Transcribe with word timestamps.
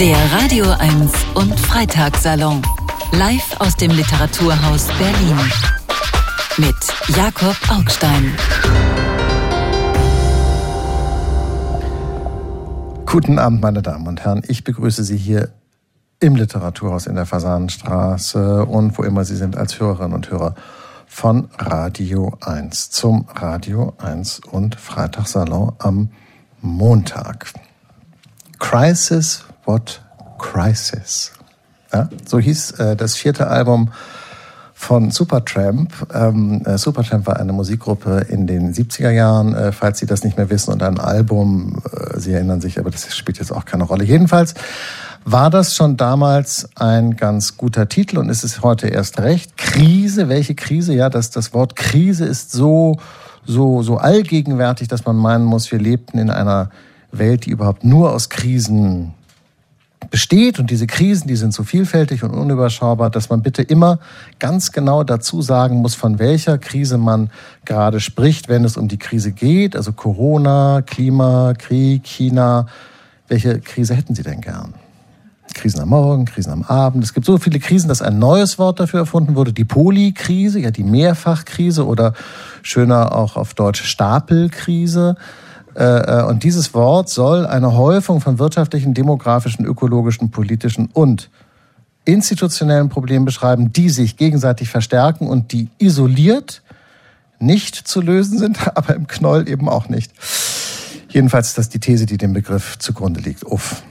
Der 0.00 0.16
Radio 0.32 0.64
1 0.78 1.12
und 1.34 1.60
Freitagssalon. 1.60 2.62
Live 3.12 3.60
aus 3.60 3.76
dem 3.76 3.90
Literaturhaus 3.90 4.88
Berlin. 4.98 5.38
Mit 6.56 6.74
Jakob 7.16 7.56
Augstein. 7.70 8.34
Guten 13.06 13.38
Abend, 13.38 13.60
meine 13.60 13.82
Damen 13.82 14.08
und 14.08 14.24
Herren. 14.24 14.42
Ich 14.48 14.64
begrüße 14.64 15.04
Sie 15.04 15.16
hier 15.16 15.50
im 16.20 16.36
Literaturhaus 16.36 17.06
in 17.06 17.14
der 17.14 17.26
Fasanenstraße 17.26 18.64
und 18.64 18.96
wo 18.96 19.02
immer 19.02 19.24
Sie 19.24 19.36
sind 19.36 19.56
als 19.56 19.78
Hörerinnen 19.78 20.14
und 20.14 20.30
Hörer 20.30 20.54
von 21.06 21.48
Radio 21.58 22.36
1 22.40 22.90
zum 22.90 23.26
Radio 23.34 23.92
1 23.98 24.40
und 24.50 24.74
Freitagssalon 24.74 25.72
am 25.78 26.10
Montag. 26.62 27.52
Crisis, 28.58 29.44
what 29.64 30.00
crisis? 30.38 31.32
Ja, 31.92 32.08
so 32.26 32.38
hieß 32.38 32.72
äh, 32.72 32.96
das 32.96 33.14
vierte 33.16 33.48
Album 33.48 33.90
von 34.82 35.12
Supertramp. 35.12 35.92
Ähm, 36.12 36.62
äh, 36.64 36.76
Supertramp 36.76 37.26
war 37.26 37.38
eine 37.38 37.52
Musikgruppe 37.52 38.26
in 38.28 38.48
den 38.48 38.74
70er 38.74 39.10
Jahren, 39.10 39.54
äh, 39.54 39.70
falls 39.70 40.00
Sie 40.00 40.06
das 40.06 40.24
nicht 40.24 40.36
mehr 40.36 40.50
wissen, 40.50 40.72
und 40.72 40.82
ein 40.82 40.98
Album, 40.98 41.80
äh, 41.92 42.18
Sie 42.18 42.32
erinnern 42.32 42.60
sich, 42.60 42.80
aber 42.80 42.90
das 42.90 43.14
spielt 43.16 43.38
jetzt 43.38 43.52
auch 43.52 43.64
keine 43.64 43.84
Rolle. 43.84 44.04
Jedenfalls 44.04 44.54
war 45.24 45.50
das 45.50 45.76
schon 45.76 45.96
damals 45.96 46.68
ein 46.74 47.16
ganz 47.16 47.56
guter 47.56 47.88
Titel 47.88 48.18
und 48.18 48.28
ist 48.28 48.42
es 48.42 48.62
heute 48.62 48.88
erst 48.88 49.20
recht. 49.20 49.56
Krise, 49.56 50.28
welche 50.28 50.56
Krise? 50.56 50.94
Ja, 50.94 51.10
das, 51.10 51.30
das 51.30 51.54
Wort 51.54 51.76
Krise 51.76 52.24
ist 52.24 52.50
so, 52.50 52.98
so, 53.46 53.82
so 53.82 53.98
allgegenwärtig, 53.98 54.88
dass 54.88 55.04
man 55.04 55.14
meinen 55.14 55.44
muss, 55.44 55.70
wir 55.70 55.78
lebten 55.78 56.18
in 56.18 56.30
einer 56.30 56.70
Welt, 57.12 57.46
die 57.46 57.50
überhaupt 57.50 57.84
nur 57.84 58.12
aus 58.12 58.30
Krisen 58.30 59.14
besteht 60.12 60.60
und 60.60 60.70
diese 60.70 60.86
Krisen, 60.86 61.26
die 61.26 61.36
sind 61.36 61.54
so 61.54 61.64
vielfältig 61.64 62.22
und 62.22 62.30
unüberschaubar, 62.30 63.08
dass 63.08 63.30
man 63.30 63.42
bitte 63.42 63.62
immer 63.62 63.98
ganz 64.38 64.70
genau 64.70 65.02
dazu 65.02 65.40
sagen 65.40 65.78
muss, 65.78 65.94
von 65.94 66.18
welcher 66.18 66.58
Krise 66.58 66.98
man 66.98 67.30
gerade 67.64 67.98
spricht, 67.98 68.48
wenn 68.48 68.64
es 68.64 68.76
um 68.76 68.88
die 68.88 68.98
Krise 68.98 69.32
geht, 69.32 69.74
also 69.74 69.92
Corona, 69.92 70.82
Klima, 70.82 71.54
Krieg, 71.56 72.04
China. 72.04 72.66
Welche 73.26 73.58
Krise 73.60 73.94
hätten 73.94 74.14
Sie 74.14 74.22
denn 74.22 74.42
gern? 74.42 74.74
Krisen 75.54 75.80
am 75.80 75.88
Morgen, 75.88 76.26
Krisen 76.26 76.52
am 76.52 76.62
Abend. 76.62 77.02
Es 77.02 77.14
gibt 77.14 77.24
so 77.24 77.38
viele 77.38 77.58
Krisen, 77.58 77.88
dass 77.88 78.02
ein 78.02 78.18
neues 78.18 78.58
Wort 78.58 78.80
dafür 78.80 79.00
erfunden 79.00 79.34
wurde. 79.34 79.54
Die 79.54 79.64
Polykrise, 79.64 80.60
ja 80.60 80.70
die 80.70 80.84
Mehrfachkrise 80.84 81.86
oder 81.86 82.12
schöner 82.62 83.14
auch 83.14 83.36
auf 83.36 83.54
Deutsch 83.54 83.82
Stapelkrise. 83.82 85.16
Äh, 85.74 86.20
äh, 86.20 86.24
und 86.24 86.44
dieses 86.44 86.74
Wort 86.74 87.08
soll 87.08 87.46
eine 87.46 87.74
Häufung 87.74 88.20
von 88.20 88.38
wirtschaftlichen, 88.38 88.94
demografischen, 88.94 89.64
ökologischen, 89.64 90.30
politischen 90.30 90.86
und 90.92 91.30
institutionellen 92.04 92.88
Problemen 92.88 93.24
beschreiben, 93.24 93.72
die 93.72 93.88
sich 93.88 94.16
gegenseitig 94.16 94.68
verstärken 94.68 95.28
und 95.28 95.52
die 95.52 95.68
isoliert 95.78 96.62
nicht 97.38 97.76
zu 97.76 98.00
lösen 98.00 98.38
sind, 98.38 98.58
aber 98.76 98.94
im 98.94 99.06
Knoll 99.06 99.48
eben 99.48 99.68
auch 99.68 99.88
nicht. 99.88 100.12
Jedenfalls 101.08 101.48
ist 101.48 101.58
das 101.58 101.68
die 101.68 101.80
These, 101.80 102.06
die 102.06 102.16
dem 102.16 102.32
Begriff 102.32 102.78
zugrunde 102.78 103.20
liegt. 103.20 103.44
Uff. 103.44 103.82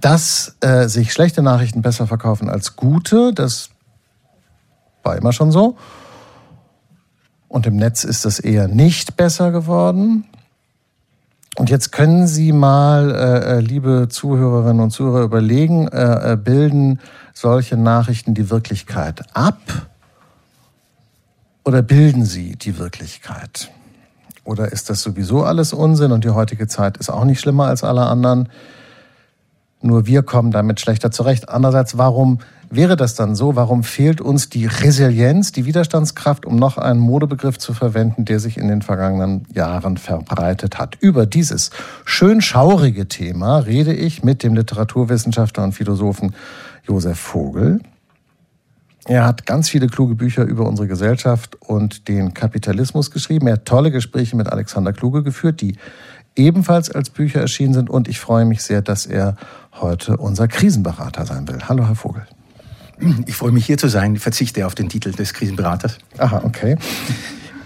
Dass 0.00 0.56
äh, 0.60 0.86
sich 0.86 1.12
schlechte 1.12 1.42
Nachrichten 1.42 1.82
besser 1.82 2.06
verkaufen 2.06 2.48
als 2.48 2.76
gute, 2.76 3.32
das 3.34 3.70
war 5.02 5.16
immer 5.16 5.32
schon 5.32 5.50
so. 5.50 5.76
Und 7.48 7.66
im 7.66 7.76
Netz 7.76 8.04
ist 8.04 8.24
das 8.24 8.38
eher 8.38 8.68
nicht 8.68 9.16
besser 9.16 9.50
geworden. 9.50 10.24
Und 11.56 11.70
jetzt 11.70 11.90
können 11.90 12.26
Sie 12.26 12.52
mal, 12.52 13.10
äh, 13.10 13.56
äh, 13.56 13.60
liebe 13.60 14.06
Zuhörerinnen 14.08 14.80
und 14.80 14.90
Zuhörer, 14.90 15.24
überlegen, 15.24 15.88
äh, 15.88 16.32
äh, 16.32 16.36
bilden 16.36 17.00
solche 17.32 17.76
Nachrichten 17.76 18.34
die 18.34 18.50
Wirklichkeit 18.50 19.24
ab 19.34 19.58
oder 21.64 21.82
bilden 21.82 22.24
sie 22.24 22.56
die 22.56 22.78
Wirklichkeit? 22.78 23.70
Oder 24.44 24.72
ist 24.72 24.88
das 24.88 25.02
sowieso 25.02 25.44
alles 25.44 25.74
Unsinn 25.74 26.12
und 26.12 26.24
die 26.24 26.30
heutige 26.30 26.66
Zeit 26.66 26.96
ist 26.96 27.10
auch 27.10 27.24
nicht 27.24 27.40
schlimmer 27.40 27.66
als 27.66 27.84
alle 27.84 28.06
anderen? 28.06 28.48
Nur 29.82 30.06
wir 30.06 30.22
kommen 30.22 30.50
damit 30.50 30.80
schlechter 30.80 31.10
zurecht. 31.10 31.48
Andererseits, 31.50 31.98
warum 31.98 32.38
Wäre 32.70 32.96
das 32.96 33.14
dann 33.14 33.34
so, 33.34 33.56
warum 33.56 33.82
fehlt 33.82 34.20
uns 34.20 34.50
die 34.50 34.66
Resilienz, 34.66 35.52
die 35.52 35.64
Widerstandskraft, 35.64 36.44
um 36.44 36.56
noch 36.56 36.76
einen 36.76 37.00
Modebegriff 37.00 37.56
zu 37.56 37.72
verwenden, 37.72 38.26
der 38.26 38.40
sich 38.40 38.58
in 38.58 38.68
den 38.68 38.82
vergangenen 38.82 39.46
Jahren 39.54 39.96
verbreitet 39.96 40.78
hat? 40.78 40.96
Über 41.00 41.24
dieses 41.24 41.70
schön 42.04 42.42
schaurige 42.42 43.08
Thema 43.08 43.58
rede 43.60 43.94
ich 43.94 44.22
mit 44.22 44.42
dem 44.42 44.54
Literaturwissenschaftler 44.54 45.64
und 45.64 45.72
Philosophen 45.72 46.34
Josef 46.86 47.18
Vogel. 47.18 47.80
Er 49.06 49.24
hat 49.24 49.46
ganz 49.46 49.70
viele 49.70 49.86
kluge 49.86 50.14
Bücher 50.14 50.44
über 50.44 50.68
unsere 50.68 50.88
Gesellschaft 50.88 51.56
und 51.62 52.08
den 52.08 52.34
Kapitalismus 52.34 53.10
geschrieben. 53.10 53.46
Er 53.46 53.54
hat 53.54 53.64
tolle 53.64 53.90
Gespräche 53.90 54.36
mit 54.36 54.48
Alexander 54.48 54.92
Kluge 54.92 55.22
geführt, 55.22 55.62
die 55.62 55.78
ebenfalls 56.36 56.90
als 56.90 57.08
Bücher 57.08 57.40
erschienen 57.40 57.72
sind. 57.72 57.88
Und 57.88 58.08
ich 58.08 58.20
freue 58.20 58.44
mich 58.44 58.62
sehr, 58.62 58.82
dass 58.82 59.06
er 59.06 59.36
heute 59.80 60.18
unser 60.18 60.48
Krisenberater 60.48 61.24
sein 61.24 61.48
will. 61.48 61.60
Hallo, 61.66 61.86
Herr 61.86 61.94
Vogel. 61.94 62.26
Ich 63.26 63.36
freue 63.36 63.52
mich 63.52 63.66
hier 63.66 63.78
zu 63.78 63.88
sein. 63.88 64.14
Ich 64.14 64.22
verzichte 64.22 64.66
auf 64.66 64.74
den 64.74 64.88
Titel 64.88 65.12
des 65.12 65.32
Krisenberaters. 65.32 65.98
Aha, 66.18 66.42
okay. 66.44 66.76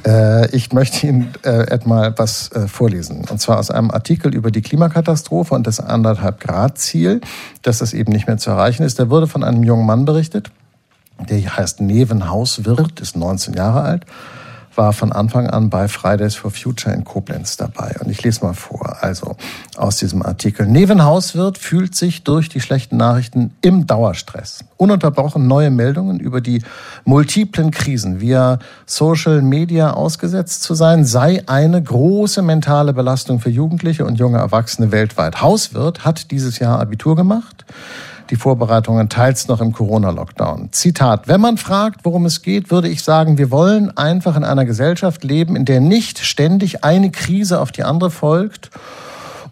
Äh, 0.04 0.54
ich 0.54 0.72
möchte 0.72 1.06
Ihnen 1.06 1.32
äh, 1.42 1.78
mal 1.84 2.14
was 2.18 2.50
äh, 2.52 2.66
vorlesen. 2.68 3.24
Und 3.30 3.40
zwar 3.40 3.58
aus 3.58 3.70
einem 3.70 3.90
Artikel 3.90 4.34
über 4.34 4.50
die 4.50 4.60
Klimakatastrophe 4.60 5.54
und 5.54 5.66
das 5.66 5.80
anderthalb 5.80 6.40
Grad 6.40 6.78
Ziel, 6.78 7.20
dass 7.62 7.78
das 7.78 7.94
eben 7.94 8.12
nicht 8.12 8.26
mehr 8.26 8.36
zu 8.36 8.50
erreichen 8.50 8.82
ist. 8.82 8.98
Der 8.98 9.10
wurde 9.10 9.26
von 9.26 9.44
einem 9.44 9.62
jungen 9.62 9.86
Mann 9.86 10.04
berichtet. 10.04 10.50
Der 11.28 11.56
heißt 11.56 11.80
Neven 11.80 12.28
Hauswirt, 12.28 13.00
ist 13.00 13.16
19 13.16 13.54
Jahre 13.54 13.82
alt 13.82 14.06
war 14.76 14.92
von 14.92 15.12
Anfang 15.12 15.46
an 15.48 15.70
bei 15.70 15.88
Fridays 15.88 16.34
for 16.34 16.50
Future 16.50 16.94
in 16.94 17.04
Koblenz 17.04 17.56
dabei. 17.56 17.96
Und 18.00 18.10
ich 18.10 18.22
lese 18.22 18.44
mal 18.44 18.54
vor. 18.54 18.96
Also 19.00 19.36
aus 19.76 19.96
diesem 19.96 20.22
Artikel. 20.22 20.66
Nevenhauswirt 20.66 21.58
fühlt 21.58 21.94
sich 21.94 22.24
durch 22.24 22.48
die 22.48 22.60
schlechten 22.60 22.96
Nachrichten 22.96 23.54
im 23.60 23.86
Dauerstress. 23.86 24.64
Ununterbrochen 24.76 25.46
neue 25.46 25.70
Meldungen 25.70 26.20
über 26.20 26.40
die 26.40 26.62
multiplen 27.04 27.70
Krisen 27.70 28.20
via 28.20 28.58
Social 28.86 29.42
Media 29.42 29.92
ausgesetzt 29.92 30.62
zu 30.62 30.74
sein, 30.74 31.04
sei 31.04 31.42
eine 31.46 31.82
große 31.82 32.42
mentale 32.42 32.92
Belastung 32.92 33.40
für 33.40 33.50
Jugendliche 33.50 34.04
und 34.04 34.18
junge 34.18 34.38
Erwachsene 34.38 34.92
weltweit. 34.92 35.40
Hauswirt 35.40 36.04
hat 36.04 36.30
dieses 36.30 36.58
Jahr 36.58 36.80
Abitur 36.80 37.16
gemacht 37.16 37.64
die 38.32 38.36
Vorbereitungen 38.36 39.10
teils 39.10 39.46
noch 39.46 39.60
im 39.60 39.72
Corona-Lockdown. 39.72 40.72
Zitat, 40.72 41.28
wenn 41.28 41.42
man 41.42 41.58
fragt, 41.58 42.06
worum 42.06 42.24
es 42.24 42.40
geht, 42.40 42.70
würde 42.70 42.88
ich 42.88 43.04
sagen, 43.04 43.36
wir 43.36 43.50
wollen 43.50 43.94
einfach 43.94 44.36
in 44.36 44.42
einer 44.42 44.64
Gesellschaft 44.64 45.22
leben, 45.22 45.54
in 45.54 45.66
der 45.66 45.80
nicht 45.80 46.18
ständig 46.18 46.82
eine 46.82 47.10
Krise 47.10 47.60
auf 47.60 47.72
die 47.72 47.84
andere 47.84 48.10
folgt 48.10 48.70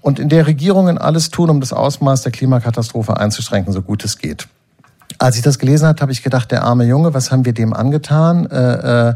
und 0.01 0.19
in 0.19 0.31
der 0.31 0.47
Regierungen 0.47 0.97
alles 0.97 1.29
tun, 1.29 1.51
um 1.51 1.61
das 1.61 1.75
Ausmaß 1.75 2.23
der 2.23 2.33
Klimakatastrophe 2.33 3.19
einzuschränken, 3.19 3.71
so 3.75 3.83
gut 3.83 4.03
es 4.03 4.17
geht. 4.17 4.49
Als 5.19 5.37
ich 5.37 5.43
das 5.43 5.59
gelesen 5.59 5.87
habe, 5.87 6.01
habe 6.01 6.13
ich 6.13 6.23
gedacht, 6.23 6.51
der 6.51 6.65
arme 6.65 6.87
Junge, 6.87 7.13
was 7.13 7.31
haben 7.31 7.45
wir 7.45 7.53
dem 7.53 7.75
angetan? 7.75 8.47
Äh, 8.47 9.09
äh, 9.11 9.15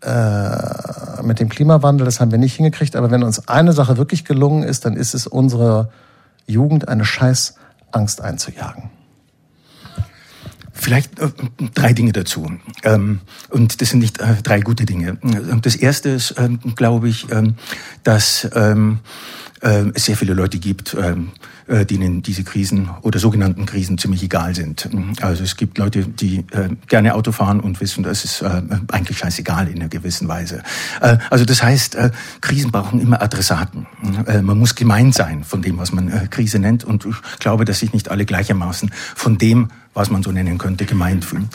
äh, 0.00 1.22
mit 1.22 1.40
dem 1.40 1.50
Klimawandel, 1.50 2.06
das 2.06 2.20
haben 2.20 2.30
wir 2.30 2.38
nicht 2.38 2.54
hingekriegt. 2.54 2.96
Aber 2.96 3.10
wenn 3.10 3.22
uns 3.22 3.48
eine 3.48 3.74
Sache 3.74 3.98
wirklich 3.98 4.24
gelungen 4.24 4.62
ist, 4.62 4.86
dann 4.86 4.96
ist 4.96 5.12
es 5.12 5.26
unsere 5.26 5.90
Jugend 6.46 6.88
eine 6.88 7.04
scheiß 7.04 7.56
Angst 7.92 8.20
einzujagen? 8.20 8.90
Vielleicht 10.72 11.18
äh, 11.18 11.30
drei 11.74 11.92
Dinge 11.92 12.12
dazu. 12.12 12.52
Ähm, 12.84 13.20
und 13.50 13.80
das 13.80 13.90
sind 13.90 13.98
nicht 13.98 14.20
äh, 14.20 14.36
drei 14.42 14.60
gute 14.60 14.86
Dinge. 14.86 15.18
Das 15.60 15.74
erste 15.74 16.10
ist, 16.10 16.36
ähm, 16.38 16.60
glaube 16.76 17.08
ich, 17.08 17.30
ähm, 17.32 17.56
dass 18.04 18.48
ähm, 18.54 19.00
äh, 19.62 19.84
es 19.94 20.04
sehr 20.04 20.16
viele 20.16 20.34
Leute 20.34 20.58
gibt, 20.58 20.94
ähm, 20.94 21.30
äh, 21.66 21.84
denen 21.84 22.22
diese 22.22 22.44
Krisen 22.44 22.90
oder 23.02 23.18
sogenannten 23.18 23.66
Krisen 23.66 23.98
ziemlich 23.98 24.22
egal 24.22 24.54
sind. 24.54 24.88
Also 25.20 25.44
es 25.44 25.56
gibt 25.56 25.78
Leute, 25.78 26.02
die 26.02 26.38
äh, 26.52 26.70
gerne 26.86 27.14
Auto 27.14 27.32
fahren 27.32 27.60
und 27.60 27.80
wissen, 27.80 28.02
das 28.02 28.24
ist 28.24 28.42
eigentlich 28.42 29.18
scheißegal 29.18 29.68
in 29.68 29.76
einer 29.76 29.88
gewissen 29.88 30.28
Weise. 30.28 30.62
Äh, 31.00 31.18
also 31.30 31.44
das 31.44 31.62
heißt, 31.62 31.94
äh, 31.94 32.10
Krisen 32.40 32.70
brauchen 32.70 33.00
immer 33.00 33.22
Adressaten. 33.22 33.86
Äh, 34.26 34.42
man 34.42 34.58
muss 34.58 34.74
gemeint 34.74 35.14
sein 35.14 35.44
von 35.44 35.62
dem, 35.62 35.78
was 35.78 35.92
man 35.92 36.30
Krise 36.30 36.58
nennt. 36.58 36.84
Und 36.84 37.04
ich 37.04 37.16
glaube, 37.38 37.64
dass 37.64 37.80
sich 37.80 37.92
nicht 37.92 38.10
alle 38.10 38.24
gleichermaßen 38.24 38.90
von 39.14 39.38
dem 39.38 39.68
was 39.94 40.10
man 40.10 40.22
so 40.22 40.30
nennen 40.30 40.58
könnte, 40.58 40.84
gemeint 40.84 41.24
fühlen. 41.24 41.48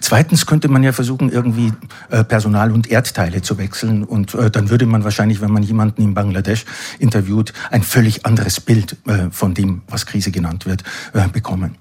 Zweitens 0.00 0.46
könnte 0.46 0.68
man 0.68 0.82
ja 0.82 0.92
versuchen, 0.92 1.30
irgendwie 1.30 1.72
äh, 2.10 2.24
Personal 2.24 2.72
und 2.72 2.90
Erdteile 2.90 3.42
zu 3.42 3.58
wechseln 3.58 4.04
und 4.04 4.34
äh, 4.34 4.50
dann 4.50 4.70
würde 4.70 4.86
man 4.86 5.04
wahrscheinlich, 5.04 5.40
wenn 5.40 5.50
man 5.50 5.62
jemanden 5.62 6.02
in 6.02 6.14
Bangladesch 6.14 6.64
interviewt, 6.98 7.52
ein 7.70 7.82
völlig 7.82 8.26
anderes 8.26 8.60
Bild 8.60 8.96
äh, 9.06 9.30
von 9.30 9.54
dem, 9.54 9.82
was 9.88 10.06
Krise 10.06 10.30
genannt 10.30 10.66
wird, 10.66 10.82
bekommen. 11.32 11.76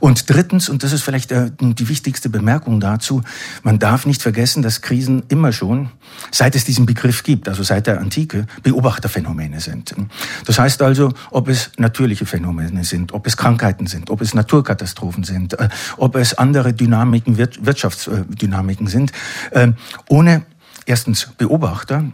Und 0.00 0.28
drittens, 0.30 0.68
und 0.68 0.82
das 0.82 0.92
ist 0.92 1.02
vielleicht 1.02 1.30
die 1.30 1.88
wichtigste 1.88 2.28
Bemerkung 2.28 2.80
dazu, 2.80 3.22
man 3.62 3.78
darf 3.78 4.06
nicht 4.06 4.22
vergessen, 4.22 4.62
dass 4.62 4.82
Krisen 4.82 5.24
immer 5.28 5.52
schon, 5.52 5.90
seit 6.30 6.54
es 6.54 6.64
diesen 6.64 6.86
Begriff 6.86 7.22
gibt, 7.22 7.48
also 7.48 7.62
seit 7.62 7.86
der 7.86 8.00
Antike, 8.00 8.46
Beobachterphänomene 8.62 9.60
sind. 9.60 9.94
Das 10.44 10.58
heißt 10.58 10.82
also, 10.82 11.12
ob 11.30 11.48
es 11.48 11.70
natürliche 11.78 12.26
Phänomene 12.26 12.84
sind, 12.84 13.12
ob 13.12 13.26
es 13.26 13.36
Krankheiten 13.36 13.86
sind, 13.86 14.10
ob 14.10 14.20
es 14.20 14.34
Naturkatastrophen 14.34 15.24
sind, 15.24 15.45
äh, 15.54 15.68
ob 15.96 16.16
es 16.16 16.34
andere 16.34 16.72
Dynamiken, 16.72 17.38
Wirtschaftsdynamiken 17.38 18.86
sind, 18.86 19.12
äh, 19.50 19.72
ohne 20.08 20.42
erstens 20.86 21.28
Beobachter, 21.36 22.04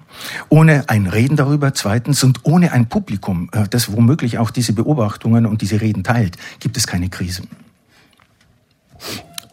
ohne 0.49 0.89
ein 0.89 1.07
Reden 1.07 1.37
darüber, 1.37 1.75
zweitens 1.75 2.25
und 2.25 2.41
ohne 2.45 2.73
ein 2.73 2.89
Publikum, 2.89 3.51
äh, 3.53 3.69
das 3.69 3.93
womöglich 3.93 4.39
auch 4.39 4.51
diese 4.51 4.73
Beobachtungen 4.73 5.47
und 5.47 5.63
diese 5.63 5.81
Reden 5.81 6.03
teilt, 6.03 6.37
gibt 6.59 6.77
es 6.77 6.87
keine 6.87 7.09
Krise. 7.09 7.43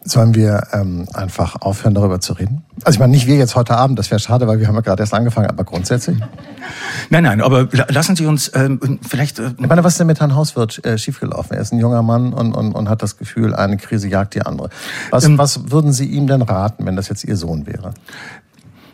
Sollen 0.09 0.33
wir 0.33 0.63
ähm, 0.73 1.07
einfach 1.13 1.61
aufhören, 1.61 1.93
darüber 1.93 2.19
zu 2.19 2.33
reden? 2.33 2.63
Also 2.83 2.95
ich 2.95 2.99
meine, 2.99 3.11
nicht 3.11 3.27
wir 3.27 3.37
jetzt 3.37 3.55
heute 3.55 3.77
Abend, 3.77 3.99
das 3.99 4.09
wäre 4.09 4.19
schade, 4.19 4.47
weil 4.47 4.59
wir 4.59 4.67
haben 4.67 4.73
ja 4.73 4.81
gerade 4.81 5.03
erst 5.03 5.13
angefangen, 5.13 5.47
aber 5.47 5.63
grundsätzlich. 5.63 6.17
Nein, 7.11 7.23
nein, 7.23 7.41
aber 7.41 7.67
lassen 7.89 8.15
Sie 8.15 8.25
uns 8.25 8.51
ähm, 8.55 8.99
vielleicht... 9.07 9.37
Äh, 9.37 9.51
ich 9.59 9.67
meine, 9.67 9.83
was 9.83 9.93
ist 9.93 9.99
denn 9.99 10.07
mit 10.07 10.19
Herrn 10.19 10.35
Hauswirt 10.35 10.83
äh, 10.83 10.97
schiefgelaufen? 10.97 11.55
Er 11.55 11.61
ist 11.61 11.73
ein 11.73 11.79
junger 11.79 12.01
Mann 12.01 12.33
und, 12.33 12.53
und, 12.53 12.71
und 12.71 12.89
hat 12.89 13.03
das 13.03 13.17
Gefühl, 13.17 13.53
eine 13.53 13.77
Krise 13.77 14.07
jagt 14.07 14.33
die 14.33 14.41
andere. 14.41 14.69
Was, 15.11 15.25
ähm, 15.25 15.37
was 15.37 15.71
würden 15.71 15.93
Sie 15.93 16.05
ihm 16.05 16.25
denn 16.25 16.41
raten, 16.41 16.87
wenn 16.87 16.95
das 16.95 17.07
jetzt 17.09 17.23
Ihr 17.23 17.37
Sohn 17.37 17.67
wäre? 17.67 17.93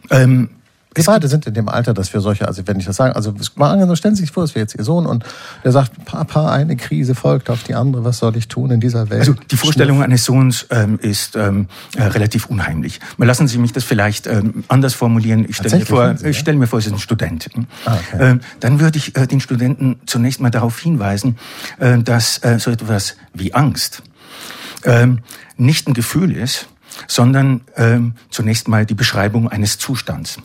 Ähm, 0.10 0.50
wir 0.96 1.04
beide 1.04 1.28
sind 1.28 1.46
in 1.46 1.54
dem 1.54 1.70
Alter, 1.70 1.94
dass 1.94 2.14
wir 2.14 2.22
solche, 2.22 2.48
also 2.48 2.66
wenn 2.66 2.80
ich 2.80 2.86
das 2.86 2.96
sage, 2.96 3.16
also 3.16 3.34
mal 3.56 3.72
angenommen, 3.72 3.96
stellen 3.96 4.16
Sie 4.16 4.22
sich 4.22 4.32
vor, 4.32 4.44
es 4.44 4.56
wäre 4.56 4.64
jetzt 4.64 4.76
Ihr 4.76 4.84
Sohn 4.84 5.06
und 5.06 5.26
der 5.64 5.72
sagt, 5.72 6.06
Papa, 6.06 6.52
eine 6.52 6.78
Krise 6.78 7.16
folgt 7.16 7.50
auf 7.50 7.64
die 7.64 7.76
andere, 7.76 8.04
was 8.04 8.20
soll 8.20 8.36
ich 8.38 8.48
tun 8.48 8.72
in 8.72 8.80
dieser 8.80 9.10
Welt? 9.10 9.20
Also 9.20 9.34
die 9.34 9.58
Vorstellung 9.58 9.98
Schnuff. 9.98 10.06
eines 10.06 10.26
Sohns 10.26 10.68
ähm, 10.70 10.98
ist 11.02 11.36
ähm, 11.36 11.68
äh, 11.96 12.04
relativ 12.04 12.46
unheimlich. 12.48 13.00
Mal 13.18 13.26
lassen 13.26 13.48
Sie 13.48 13.58
mich 13.58 13.74
das 13.74 13.84
vielleicht 13.84 14.26
ähm, 14.28 14.64
anders 14.70 14.94
formulieren. 14.94 15.46
Ich 15.48 15.58
stelle 15.58 15.80
mir 15.80 15.86
vor, 15.86 16.18
Sie, 16.18 16.24
ja? 16.24 16.30
ich 16.30 16.40
stelle 16.40 16.58
mir 16.58 16.68
vor, 16.68 16.80
es 16.80 16.86
ist 16.86 16.94
ein 16.94 17.00
Student. 17.00 17.50
Ah, 17.86 17.96
okay. 17.96 18.32
ähm, 18.32 18.40
dann 18.62 18.80
würde 18.80 18.98
ich 18.98 19.16
äh, 19.18 19.28
den 19.28 19.42
Studenten 19.42 20.00
zunächst 20.06 20.40
mal 20.40 20.50
darauf 20.50 20.80
hinweisen, 20.80 21.38
äh, 21.80 21.98
dass 22.00 22.44
äh, 22.44 22.58
so 22.60 22.72
etwas 22.72 23.18
wie 23.34 23.54
Angst 23.54 24.02
ähm, 24.84 25.20
nicht 25.58 25.88
ein 25.88 25.94
Gefühl 25.94 26.36
ist, 26.36 26.68
sondern 27.08 27.62
ähm, 27.76 28.14
zunächst 28.30 28.68
mal 28.68 28.86
die 28.86 28.94
Beschreibung 28.94 29.50
eines 29.50 29.78
Zustands. 29.78 30.38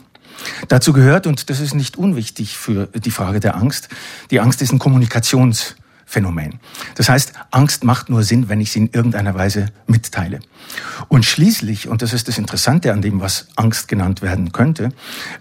Dazu 0.67 0.93
gehört, 0.93 1.27
und 1.27 1.49
das 1.49 1.59
ist 1.59 1.73
nicht 1.73 1.97
unwichtig 1.97 2.57
für 2.57 2.87
die 2.87 3.11
Frage 3.11 3.39
der 3.39 3.55
Angst, 3.55 3.89
die 4.29 4.39
Angst 4.39 4.61
ist 4.61 4.71
ein 4.71 4.79
Kommunikationsphänomen. 4.79 6.59
Das 6.95 7.09
heißt, 7.09 7.33
Angst 7.51 7.83
macht 7.83 8.09
nur 8.09 8.23
Sinn, 8.23 8.49
wenn 8.49 8.61
ich 8.61 8.71
sie 8.71 8.79
in 8.79 8.89
irgendeiner 8.91 9.35
Weise 9.35 9.67
mitteile. 9.87 10.39
Und 11.07 11.25
schließlich, 11.25 11.87
und 11.87 12.01
das 12.01 12.13
ist 12.13 12.27
das 12.27 12.37
Interessante 12.37 12.93
an 12.93 13.01
dem, 13.01 13.21
was 13.21 13.47
Angst 13.55 13.87
genannt 13.87 14.21
werden 14.21 14.51
könnte, 14.51 14.89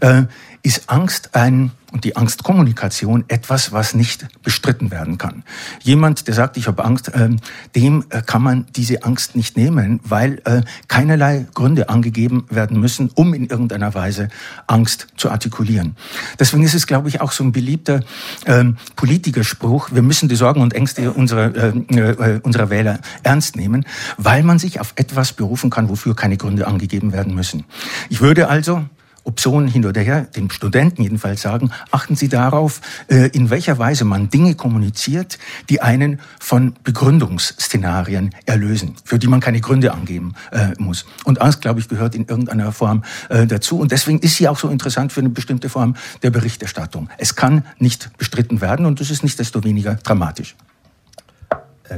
äh, 0.01 0.25
ist 0.63 0.91
Angst 0.91 1.35
ein 1.35 1.73
und 1.93 2.05
die 2.05 2.17
Angstkommunikation 2.17 3.25
etwas, 3.29 3.73
was 3.73 3.95
nicht 3.95 4.27
bestritten 4.43 4.91
werden 4.91 5.19
kann. 5.19 5.43
Jemand, 5.83 6.29
der 6.29 6.35
sagt, 6.35 6.57
ich 6.57 6.69
habe 6.69 6.85
Angst, 6.85 7.09
äh, 7.09 7.31
dem 7.75 8.05
äh, 8.11 8.23
kann 8.23 8.43
man 8.43 8.67
diese 8.77 9.03
Angst 9.03 9.35
nicht 9.35 9.57
nehmen, 9.57 10.01
weil 10.05 10.41
äh, 10.45 10.63
keinerlei 10.89 11.47
Gründe 11.55 11.89
angegeben 11.89 12.47
werden 12.49 12.79
müssen, 12.79 13.11
um 13.15 13.35
in 13.35 13.47
irgendeiner 13.47 13.95
Weise 13.95 14.29
Angst 14.67 15.09
zu 15.17 15.31
artikulieren. 15.31 15.97
Deswegen 16.39 16.63
ist 16.63 16.75
es, 16.75 16.87
glaube 16.87 17.09
ich, 17.09 17.21
auch 17.21 17.33
so 17.33 17.43
ein 17.43 17.53
beliebter 17.53 18.01
ähm, 18.47 18.77
Politikerspruch, 18.97 19.91
wir 19.93 20.03
müssen 20.03 20.29
die 20.29 20.37
Sorgen 20.37 20.61
und 20.61 20.75
Ängste 20.75 21.13
unserer, 21.13 21.55
äh, 21.57 21.71
äh, 21.71 22.41
unserer 22.43 22.71
Wähler 22.71 23.01
ernst 23.25 23.57
nehmen, 23.57 23.85
weil 24.17 24.43
man 24.43 24.59
sich 24.59 24.81
auf 24.81 24.93
etwas 24.97 25.10
berufen 25.37 25.71
kann, 25.71 25.89
wofür 25.89 26.15
keine 26.15 26.37
Gründe 26.37 26.67
angegeben 26.67 27.13
werden 27.13 27.35
müssen. 27.35 27.65
Ich 28.09 28.21
würde 28.21 28.49
also 28.49 28.85
Optionen 29.25 29.69
hin 29.69 29.85
oder 29.85 30.01
her, 30.01 30.23
den 30.23 30.51
Studenten 30.51 31.03
jedenfalls 31.03 31.43
sagen, 31.43 31.71
achten 31.91 32.17
Sie 32.17 32.29
darauf, 32.29 32.81
äh, 33.09 33.29
in 33.29 33.51
welcher 33.51 33.79
Weise 33.79 34.05
man 34.05 34.31
Dinge 34.31 34.55
kommuniziert, 34.55 35.39
die 35.69 35.83
einen 35.83 36.21
von 36.41 36.75
Begründungsszenarien 36.85 38.35
erlösen, 38.47 38.97
für 39.05 39.19
die 39.19 39.27
man 39.27 39.41
keine 39.41 39.61
Gründe 39.61 39.93
angeben 39.93 40.35
äh, 40.53 40.69
muss. 40.79 41.05
Und 41.25 41.41
Angst, 41.41 41.61
glaube 41.61 41.81
ich, 41.81 41.89
gehört 41.89 42.15
in 42.15 42.27
irgendeiner 42.27 42.73
Form 42.73 43.05
äh, 43.29 43.47
dazu. 43.47 43.79
Und 43.79 43.93
deswegen 43.93 44.21
ist 44.21 44.37
sie 44.37 44.49
auch 44.49 44.59
so 44.59 44.69
interessant 44.69 45.13
für 45.13 45.21
eine 45.21 45.31
bestimmte 45.31 45.69
Form 45.69 45.97
der 46.23 46.31
Berichterstattung. 46.31 47.11
Es 47.19 47.37
kann 47.37 47.65
nicht 47.79 48.17
bestritten 48.17 48.61
werden 48.61 48.87
und 48.87 49.01
es 49.01 49.11
ist 49.11 49.23
nicht 49.23 49.39
desto 49.39 49.63
weniger 49.65 49.97
dramatisch. 49.97 50.57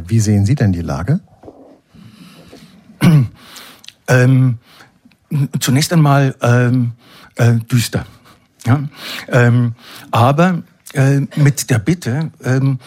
Wie 0.07 0.21
sehen 0.21 0.47
Sie 0.47 0.55
denn 0.55 0.73
die 0.73 0.81
Lage? 0.81 1.21
ähm, 4.09 4.59
zunächst 5.61 5.93
einmal 5.93 6.35
ähm, 6.43 6.93
äh, 7.37 7.55
düster. 7.71 8.07
Ja? 8.67 8.83
Ähm, 9.29 9.75
aber 10.11 10.63
äh, 10.95 11.21
mit 11.37 11.71
der 11.71 11.79
Bitte, 11.79 12.31
ähm, 12.45 12.79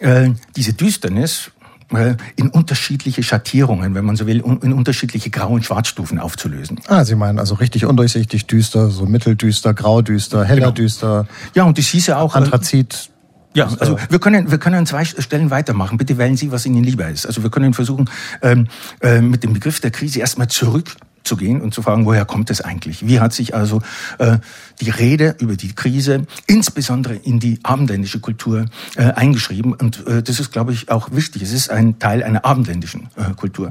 äh, 0.00 0.30
diese 0.56 0.72
Düsternis 0.72 1.50
äh, 1.92 2.16
in 2.36 2.48
unterschiedliche 2.48 3.22
Schattierungen, 3.22 3.94
wenn 3.94 4.04
man 4.04 4.16
so 4.16 4.26
will, 4.26 4.40
in 4.62 4.72
unterschiedliche 4.72 5.30
Grau- 5.30 5.50
und 5.50 5.64
Schwarzstufen 5.64 6.18
aufzulösen. 6.18 6.80
Ah, 6.88 7.04
Sie 7.04 7.14
meinen 7.14 7.38
also 7.38 7.54
richtig 7.54 7.84
undurchsichtig 7.86 8.46
düster, 8.46 8.90
so 8.90 9.06
mitteldüster, 9.06 9.74
graudüster, 9.74 10.44
heller 10.44 10.60
genau. 10.60 10.70
düster. 10.72 11.26
Ja, 11.54 11.64
und 11.64 11.78
das 11.78 11.86
hieß 11.86 12.06
ja 12.08 12.18
auch... 12.18 12.34
Äh, 12.34 12.38
Anthrazit. 12.38 13.10
Ja, 13.54 13.68
also 13.78 13.98
wir 14.08 14.18
können, 14.18 14.50
wir 14.50 14.58
können 14.58 14.76
an 14.76 14.86
zwei 14.86 15.04
Stellen 15.04 15.50
weitermachen. 15.50 15.98
Bitte 15.98 16.16
wählen 16.16 16.36
Sie, 16.36 16.52
was 16.52 16.64
Ihnen 16.64 16.82
lieber 16.82 17.08
ist. 17.08 17.26
Also 17.26 17.42
wir 17.42 17.50
können 17.50 17.74
versuchen, 17.74 18.08
ähm, 18.40 18.68
äh, 19.00 19.20
mit 19.20 19.44
dem 19.44 19.52
Begriff 19.52 19.80
der 19.80 19.90
Krise 19.90 20.20
erstmal 20.20 20.48
zurück 20.48 20.96
zu 21.24 21.36
gehen 21.36 21.60
und 21.60 21.72
zu 21.72 21.82
fragen, 21.82 22.04
woher 22.04 22.24
kommt 22.24 22.50
es 22.50 22.60
eigentlich? 22.60 23.06
Wie 23.06 23.20
hat 23.20 23.32
sich 23.32 23.54
also 23.54 23.80
äh, 24.18 24.38
die 24.80 24.90
Rede 24.90 25.36
über 25.40 25.56
die 25.56 25.74
Krise 25.74 26.26
insbesondere 26.46 27.14
in 27.14 27.40
die 27.40 27.58
abendländische 27.62 28.20
Kultur 28.20 28.66
äh, 28.96 29.02
eingeschrieben? 29.02 29.72
Und 29.74 30.06
äh, 30.06 30.22
das 30.22 30.40
ist, 30.40 30.52
glaube 30.52 30.72
ich, 30.72 30.90
auch 30.90 31.10
wichtig. 31.12 31.42
Es 31.42 31.52
ist 31.52 31.70
ein 31.70 31.98
Teil 31.98 32.22
einer 32.22 32.44
abendländischen 32.44 33.08
äh, 33.16 33.34
Kultur. 33.34 33.70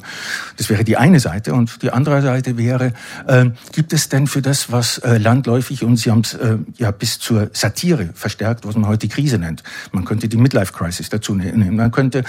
Das 0.58 0.70
wäre 0.70 0.84
die 0.84 0.98
eine 0.98 1.20
Seite. 1.20 1.54
Und 1.54 1.82
die 1.82 1.92
andere 1.92 2.22
Seite 2.22 2.58
wäre, 2.58 2.94
äh, 3.28 3.50
gibt 3.72 3.94
es 3.94 4.10
denn 4.10 4.28
für 4.28 4.42
das, 4.42 4.72
was 4.72 5.00
äh, 5.00 5.18
landläufig, 5.18 5.84
und 5.84 5.98
Sie 5.98 6.12
haben 6.12 6.22
es 6.22 6.34
äh, 6.34 6.58
ja 6.78 6.92
bis 6.92 7.20
zur 7.20 7.50
Satire 7.54 8.10
verstärkt, 8.14 8.66
was 8.66 8.76
man 8.76 8.88
heute 8.88 9.08
Krise 9.08 9.38
nennt. 9.38 9.64
Man 9.92 10.06
könnte 10.06 10.28
die 10.28 10.38
Midlife 10.38 10.74
Crisis 10.74 11.10
dazu 11.10 11.36
nehmen. 11.36 11.76
Man 11.76 11.92
könnte 11.92 12.24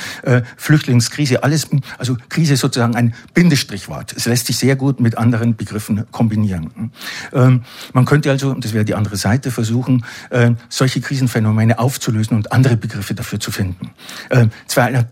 Flüchtlingskrise, 0.57 1.43
alles, 1.43 1.69
also 1.99 2.17
Krise 2.29 2.55
ist 2.55 2.61
sozusagen 2.61 2.97
ein 2.97 3.15
Bindestrichwort. 3.35 4.15
Es 4.17 4.27
lässt 4.27 4.47
sich 4.47 4.57
sehr 4.57 4.77
gut 4.77 5.01
mit 5.01 5.19
anderen 5.19 5.57
Begriffen 5.57 6.05
kombinieren. 6.11 6.93
Ähm, 7.33 7.63
man 7.93 8.05
könnte 8.05 8.31
also, 8.31 8.55
das 8.65 8.73
wäre 8.73 8.85
die 8.85 8.95
andere 8.95 9.17
Seite, 9.17 9.51
versuchen, 9.51 10.05
äh, 10.31 10.53
solche 10.69 11.01
Krisenphänomene 11.01 11.79
aufzulösen 11.79 12.37
und 12.37 12.53
andere 12.53 12.77
Begriffe 12.77 13.15
dafür 13.15 13.41
zu 13.41 13.51
finden. 13.51 13.91
Äh, 14.31 14.47
zwei 14.67 15.05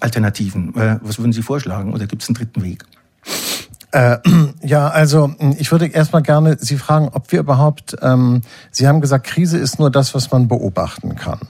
Alternativen. 0.00 0.74
Äh, 0.76 0.98
was 1.02 1.18
würden 1.18 1.32
Sie 1.32 1.42
vorschlagen 1.42 1.92
oder 1.92 2.06
gibt 2.06 2.22
es 2.22 2.28
einen 2.28 2.36
dritten 2.36 2.62
Weg? 2.62 2.84
Äh, 3.92 4.18
ja, 4.62 4.88
also 4.88 5.34
ich 5.58 5.70
würde 5.72 5.86
erstmal 5.86 6.22
gerne 6.22 6.56
Sie 6.60 6.78
fragen, 6.78 7.08
ob 7.12 7.32
wir 7.32 7.40
überhaupt, 7.40 7.96
ähm, 8.02 8.42
Sie 8.70 8.86
haben 8.86 9.00
gesagt, 9.00 9.26
Krise 9.26 9.58
ist 9.58 9.78
nur 9.78 9.90
das, 9.90 10.14
was 10.14 10.30
man 10.30 10.48
beobachten 10.48 11.16
kann. 11.16 11.40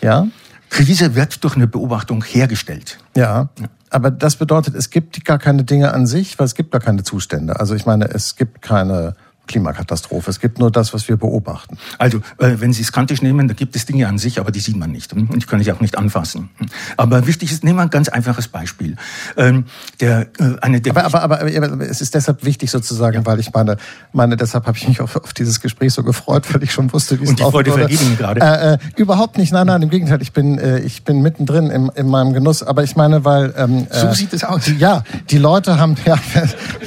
Ja? 0.00 0.26
Krise 0.70 1.14
wird 1.14 1.44
durch 1.44 1.54
eine 1.54 1.66
Beobachtung 1.66 2.24
hergestellt. 2.24 2.98
Ja. 3.16 3.48
Aber 3.90 4.10
das 4.10 4.34
bedeutet, 4.34 4.74
es 4.74 4.90
gibt 4.90 5.24
gar 5.24 5.38
keine 5.38 5.62
Dinge 5.62 5.94
an 5.94 6.06
sich, 6.06 6.36
weil 6.38 6.46
es 6.46 6.56
gibt 6.56 6.72
gar 6.72 6.80
keine 6.80 7.04
Zustände. 7.04 7.60
Also 7.60 7.76
ich 7.76 7.86
meine, 7.86 8.06
es 8.06 8.34
gibt 8.34 8.60
keine 8.60 9.14
Klimakatastrophe. 9.46 10.30
Es 10.30 10.40
gibt 10.40 10.58
nur 10.58 10.70
das, 10.70 10.94
was 10.94 11.08
wir 11.08 11.16
beobachten. 11.16 11.76
Also, 11.98 12.18
äh, 12.38 12.56
wenn 12.58 12.72
Sie 12.72 12.82
es 12.82 12.92
kantisch 12.92 13.22
nehmen, 13.22 13.48
da 13.48 13.54
gibt 13.54 13.76
es 13.76 13.86
Dinge 13.86 14.08
an 14.08 14.18
sich, 14.18 14.40
aber 14.40 14.50
die 14.50 14.60
sieht 14.60 14.76
man 14.76 14.90
nicht. 14.90 15.12
Hm? 15.12 15.28
Und 15.28 15.42
die 15.42 15.46
können 15.46 15.62
Sie 15.62 15.70
auch 15.72 15.80
nicht 15.80 15.98
anfassen. 15.98 16.50
Hm? 16.58 16.66
Aber 16.96 17.26
wichtig 17.26 17.52
ist, 17.52 17.64
nehmen 17.64 17.78
wir 17.78 17.82
ein 17.82 17.90
ganz 17.90 18.08
einfaches 18.08 18.48
Beispiel. 18.48 18.96
Ähm, 19.36 19.64
der, 20.00 20.28
äh, 20.38 20.56
eine 20.60 20.80
der 20.80 20.96
aber, 20.96 21.22
aber, 21.22 21.40
aber, 21.40 21.40
aber, 21.42 21.80
es 21.84 22.00
ist 22.00 22.14
deshalb 22.14 22.44
wichtig 22.44 22.70
sozusagen, 22.70 23.16
ja. 23.16 23.26
weil 23.26 23.38
ich 23.38 23.52
meine, 23.52 23.76
meine 24.12 24.36
deshalb 24.36 24.66
habe 24.66 24.78
ich 24.78 24.88
mich 24.88 25.00
auf, 25.00 25.16
auf, 25.16 25.32
dieses 25.32 25.60
Gespräch 25.60 25.92
so 25.92 26.02
gefreut, 26.02 26.52
weil 26.52 26.62
ich 26.62 26.72
schon 26.72 26.92
wusste, 26.92 27.20
wie 27.20 27.24
es 27.24 27.30
Und 27.30 27.38
die 27.38 27.44
Freude 27.44 27.72
vergeben 27.72 28.16
gerade. 28.16 28.40
Äh, 28.40 28.74
äh, 28.74 28.78
überhaupt 28.96 29.36
nicht, 29.36 29.52
nein, 29.52 29.66
nein, 29.66 29.82
im 29.82 29.90
Gegenteil. 29.90 30.22
Ich 30.22 30.32
bin, 30.32 30.58
ich 30.84 31.04
bin 31.04 31.20
mittendrin 31.22 31.70
in, 31.70 31.88
in 31.94 32.08
meinem 32.08 32.32
Genuss. 32.32 32.62
Aber 32.62 32.82
ich 32.82 32.96
meine, 32.96 33.24
weil... 33.24 33.52
Ähm, 33.56 33.86
so 33.90 34.12
sieht 34.12 34.32
es 34.32 34.44
aus. 34.44 34.70
Ja, 34.78 35.02
die 35.30 35.38
Leute 35.38 35.78
haben, 35.78 35.96
ja, 36.04 36.16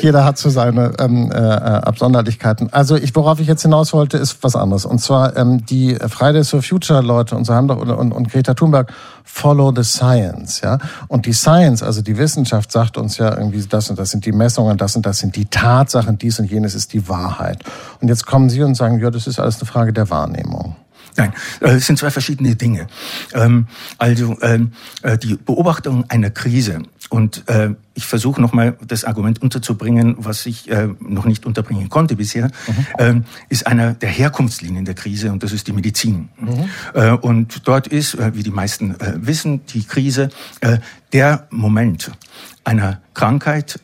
jeder 0.01 0.25
hat 0.25 0.37
so 0.37 0.49
seine 0.49 0.93
ähm, 0.99 1.31
äh, 1.31 1.35
Absonderlichkeit 1.35 2.46
Schwierigkeiten. 2.47 2.69
Also 2.71 2.95
ich, 2.95 3.15
worauf 3.15 3.39
ich 3.39 3.47
jetzt 3.47 3.61
hinaus 3.61 3.93
wollte, 3.93 4.17
ist 4.17 4.37
was 4.41 4.55
anderes. 4.55 4.85
Und 4.85 4.99
zwar 4.99 5.35
ähm, 5.35 5.65
die 5.65 5.95
Fridays 5.95 6.49
for 6.49 6.61
Future 6.61 7.01
Leute 7.01 7.35
und 7.35 7.45
so 7.45 7.53
haben 7.53 7.67
doch 7.67 7.77
und, 7.77 7.89
und, 7.89 8.11
und 8.11 8.31
Greta 8.31 8.53
Thunberg 8.53 8.91
follow 9.23 9.73
the 9.75 9.83
science, 9.83 10.61
ja. 10.61 10.77
Und 11.07 11.25
die 11.25 11.33
Science, 11.33 11.83
also 11.83 12.01
die 12.01 12.17
Wissenschaft, 12.17 12.71
sagt 12.71 12.97
uns 12.97 13.17
ja 13.17 13.37
irgendwie, 13.37 13.65
das 13.67 13.89
und 13.89 13.99
das 13.99 14.11
sind 14.11 14.25
die 14.25 14.31
Messungen, 14.31 14.77
das 14.77 14.95
und 14.95 15.05
das 15.05 15.19
sind 15.19 15.35
die 15.35 15.45
Tatsachen, 15.45 16.17
dies 16.17 16.39
und 16.39 16.49
jenes 16.49 16.75
ist 16.75 16.93
die 16.93 17.07
Wahrheit. 17.09 17.63
Und 18.01 18.07
jetzt 18.07 18.25
kommen 18.25 18.49
Sie 18.49 18.63
und 18.63 18.75
sagen, 18.75 18.99
ja, 18.99 19.11
das 19.11 19.27
ist 19.27 19.39
alles 19.39 19.59
eine 19.59 19.65
Frage 19.65 19.93
der 19.93 20.09
Wahrnehmung. 20.09 20.75
Nein, 21.17 21.33
äh, 21.61 21.71
es 21.71 21.87
sind 21.87 21.97
zwei 21.97 22.11
verschiedene 22.11 22.55
Dinge. 22.55 22.87
Ähm, 23.33 23.67
also 23.97 24.37
ähm, 24.41 24.71
äh, 25.01 25.17
die 25.17 25.35
Beobachtung 25.35 26.05
einer 26.09 26.29
Krise 26.29 26.83
und 27.09 27.49
äh, 27.49 27.71
ich 27.95 28.05
versuche 28.05 28.39
nochmal 28.39 28.77
das 28.85 29.03
Argument 29.03 29.41
unterzubringen, 29.41 30.15
was 30.19 30.45
ich 30.45 30.69
noch 30.99 31.25
nicht 31.25 31.47
unterbringen 31.47 31.89
konnte 31.89 32.15
bisher, 32.15 32.45
mhm. 32.45 32.85
Ähm, 32.99 33.25
ist 33.49 33.65
einer 33.65 33.95
der 33.95 34.09
Herkunftslinien 34.09 34.85
der 34.85 34.93
Krise 34.93 35.31
und 35.31 35.41
das 35.41 35.51
ist 35.51 35.65
die 35.65 35.71
Medizin. 35.71 36.29
Mhm. 36.37 37.15
Und 37.21 37.67
dort 37.67 37.87
ist, 37.87 38.17
wie 38.35 38.43
die 38.43 38.51
meisten 38.51 38.95
wissen, 39.15 39.65
die 39.73 39.83
Krise 39.83 40.29
der 41.11 41.47
Moment 41.49 42.11
einer 42.63 43.01
Krankheit, 43.15 43.79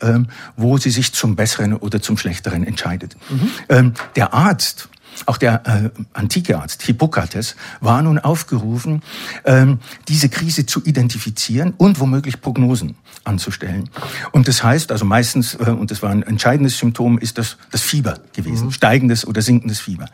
wo 0.58 0.78
sie 0.78 0.92
sich 0.92 1.12
zum 1.13 1.36
Besseren 1.36 1.74
oder 1.74 2.00
zum 2.00 2.16
Schlechteren 2.16 2.63
entscheidet. 2.63 3.18
Mhm. 3.30 3.94
Der 4.16 4.34
Arzt 4.36 4.90
auch 5.25 5.38
der 5.38 5.65
äh, 5.65 5.89
antike 6.13 6.58
Arzt 6.58 6.84
Hippokrates 6.84 7.55
war 7.82 8.01
nun 8.01 8.20
aufgerufen, 8.20 9.01
ähm, 9.46 9.79
diese 10.08 10.29
Krise 10.29 10.65
zu 10.65 10.84
identifizieren 10.84 11.74
und 11.77 12.00
womöglich 12.00 12.41
Prognosen 12.41 12.96
anzustellen. 13.24 13.89
Und 14.32 14.48
das 14.48 14.63
heißt, 14.63 14.91
also 14.91 15.05
meistens, 15.05 15.55
äh, 15.55 15.70
und 15.70 15.91
das 15.91 16.01
war 16.01 16.10
ein 16.10 16.24
entscheidendes 16.24 16.77
Symptom, 16.77 17.17
ist 17.17 17.38
das 17.38 17.58
das 17.72 17.82
Fieber 17.82 18.20
gewesen, 18.34 18.67
mhm. 18.67 18.72
steigendes 18.72 19.25
oder 19.25 19.41
sinkendes 19.41 19.79
Fieber. 19.79 20.05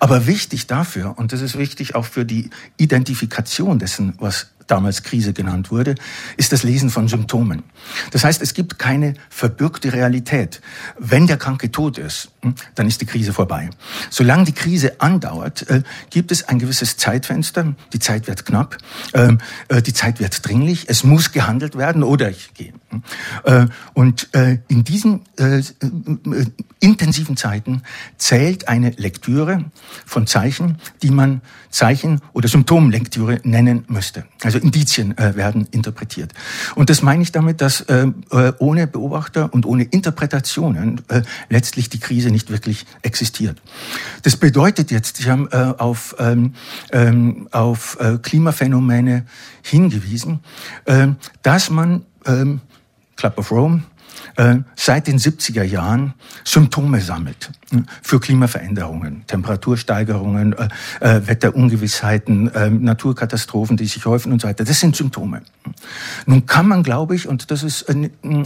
Aber 0.00 0.26
wichtig 0.26 0.66
dafür, 0.66 1.18
und 1.18 1.32
das 1.32 1.40
ist 1.40 1.58
wichtig 1.58 1.94
auch 1.94 2.04
für 2.04 2.24
die 2.24 2.50
Identifikation 2.76 3.78
dessen, 3.78 4.14
was 4.18 4.48
damals 4.72 5.02
Krise 5.02 5.34
genannt 5.34 5.70
wurde, 5.70 5.94
ist 6.38 6.52
das 6.52 6.62
Lesen 6.62 6.88
von 6.88 7.06
Symptomen. 7.06 7.62
Das 8.10 8.24
heißt, 8.24 8.40
es 8.40 8.54
gibt 8.54 8.78
keine 8.78 9.14
verbürgte 9.28 9.92
Realität. 9.92 10.62
Wenn 10.98 11.26
der 11.26 11.36
Kranke 11.36 11.70
tot 11.70 11.98
ist, 11.98 12.30
hm, 12.40 12.54
dann 12.74 12.88
ist 12.88 13.02
die 13.02 13.06
Krise 13.06 13.34
vorbei. 13.34 13.68
Solange 14.08 14.44
die 14.44 14.54
Krise 14.54 15.00
andauert, 15.00 15.68
äh, 15.68 15.82
gibt 16.08 16.32
es 16.32 16.48
ein 16.48 16.58
gewisses 16.58 16.96
Zeitfenster. 16.96 17.74
Die 17.92 17.98
Zeit 17.98 18.26
wird 18.26 18.46
knapp, 18.46 18.78
ähm, 19.12 19.38
äh, 19.68 19.82
die 19.82 19.92
Zeit 19.92 20.20
wird 20.20 20.46
dringlich, 20.46 20.86
es 20.88 21.04
muss 21.04 21.32
gehandelt 21.32 21.76
werden 21.76 22.02
oder 22.02 22.30
ich 22.30 22.54
gehe. 22.54 22.72
Äh, 23.44 23.66
und 23.94 24.28
in 24.68 24.84
diesen 24.84 25.20
intensiven 26.80 27.36
Zeiten 27.36 27.82
zählt 28.18 28.68
eine 28.68 28.90
Lektüre 28.90 29.64
von 30.04 30.26
Zeichen, 30.26 30.78
die 31.02 31.10
man 31.10 31.40
Zeichen- 31.70 32.20
oder 32.32 32.48
Symptomlektüre 32.48 33.40
nennen 33.44 33.84
müsste. 33.88 34.24
Also 34.42 34.58
Indizien 34.58 35.16
äh, 35.16 35.34
werden 35.36 35.66
interpretiert. 35.70 36.32
Und 36.74 36.90
das 36.90 37.02
meine 37.02 37.22
ich 37.22 37.32
damit, 37.32 37.60
dass 37.60 37.80
äh, 37.82 38.08
äh, 38.30 38.52
ohne 38.58 38.86
Beobachter 38.86 39.52
und 39.52 39.64
ohne 39.64 39.84
Interpretationen 39.84 41.00
äh, 41.08 41.22
letztlich 41.48 41.88
die 41.88 41.98
Krise 41.98 42.30
nicht 42.30 42.50
wirklich 42.50 42.84
existiert. 43.02 43.60
Das 44.22 44.36
bedeutet 44.36 44.90
jetzt, 44.90 45.16
Sie 45.16 45.30
haben 45.30 45.48
äh, 45.50 45.56
auf, 45.78 46.14
ähm, 46.18 46.54
ähm, 46.92 47.48
auf 47.52 47.96
äh, 48.00 48.18
Klimaphänomene 48.20 49.24
hingewiesen, 49.62 50.40
äh, 50.84 51.08
dass 51.42 51.70
man 51.70 52.02
ähm, 52.26 52.60
Club 53.22 53.38
of 53.38 53.52
Rome, 53.52 53.84
äh, 54.34 54.56
seit 54.74 55.06
den 55.06 55.16
70er 55.16 55.62
Jahren 55.62 56.14
Symptome 56.42 57.00
sammelt 57.00 57.52
für 58.02 58.20
Klimaveränderungen, 58.20 59.26
Temperatursteigerungen, 59.26 60.52
äh, 60.52 60.68
äh, 61.00 61.26
Wetterungewissheiten, 61.26 62.50
Naturkatastrophen, 62.82 63.76
die 63.76 63.86
sich 63.86 64.04
häufen 64.06 64.32
und 64.32 64.40
so 64.42 64.48
weiter. 64.48 64.64
Das 64.64 64.80
sind 64.80 64.96
Symptome. 64.96 65.42
Nun 66.26 66.46
kann 66.46 66.66
man, 66.66 66.82
glaube 66.82 67.14
ich, 67.14 67.28
und 67.28 67.50
das 67.50 67.62
ist 67.62 67.86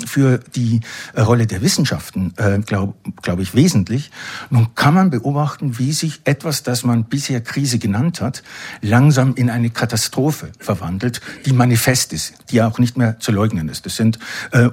für 0.07 0.39
die 0.55 0.81
Rolle 1.17 1.47
der 1.47 1.63
Wissenschaften, 1.63 2.35
glaube 2.67 2.95
glaub 3.23 3.41
ich, 3.41 3.55
wesentlich, 3.55 4.11
nun 4.51 4.75
kann 4.75 4.95
man 4.95 5.11
beobachten, 5.11 5.79
wie 5.79 5.93
sich 5.93 6.21
etwas, 6.25 6.63
das 6.63 6.85
man 6.85 7.05
bisher 7.05 7.41
Krise 7.41 7.79
genannt 7.79 8.21
hat, 8.21 8.43
langsam 8.81 9.35
in 9.35 9.51
eine 9.51 9.71
Katastrophe 9.71 10.51
verwandelt, 10.59 11.21
die 11.47 11.53
manifest 11.53 12.13
ist, 12.13 12.35
die 12.51 12.63
auch 12.63 12.79
nicht 12.79 12.97
mehr 12.97 13.19
zu 13.19 13.33
leugnen 13.33 13.69
ist. 13.69 13.87
Das 13.87 13.97
sind 13.97 14.19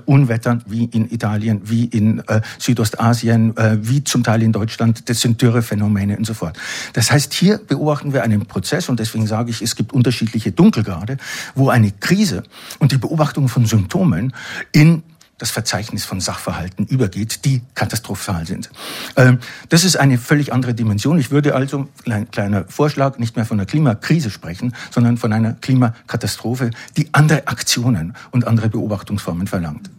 Unwetter 0.05 0.59
wie 0.65 0.85
in 0.85 1.09
Italien, 1.11 1.61
wie 1.63 1.85
in 1.85 2.19
äh, 2.27 2.41
Südostasien, 2.59 3.55
äh, 3.57 3.77
wie 3.81 4.03
zum 4.03 4.23
Teil 4.23 4.42
in 4.43 4.51
Deutschland. 4.51 5.09
Das 5.09 5.21
sind 5.21 5.41
Dürrephänomene 5.41 6.17
und 6.17 6.25
so 6.25 6.33
fort. 6.33 6.57
Das 6.93 7.11
heißt, 7.11 7.33
hier 7.33 7.57
beobachten 7.57 8.13
wir 8.13 8.23
einen 8.23 8.45
Prozess 8.45 8.89
und 8.89 8.99
deswegen 8.99 9.27
sage 9.27 9.51
ich, 9.51 9.61
es 9.61 9.75
gibt 9.75 9.93
unterschiedliche 9.93 10.51
Dunkelgrade, 10.51 11.17
wo 11.55 11.69
eine 11.69 11.91
Krise 11.91 12.43
und 12.79 12.91
die 12.91 12.97
Beobachtung 12.97 13.49
von 13.49 13.65
Symptomen 13.65 14.33
in 14.71 15.03
das 15.37 15.51
Verzeichnis 15.51 16.05
von 16.05 16.21
Sachverhalten 16.21 16.85
übergeht, 16.85 17.43
die 17.43 17.61
katastrophal 17.75 18.45
sind. 18.45 18.69
Ähm, 19.17 19.39
das 19.69 19.83
ist 19.83 19.97
eine 19.97 20.17
völlig 20.17 20.53
andere 20.53 20.73
Dimension. 20.73 21.19
Ich 21.19 21.31
würde 21.31 21.55
also, 21.55 21.89
ein 22.05 22.31
kleiner 22.31 22.65
Vorschlag, 22.69 23.17
nicht 23.17 23.35
mehr 23.35 23.45
von 23.45 23.59
einer 23.59 23.65
Klimakrise 23.65 24.29
sprechen, 24.29 24.73
sondern 24.91 25.17
von 25.17 25.33
einer 25.33 25.53
Klimakatastrophe, 25.53 26.71
die 26.95 27.09
andere 27.11 27.47
Aktionen 27.47 28.15
und 28.31 28.47
andere 28.47 28.69
Beobachtungsformen 28.69 29.47
verlangt. 29.47 29.89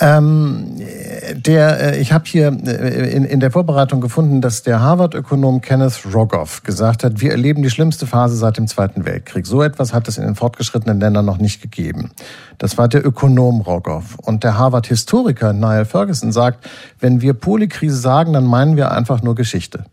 Ähm, 0.00 0.80
der, 1.34 1.94
äh, 1.94 2.00
ich 2.00 2.12
habe 2.12 2.24
hier 2.26 2.48
äh, 2.48 3.14
in, 3.14 3.24
in 3.24 3.38
der 3.38 3.52
Vorbereitung 3.52 4.00
gefunden, 4.00 4.40
dass 4.40 4.64
der 4.64 4.80
Harvard-Ökonom 4.80 5.60
Kenneth 5.60 6.00
Rogoff 6.12 6.64
gesagt 6.64 7.04
hat, 7.04 7.20
wir 7.20 7.30
erleben 7.30 7.62
die 7.62 7.70
schlimmste 7.70 8.04
Phase 8.06 8.36
seit 8.36 8.56
dem 8.56 8.66
Zweiten 8.66 9.04
Weltkrieg. 9.04 9.46
So 9.46 9.62
etwas 9.62 9.94
hat 9.94 10.08
es 10.08 10.18
in 10.18 10.24
den 10.24 10.34
fortgeschrittenen 10.34 10.98
Ländern 10.98 11.24
noch 11.24 11.38
nicht 11.38 11.62
gegeben. 11.62 12.10
Das 12.58 12.76
war 12.76 12.88
der 12.88 13.06
Ökonom 13.06 13.60
Rogoff. 13.60 14.16
Und 14.16 14.42
der 14.42 14.58
Harvard-Historiker 14.58 15.52
Niall 15.52 15.84
Ferguson 15.84 16.32
sagt, 16.32 16.68
wenn 16.98 17.20
wir 17.20 17.32
Polykrise 17.34 17.96
sagen, 17.96 18.32
dann 18.32 18.46
meinen 18.46 18.76
wir 18.76 18.90
einfach 18.90 19.22
nur 19.22 19.36
Geschichte. 19.36 19.84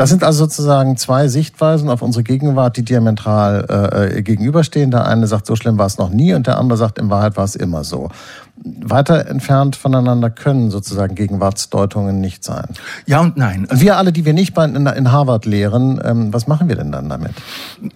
Das 0.00 0.08
sind 0.08 0.24
also 0.24 0.44
sozusagen 0.44 0.96
zwei 0.96 1.28
Sichtweisen 1.28 1.90
auf 1.90 2.00
unsere 2.00 2.22
Gegenwart, 2.22 2.78
die 2.78 2.84
diametral 2.84 3.66
äh, 3.68 4.18
äh 4.18 4.22
gegenüberstehen. 4.22 4.90
Der 4.90 5.06
eine 5.06 5.26
sagt, 5.26 5.46
so 5.46 5.56
schlimm 5.56 5.76
war 5.76 5.84
es 5.84 5.98
noch 5.98 6.08
nie 6.08 6.32
und 6.32 6.46
der 6.46 6.56
andere 6.56 6.78
sagt, 6.78 6.98
in 6.98 7.10
Wahrheit 7.10 7.36
war 7.36 7.44
es 7.44 7.54
immer 7.54 7.84
so 7.84 8.08
weiter 8.62 9.26
entfernt 9.26 9.76
voneinander 9.76 10.28
können 10.30 10.70
sozusagen 10.70 11.14
Gegenwartsdeutungen 11.14 12.20
nicht 12.20 12.44
sein. 12.44 12.66
Ja 13.06 13.20
und 13.20 13.36
nein. 13.36 13.66
Also 13.70 13.82
wir 13.82 13.96
alle, 13.96 14.12
die 14.12 14.24
wir 14.24 14.34
nicht 14.34 14.56
in, 14.56 15.12
Harvard 15.12 15.46
lehren, 15.46 16.00
ähm, 16.04 16.32
was 16.32 16.46
machen 16.46 16.68
wir 16.68 16.76
denn 16.76 16.92
dann 16.92 17.08
damit? 17.08 17.32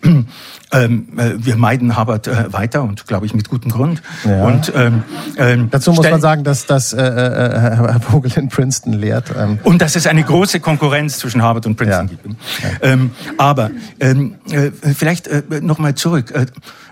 Ähm, 0.73 1.06
äh, 1.18 1.35
wir 1.37 1.54
meiden 1.54 1.94
Harvard 1.94 2.26
äh, 2.26 2.52
weiter 2.52 2.83
und 2.83 3.06
glaube 3.06 3.26
ich 3.26 3.35
mit 3.35 3.49
gutem 3.49 3.71
Grund. 3.71 4.02
Ja. 4.25 4.44
Und 4.44 4.73
ähm, 4.75 5.04
ähm, 5.37 5.68
dazu 5.71 5.92
muss 5.92 6.11
man 6.11 6.21
sagen, 6.21 6.42
dass 6.42 6.66
das 6.66 6.92
äh, 6.92 7.00
äh, 7.00 7.61
Herr 7.61 8.00
Vogel 8.00 8.33
in 8.35 8.49
Princeton 8.49 8.92
lehrt. 8.92 9.30
Ähm. 9.38 9.61
Und 9.62 9.83
dass 9.83 9.94
es 9.94 10.09
eine 10.09 10.25
große 10.25 10.59
Konkurrenz 10.59 11.18
zwischen 11.18 11.42
Harvard 11.42 11.66
und 11.66 11.76
Princeton 11.76 12.09
ja. 12.09 12.16
gibt. 12.16 12.83
Ja. 12.83 12.99
Aber 13.38 13.71
äh, 14.00 14.14
vielleicht 14.73 15.28
äh, 15.28 15.42
noch 15.61 15.78
mal 15.78 15.94
zurück. 15.94 16.33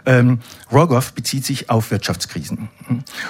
Äh, 0.04 0.12
ähm, 0.23 0.38
Rogoff 0.71 1.12
bezieht 1.12 1.44
sich 1.44 1.71
auf 1.71 1.90
Wirtschaftskrisen. 1.90 2.68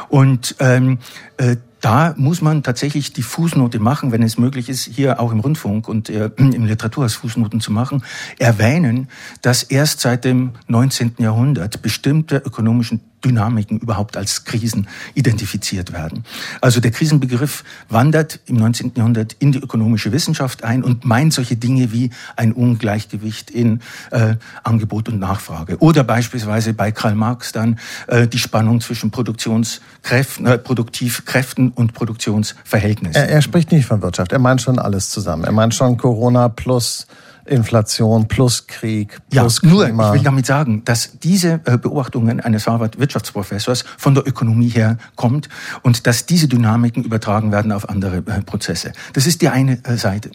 Und 0.08 0.56
ähm, 0.58 0.98
äh, 1.36 1.56
da 1.80 2.14
muss 2.16 2.42
man 2.42 2.62
tatsächlich 2.62 3.12
die 3.12 3.22
Fußnote 3.22 3.80
machen, 3.80 4.12
wenn 4.12 4.22
es 4.22 4.38
möglich 4.38 4.68
ist, 4.68 4.84
hier 4.84 5.18
auch 5.18 5.32
im 5.32 5.40
Rundfunk 5.40 5.88
und 5.88 6.08
äh, 6.10 6.30
im 6.36 6.64
Literaturhaus 6.64 7.14
Fußnoten 7.14 7.60
zu 7.60 7.72
machen, 7.72 8.04
erwähnen, 8.38 9.08
dass 9.40 9.62
erst 9.64 10.00
seit 10.00 10.24
dem 10.24 10.52
19. 10.68 11.16
Jahrhundert 11.18 11.82
bestimmte 11.82 12.36
ökonomischen 12.36 13.00
Dynamiken 13.24 13.78
überhaupt 13.78 14.16
als 14.16 14.44
Krisen 14.44 14.88
identifiziert 15.14 15.92
werden. 15.92 16.24
Also 16.60 16.80
der 16.80 16.90
Krisenbegriff 16.90 17.64
wandert 17.88 18.40
im 18.46 18.56
19. 18.56 18.92
Jahrhundert 18.94 19.34
in 19.38 19.52
die 19.52 19.58
ökonomische 19.58 20.12
Wissenschaft 20.12 20.64
ein 20.64 20.82
und 20.82 21.04
meint 21.04 21.32
solche 21.32 21.56
Dinge 21.56 21.92
wie 21.92 22.10
ein 22.36 22.52
Ungleichgewicht 22.52 23.50
in 23.50 23.80
äh, 24.10 24.36
Angebot 24.62 25.08
und 25.08 25.18
Nachfrage. 25.18 25.78
Oder 25.78 26.04
beispielsweise 26.04 26.74
bei 26.74 26.92
Karl 26.92 27.14
Marx 27.14 27.52
dann 27.52 27.78
äh, 28.06 28.26
die 28.26 28.38
Spannung 28.38 28.80
zwischen 28.80 29.10
Produktionskräften, 29.10 30.46
äh, 30.46 30.58
Produktivkräften 30.58 31.70
und 31.70 31.94
Produktionsverhältnissen. 31.94 33.14
Er, 33.14 33.28
er 33.28 33.42
spricht 33.42 33.72
nicht 33.72 33.86
von 33.86 34.02
Wirtschaft, 34.02 34.32
er 34.32 34.38
meint 34.38 34.62
schon 34.62 34.78
alles 34.78 35.10
zusammen. 35.10 35.44
Er 35.44 35.52
meint 35.52 35.74
schon 35.74 35.96
Corona 35.96 36.48
plus 36.48 37.06
Inflation 37.46 38.28
plus 38.28 38.66
Krieg 38.66 39.18
plus 39.30 39.60
ja, 39.62 39.68
Klima. 39.68 40.04
Nur, 40.04 40.06
ich 40.06 40.20
will 40.20 40.24
damit 40.24 40.46
sagen, 40.46 40.84
dass 40.84 41.18
diese 41.18 41.60
äh, 41.64 41.78
Beobachtungen 41.78 42.40
eines 42.40 42.66
Harvard-Wirtschaftsprofessors 42.66 43.84
von 43.98 44.14
der 44.14 44.26
Ökonomie 44.26 44.68
her 44.68 44.98
kommt 45.16 45.48
und 45.82 46.06
dass 46.06 46.26
diese 46.26 46.48
Dynamiken 46.48 47.04
übertragen 47.04 47.52
werden 47.52 47.72
auf 47.72 47.88
andere 47.88 48.18
äh, 48.18 48.42
Prozesse. 48.42 48.92
Das 49.12 49.26
ist 49.26 49.42
die 49.42 49.48
eine 49.48 49.84
äh, 49.84 49.96
Seite. 49.96 50.30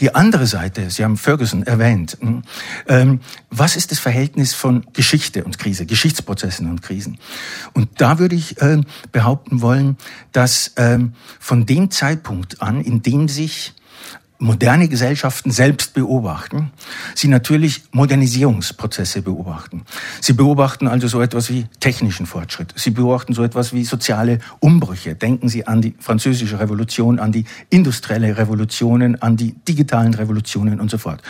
Die 0.00 0.14
andere 0.14 0.46
Seite, 0.46 0.90
Sie 0.90 1.04
haben 1.04 1.16
Ferguson 1.16 1.62
erwähnt. 1.64 2.16
Hm, 2.20 2.42
ähm, 2.88 3.20
was 3.50 3.76
ist 3.76 3.90
das 3.90 3.98
Verhältnis 3.98 4.54
von 4.54 4.84
Geschichte 4.92 5.44
und 5.44 5.58
Krise, 5.58 5.86
Geschichtsprozessen 5.86 6.68
und 6.68 6.82
Krisen? 6.82 7.18
Und 7.72 7.88
da 8.00 8.18
würde 8.18 8.34
ich 8.34 8.56
behaupten 9.12 9.60
wollen, 9.62 9.96
dass 10.32 10.72
ähm, 10.76 11.14
von 11.38 11.66
dem 11.66 11.90
Zeitpunkt 11.90 12.62
an, 12.62 12.80
in 12.80 13.02
dem 13.02 13.28
sich 13.28 13.74
moderne 14.38 14.88
Gesellschaften 14.88 15.50
selbst 15.50 15.94
beobachten, 15.94 16.72
sie 17.14 17.28
natürlich 17.28 17.84
Modernisierungsprozesse 17.92 19.22
beobachten. 19.22 19.82
Sie 20.20 20.32
beobachten 20.32 20.88
also 20.88 21.08
so 21.08 21.20
etwas 21.20 21.50
wie 21.50 21.66
technischen 21.80 22.26
Fortschritt. 22.26 22.72
Sie 22.76 22.90
beobachten 22.90 23.32
so 23.32 23.42
etwas 23.42 23.72
wie 23.72 23.84
soziale 23.84 24.38
Umbrüche. 24.60 25.14
Denken 25.14 25.48
Sie 25.48 25.66
an 25.66 25.80
die 25.82 25.94
französische 25.98 26.58
Revolution, 26.58 27.18
an 27.18 27.32
die 27.32 27.44
industrielle 27.70 28.36
Revolutionen, 28.36 29.20
an 29.22 29.36
die 29.36 29.52
digitalen 29.52 30.14
Revolutionen 30.14 30.80
und 30.80 30.90
so 30.90 30.98
fort. 30.98 31.22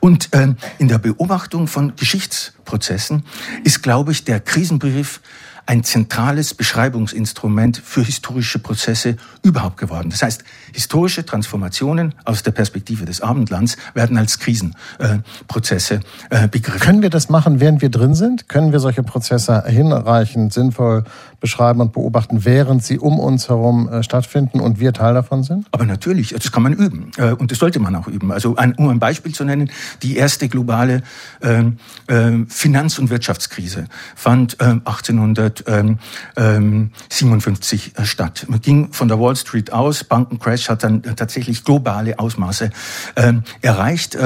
Und 0.00 0.30
ähm, 0.32 0.56
in 0.78 0.88
der 0.88 0.98
Beobachtung 0.98 1.66
von 1.66 1.94
Geschichtsprozessen 1.96 3.24
ist, 3.64 3.82
glaube 3.82 4.12
ich, 4.12 4.24
der 4.24 4.40
Krisenbegriff 4.40 5.20
ein 5.68 5.84
zentrales 5.84 6.54
Beschreibungsinstrument 6.54 7.76
für 7.76 8.02
historische 8.02 8.58
Prozesse 8.58 9.18
überhaupt 9.42 9.76
geworden. 9.76 10.08
Das 10.08 10.22
heißt, 10.22 10.42
historische 10.72 11.26
Transformationen 11.26 12.14
aus 12.24 12.42
der 12.42 12.52
Perspektive 12.52 13.04
des 13.04 13.20
Abendlands 13.20 13.76
werden 13.92 14.16
als 14.16 14.38
Krisenprozesse 14.38 16.00
äh, 16.30 16.44
äh, 16.44 16.48
begriffen. 16.48 16.80
Können 16.80 17.02
wir 17.02 17.10
das 17.10 17.28
machen, 17.28 17.60
während 17.60 17.82
wir 17.82 17.90
drin 17.90 18.14
sind? 18.14 18.48
Können 18.48 18.72
wir 18.72 18.80
solche 18.80 19.02
Prozesse 19.02 19.62
hinreichend 19.66 20.54
sinnvoll 20.54 21.04
beschreiben 21.40 21.82
und 21.82 21.92
beobachten, 21.92 22.46
während 22.46 22.82
sie 22.82 22.98
um 22.98 23.20
uns 23.20 23.50
herum 23.50 23.90
äh, 23.90 24.02
stattfinden 24.02 24.60
und 24.60 24.80
wir 24.80 24.94
Teil 24.94 25.12
davon 25.12 25.42
sind? 25.42 25.66
Aber 25.72 25.84
natürlich, 25.84 26.30
das 26.30 26.50
kann 26.50 26.62
man 26.62 26.72
üben 26.72 27.10
äh, 27.18 27.32
und 27.32 27.50
das 27.50 27.58
sollte 27.58 27.78
man 27.78 27.94
auch 27.94 28.08
üben. 28.08 28.32
Also 28.32 28.56
ein, 28.56 28.72
um 28.76 28.88
ein 28.88 29.00
Beispiel 29.00 29.34
zu 29.34 29.44
nennen, 29.44 29.70
die 30.02 30.16
erste 30.16 30.48
globale 30.48 31.02
äh, 31.40 31.64
äh, 32.06 32.46
Finanz- 32.48 32.98
und 32.98 33.10
Wirtschaftskrise 33.10 33.84
fand 34.16 34.58
1800 34.62 35.57
1957 35.66 37.86
ähm, 37.86 37.92
ähm, 37.96 38.02
äh, 38.02 38.06
statt. 38.06 38.46
Man 38.48 38.60
ging 38.60 38.92
von 38.92 39.08
der 39.08 39.18
Wall 39.20 39.36
Street 39.36 39.72
aus, 39.72 40.04
Bankencrash 40.04 40.68
hat 40.68 40.84
dann 40.84 41.02
äh, 41.04 41.14
tatsächlich 41.14 41.64
globale 41.64 42.18
Ausmaße 42.18 42.70
ähm, 43.16 43.44
erreicht. 43.62 44.18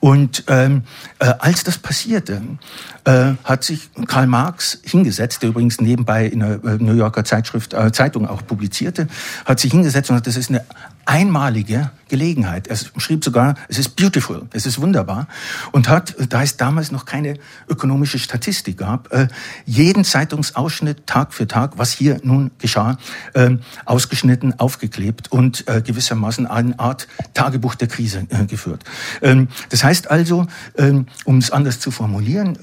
Und 0.00 0.48
äh, 0.48 0.80
als 1.18 1.64
das 1.64 1.78
passierte, 1.78 2.42
hat 3.04 3.64
sich 3.64 3.88
Karl 4.06 4.26
Marx 4.26 4.78
hingesetzt, 4.84 5.42
der 5.42 5.48
übrigens 5.50 5.80
nebenbei 5.80 6.26
in 6.26 6.40
der 6.40 6.58
New 6.78 6.94
Yorker 6.94 7.24
Zeitschrift, 7.24 7.74
Zeitung 7.92 8.28
auch 8.28 8.46
publizierte, 8.46 9.08
hat 9.46 9.58
sich 9.58 9.72
hingesetzt 9.72 10.10
und 10.10 10.16
hat, 10.16 10.26
das 10.26 10.36
ist 10.36 10.50
eine 10.50 10.62
einmalige 11.10 11.90
Gelegenheit. 12.08 12.68
Er 12.68 12.76
schrieb 12.98 13.24
sogar, 13.24 13.54
es 13.68 13.78
ist 13.78 13.96
beautiful, 13.96 14.46
es 14.52 14.66
ist 14.66 14.80
wunderbar 14.80 15.26
und 15.72 15.88
hat, 15.88 16.14
da 16.28 16.42
es 16.42 16.56
damals 16.56 16.92
noch 16.92 17.04
keine 17.04 17.38
ökonomische 17.68 18.18
Statistik 18.18 18.78
gab, 18.78 19.12
äh, 19.12 19.28
jeden 19.64 20.04
Zeitungsausschnitt 20.04 21.06
Tag 21.06 21.32
für 21.32 21.46
Tag, 21.46 21.78
was 21.78 21.92
hier 21.92 22.20
nun 22.22 22.50
geschah, 22.58 22.98
äh, 23.34 23.56
ausgeschnitten, 23.84 24.58
aufgeklebt 24.58 25.32
und 25.32 25.66
äh, 25.68 25.82
gewissermaßen 25.82 26.46
eine 26.46 26.78
Art 26.78 27.08
Tagebuch 27.34 27.74
der 27.74 27.88
Krise 27.88 28.26
geführt. 28.48 28.84
Ähm, 29.22 29.48
das 29.70 29.82
heißt 29.82 30.10
also, 30.10 30.46
ähm, 30.76 31.06
um 31.24 31.38
es 31.38 31.50
anders 31.50 31.80
zu 31.80 31.90
formulieren, 31.90 32.58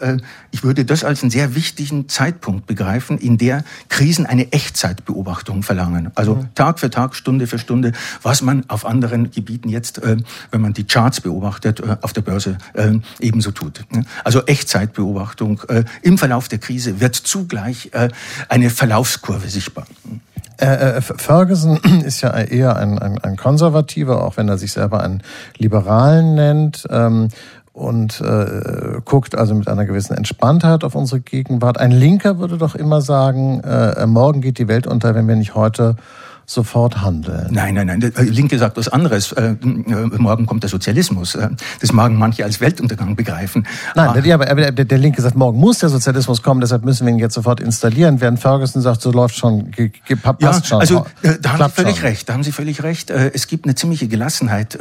ich 0.51 0.63
würde 0.63 0.85
das 0.85 1.03
als 1.03 1.21
einen 1.21 1.31
sehr 1.31 1.55
wichtigen 1.55 2.09
Zeitpunkt 2.09 2.67
begreifen, 2.67 3.17
in 3.17 3.37
der 3.37 3.63
Krisen 3.89 4.25
eine 4.25 4.51
Echtzeitbeobachtung 4.51 5.63
verlangen. 5.63 6.11
Also 6.15 6.35
mhm. 6.35 6.55
Tag 6.55 6.79
für 6.79 6.89
Tag, 6.89 7.15
Stunde 7.15 7.47
für 7.47 7.59
Stunde, 7.59 7.93
was 8.21 8.36
man 8.41 8.63
auf 8.69 8.85
anderen 8.85 9.31
Gebieten 9.31 9.69
jetzt, 9.69 10.01
äh, 10.03 10.17
wenn 10.51 10.61
man 10.61 10.73
die 10.73 10.85
Charts 10.85 11.21
beobachtet, 11.21 11.79
äh, 11.79 11.97
auf 12.01 12.13
der 12.13 12.21
Börse 12.21 12.57
äh, 12.73 12.93
ebenso 13.19 13.51
tut. 13.51 13.85
Also 14.23 14.45
Echtzeitbeobachtung 14.45 15.61
im 16.01 16.17
Verlauf 16.17 16.47
der 16.47 16.59
Krise 16.59 16.99
wird 16.99 17.15
zugleich 17.15 17.91
eine 18.49 18.69
Verlaufskurve 18.69 19.47
sichtbar. 19.49 19.85
Ferguson 20.57 21.77
ist 22.05 22.21
ja 22.21 22.31
eher 22.37 22.75
ein, 22.77 22.97
ein, 22.99 23.17
ein 23.19 23.35
Konservativer, 23.37 24.23
auch 24.23 24.37
wenn 24.37 24.49
er 24.49 24.57
sich 24.57 24.71
selber 24.71 25.03
einen 25.03 25.21
Liberalen 25.57 26.35
nennt. 26.35 26.87
Ähm, 26.89 27.29
und 27.73 28.21
äh, 28.21 29.01
guckt 29.05 29.37
also 29.37 29.53
mit 29.53 29.67
einer 29.67 29.85
gewissen 29.85 30.15
Entspanntheit 30.15 30.83
auf 30.83 30.95
unsere 30.95 31.21
Gegenwart. 31.21 31.77
Ein 31.79 31.91
Linker 31.91 32.39
würde 32.39 32.57
doch 32.57 32.73
immer 32.73 33.01
sagen, 33.01 33.61
morgen 34.07 34.41
geht 34.41 34.57
die 34.57 34.67
Welt 34.67 34.87
unter, 34.87 35.13
wenn 35.13 35.27
wir 35.27 35.35
nicht 35.35 35.53
heute 35.53 35.95
sofort 36.49 37.01
handeln. 37.01 37.49
Nein, 37.51 37.73
nein, 37.73 37.87
nein. 37.87 37.99
Der 37.99 38.23
Linke 38.23 38.57
sagt 38.57 38.77
was 38.77 38.87
anderes. 38.87 39.33
Äh, 39.33 39.55
morgen 40.17 40.45
kommt 40.45 40.63
der 40.63 40.69
Sozialismus. 40.69 41.35
Äh, 41.35 41.49
das 41.81 41.91
magen 41.91 42.17
manche 42.17 42.45
als 42.45 42.61
Weltuntergang 42.61 43.17
begreifen. 43.17 43.67
Nein, 43.95 44.07
ah. 44.07 44.33
aber, 44.33 44.49
aber 44.49 44.71
der, 44.71 44.97
Linke 44.97 45.21
sagt, 45.21 45.35
morgen 45.35 45.59
muss 45.59 45.79
der 45.79 45.89
Sozialismus 45.89 46.41
kommen, 46.41 46.61
deshalb 46.61 46.85
müssen 46.85 47.05
wir 47.05 47.11
ihn 47.11 47.19
jetzt 47.19 47.33
sofort 47.33 47.59
installieren. 47.59 48.21
Während 48.21 48.39
Ferguson 48.39 48.81
sagt, 48.81 49.01
so 49.01 49.11
läuft 49.11 49.35
schon, 49.35 49.71
passt 50.23 50.41
ja, 50.41 50.63
schon. 50.63 50.79
Also 50.79 51.05
äh, 51.21 51.33
da 51.41 51.51
haben 51.51 51.65
Sie 51.65 51.69
völlig 51.69 51.97
schon. 51.97 52.05
recht. 52.05 52.29
Da 52.29 52.33
haben 52.33 52.43
Sie 52.43 52.53
völlig 52.53 52.81
recht. 52.81 53.09
Es 53.09 53.47
gibt 53.47 53.65
eine 53.65 53.75
ziemliche 53.75 54.07
Gelassenheit 54.07 54.79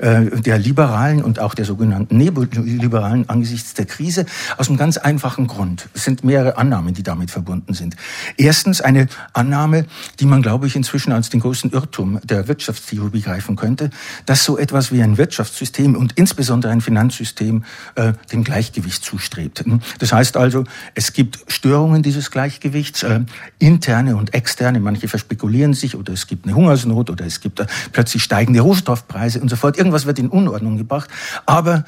der 0.00 0.58
Liberalen 0.58 1.22
und 1.22 1.38
auch 1.38 1.54
der 1.54 1.64
sogenannten 1.64 2.18
Neoliberalen 2.18 3.28
angesichts 3.30 3.72
der 3.74 3.86
Krise 3.86 4.26
aus 4.58 4.68
einem 4.68 4.76
ganz 4.76 4.98
einfachen 4.98 5.46
Grund. 5.46 5.88
Es 5.94 6.04
sind 6.04 6.22
mehrere 6.22 6.58
Annahmen, 6.58 6.92
die 6.92 7.02
damit 7.02 7.30
verbunden 7.30 7.72
sind. 7.72 7.96
Erstens 8.36 8.80
eine 8.80 9.06
Annahme, 9.32 9.86
die 10.20 10.26
man, 10.26 10.42
glaube 10.42 10.66
ich, 10.66 10.76
inzwischen 10.76 10.97
inzwischen 10.98 11.12
als 11.12 11.28
den 11.28 11.38
größten 11.38 11.70
Irrtum 11.70 12.18
der 12.24 12.48
Wirtschaftstheorie 12.48 13.10
begreifen 13.10 13.54
könnte, 13.54 13.90
dass 14.26 14.42
so 14.42 14.58
etwas 14.58 14.90
wie 14.90 15.00
ein 15.00 15.16
Wirtschaftssystem 15.16 15.94
und 15.94 16.14
insbesondere 16.14 16.72
ein 16.72 16.80
Finanzsystem 16.80 17.62
äh, 17.94 18.14
dem 18.32 18.42
Gleichgewicht 18.42 19.04
zustrebt. 19.04 19.64
Das 20.00 20.12
heißt 20.12 20.36
also, 20.36 20.64
es 20.96 21.12
gibt 21.12 21.38
Störungen 21.46 22.02
dieses 22.02 22.32
Gleichgewichts, 22.32 23.04
äh, 23.04 23.20
interne 23.60 24.16
und 24.16 24.34
externe, 24.34 24.80
manche 24.80 25.06
verspekulieren 25.06 25.72
sich 25.72 25.94
oder 25.94 26.12
es 26.12 26.26
gibt 26.26 26.46
eine 26.46 26.56
Hungersnot 26.56 27.10
oder 27.10 27.24
es 27.24 27.40
gibt 27.40 27.60
äh, 27.60 27.66
plötzlich 27.92 28.24
steigende 28.24 28.60
Rohstoffpreise 28.60 29.40
und 29.40 29.50
so 29.50 29.54
fort. 29.54 29.78
Irgendwas 29.78 30.04
wird 30.04 30.18
in 30.18 30.28
Unordnung 30.28 30.78
gebracht, 30.78 31.08
aber 31.46 31.84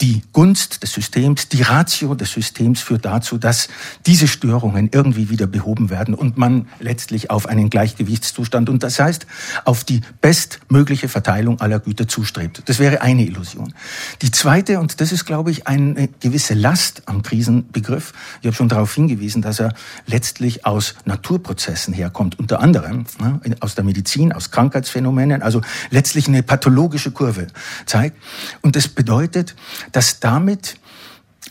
die 0.00 0.22
Gunst 0.32 0.82
des 0.82 0.92
Systems, 0.92 1.48
die 1.48 1.62
Ratio 1.62 2.14
des 2.14 2.32
Systems 2.32 2.80
führt 2.80 3.04
dazu, 3.04 3.36
dass 3.36 3.68
diese 4.06 4.28
Störungen 4.28 4.90
irgendwie 4.92 5.28
wieder 5.28 5.48
behoben 5.48 5.90
werden 5.90 6.14
und 6.14 6.38
man 6.38 6.68
letztlich 6.78 7.30
auf 7.30 7.46
einen 7.46 7.68
Gleichgewichtszustand 7.68 8.68
und 8.68 8.84
das 8.84 9.00
heißt 9.00 9.26
auf 9.64 9.82
die 9.82 10.02
bestmögliche 10.20 11.08
Verteilung 11.08 11.60
aller 11.60 11.80
Güter 11.80 12.06
zustrebt. 12.06 12.62
Das 12.66 12.78
wäre 12.78 13.00
eine 13.02 13.24
Illusion. 13.24 13.74
Die 14.22 14.30
zweite, 14.30 14.78
und 14.78 15.00
das 15.00 15.10
ist, 15.10 15.24
glaube 15.24 15.50
ich, 15.50 15.66
eine 15.66 16.08
gewisse 16.20 16.54
Last 16.54 17.02
am 17.06 17.22
Krisenbegriff, 17.22 18.12
ich 18.40 18.46
habe 18.46 18.54
schon 18.54 18.68
darauf 18.68 18.94
hingewiesen, 18.94 19.42
dass 19.42 19.58
er 19.58 19.74
letztlich 20.06 20.64
aus 20.64 20.94
Naturprozessen 21.06 21.92
herkommt, 21.92 22.38
unter 22.38 22.60
anderem 22.60 23.04
ne, 23.20 23.40
aus 23.60 23.74
der 23.74 23.84
Medizin, 23.84 24.32
aus 24.32 24.52
Krankheitsphänomenen, 24.52 25.42
also 25.42 25.60
letztlich 25.90 26.28
eine 26.28 26.44
pathologische 26.44 27.10
Kurve 27.10 27.48
zeigt. 27.84 28.16
Und 28.62 28.76
das 28.76 28.86
bedeutet, 28.86 29.56
dass 29.92 30.20
damit 30.20 30.76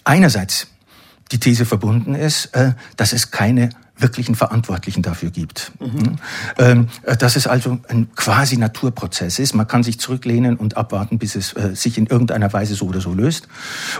einerseits 0.03 0.67
die 1.31 1.39
These 1.39 1.65
verbunden 1.65 2.15
ist, 2.15 2.47
äh, 2.55 2.73
dass 2.95 3.13
es 3.13 3.31
keine 3.31 3.69
wirklichen 3.99 4.35
Verantwortlichen 4.35 5.01
dafür 5.01 5.31
gibt. 5.31 5.71
Mhm. 5.79 6.17
Ähm, 6.59 6.87
äh, 7.01 7.17
dass 7.17 7.35
es 7.35 7.47
also 7.47 7.79
ein 7.89 8.13
quasi 8.15 8.57
Naturprozess 8.57 9.39
ist. 9.39 9.55
Man 9.55 9.67
kann 9.67 9.81
sich 9.81 9.99
zurücklehnen 9.99 10.55
und 10.55 10.77
abwarten, 10.77 11.17
bis 11.17 11.35
es 11.35 11.53
äh, 11.53 11.75
sich 11.75 11.97
in 11.97 12.05
irgendeiner 12.05 12.53
Weise 12.53 12.75
so 12.75 12.85
oder 12.85 13.01
so 13.01 13.13
löst. 13.13 13.47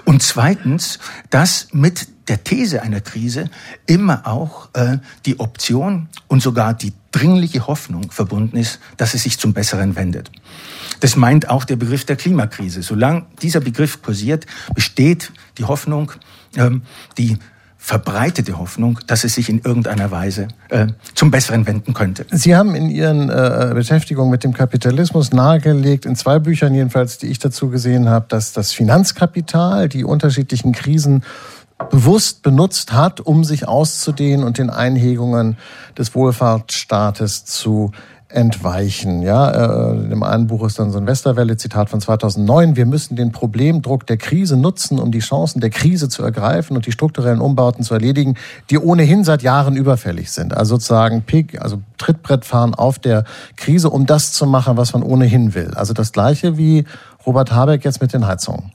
Und 0.06 0.22
zweitens, 0.22 1.00
dass 1.32 1.70
mit 1.72 2.08
der 2.28 2.44
These 2.44 2.82
einer 2.82 3.02
Krise 3.02 3.50
immer 3.86 4.28
auch 4.28 4.68
die 5.26 5.40
Option 5.40 6.10
und 6.28 6.42
sogar 6.42 6.74
die 6.74 6.92
dringliche 7.14 7.68
Hoffnung 7.68 8.12
verbunden 8.12 8.58
ist, 8.58 8.80
dass 8.98 9.14
es 9.14 9.24
sich 9.24 9.40
zum 9.40 9.54
Besseren 9.54 9.96
wendet. 9.96 10.30
Das 11.00 11.16
meint 11.16 11.50
auch 11.50 11.64
der 11.64 11.76
Begriff 11.76 12.06
der 12.06 12.16
Klimakrise. 12.16 12.82
Solange 12.82 13.26
dieser 13.42 13.60
Begriff 13.60 14.02
kursiert, 14.02 14.46
besteht 14.74 15.32
die 15.58 15.66
Hoffnung, 15.66 16.12
ähm, 16.56 16.84
die 17.18 17.38
verbreitete 17.78 18.58
Hoffnung, 18.58 19.00
dass 19.08 19.24
es 19.24 19.36
sich 19.36 19.50
in 19.50 19.60
irgendeiner 19.60 20.12
Weise 20.12 20.50
äh, 20.70 20.88
zum 21.14 21.32
Besseren 21.32 21.66
wenden 21.68 21.94
könnte. 21.94 22.26
Sie 22.32 22.54
haben 22.54 22.76
in 22.76 22.90
Ihren 22.90 23.30
äh, 23.30 23.72
Beschäftigungen 23.74 24.30
mit 24.30 24.44
dem 24.44 24.54
Kapitalismus 24.54 25.32
nahegelegt, 25.32 26.06
in 26.06 26.18
zwei 26.18 26.40
Büchern 26.40 26.74
jedenfalls, 26.74 27.18
die 27.18 27.28
ich 27.28 27.40
dazu 27.40 27.70
gesehen 27.70 28.10
habe, 28.10 28.26
dass 28.28 28.52
das 28.52 28.74
Finanzkapital 28.74 29.88
die 29.88 30.04
unterschiedlichen 30.04 30.74
Krisen 30.74 31.24
bewusst 31.90 32.42
benutzt 32.42 32.92
hat, 32.92 33.22
um 33.22 33.44
sich 33.44 33.68
auszudehnen 33.68 34.44
und 34.44 34.58
den 34.58 34.70
Einhegungen 34.70 35.58
des 35.98 36.16
Wohlfahrtsstaates 36.16 37.46
zu 37.46 37.92
entweichen. 38.30 39.22
Ja, 39.22 39.92
äh, 39.92 40.12
im 40.12 40.22
einen 40.22 40.48
Buch 40.48 40.66
ist 40.66 40.80
dann 40.80 40.92
so 40.92 40.98
ein 40.98 41.08
Westerwelle-Zitat 41.08 41.90
von 41.90 42.02
2009. 42.02 42.76
Wir 42.76 42.86
müssen 42.86 43.16
den 43.16 43.32
Problemdruck 43.32 44.06
der 44.06 44.18
Krise 44.18 44.58
nutzen, 44.58 45.00
um 45.00 45.12
die 45.12 45.20
Chancen 45.20 45.62
der 45.62 45.70
Krise 45.70 46.10
zu 46.10 46.24
ergreifen 46.24 46.76
und 46.76 46.86
die 46.86 46.92
strukturellen 46.92 47.40
Umbauten 47.40 47.84
zu 47.84 47.94
erledigen, 47.94 48.36
die 48.70 48.80
ohnehin 48.80 49.24
seit 49.24 49.44
Jahren 49.44 49.78
überfällig 49.78 50.32
sind. 50.32 50.56
Also 50.56 50.76
sozusagen 50.76 51.22
Pig, 51.22 51.62
also 51.62 51.80
Trittbrettfahren 51.98 52.76
auf 52.76 53.00
der 53.00 53.24
Krise, 53.56 53.90
um 53.90 54.06
das 54.06 54.34
zu 54.34 54.46
machen, 54.46 54.76
was 54.76 54.94
man 54.94 55.04
ohnehin 55.04 55.54
will. 55.54 55.72
Also 55.76 55.94
das 55.94 56.12
Gleiche 56.12 56.58
wie 56.58 56.84
Robert 57.26 57.54
Habeck 57.54 57.86
jetzt 57.86 58.02
mit 58.02 58.14
den 58.14 58.28
Heizungen. 58.28 58.72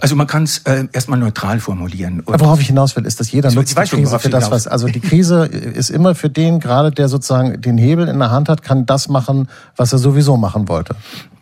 Also 0.00 0.16
man 0.16 0.26
kann 0.26 0.44
es 0.44 0.58
äh, 0.58 0.86
erstmal 0.92 1.18
neutral 1.18 1.60
formulieren. 1.60 2.20
Und 2.20 2.40
worauf 2.40 2.60
ich 2.60 2.68
hinaus 2.68 2.96
will, 2.96 3.04
ist, 3.04 3.20
dass 3.20 3.30
jeder 3.30 3.50
nutzt 3.52 3.76
die 3.78 3.82
Krise 3.82 4.18
für 4.18 4.30
das, 4.30 4.50
was. 4.50 4.66
Also 4.66 4.86
die 4.86 5.00
Krise 5.00 5.44
ist 5.46 5.90
immer 5.90 6.14
für 6.14 6.30
den 6.30 6.60
gerade, 6.60 6.90
der 6.90 7.08
sozusagen 7.08 7.60
den 7.60 7.78
Hebel 7.78 8.08
in 8.08 8.18
der 8.18 8.30
Hand 8.30 8.48
hat, 8.48 8.62
kann 8.62 8.86
das 8.86 9.08
machen, 9.08 9.48
was 9.76 9.92
er 9.92 9.98
sowieso 9.98 10.36
machen 10.36 10.68
wollte. 10.68 10.96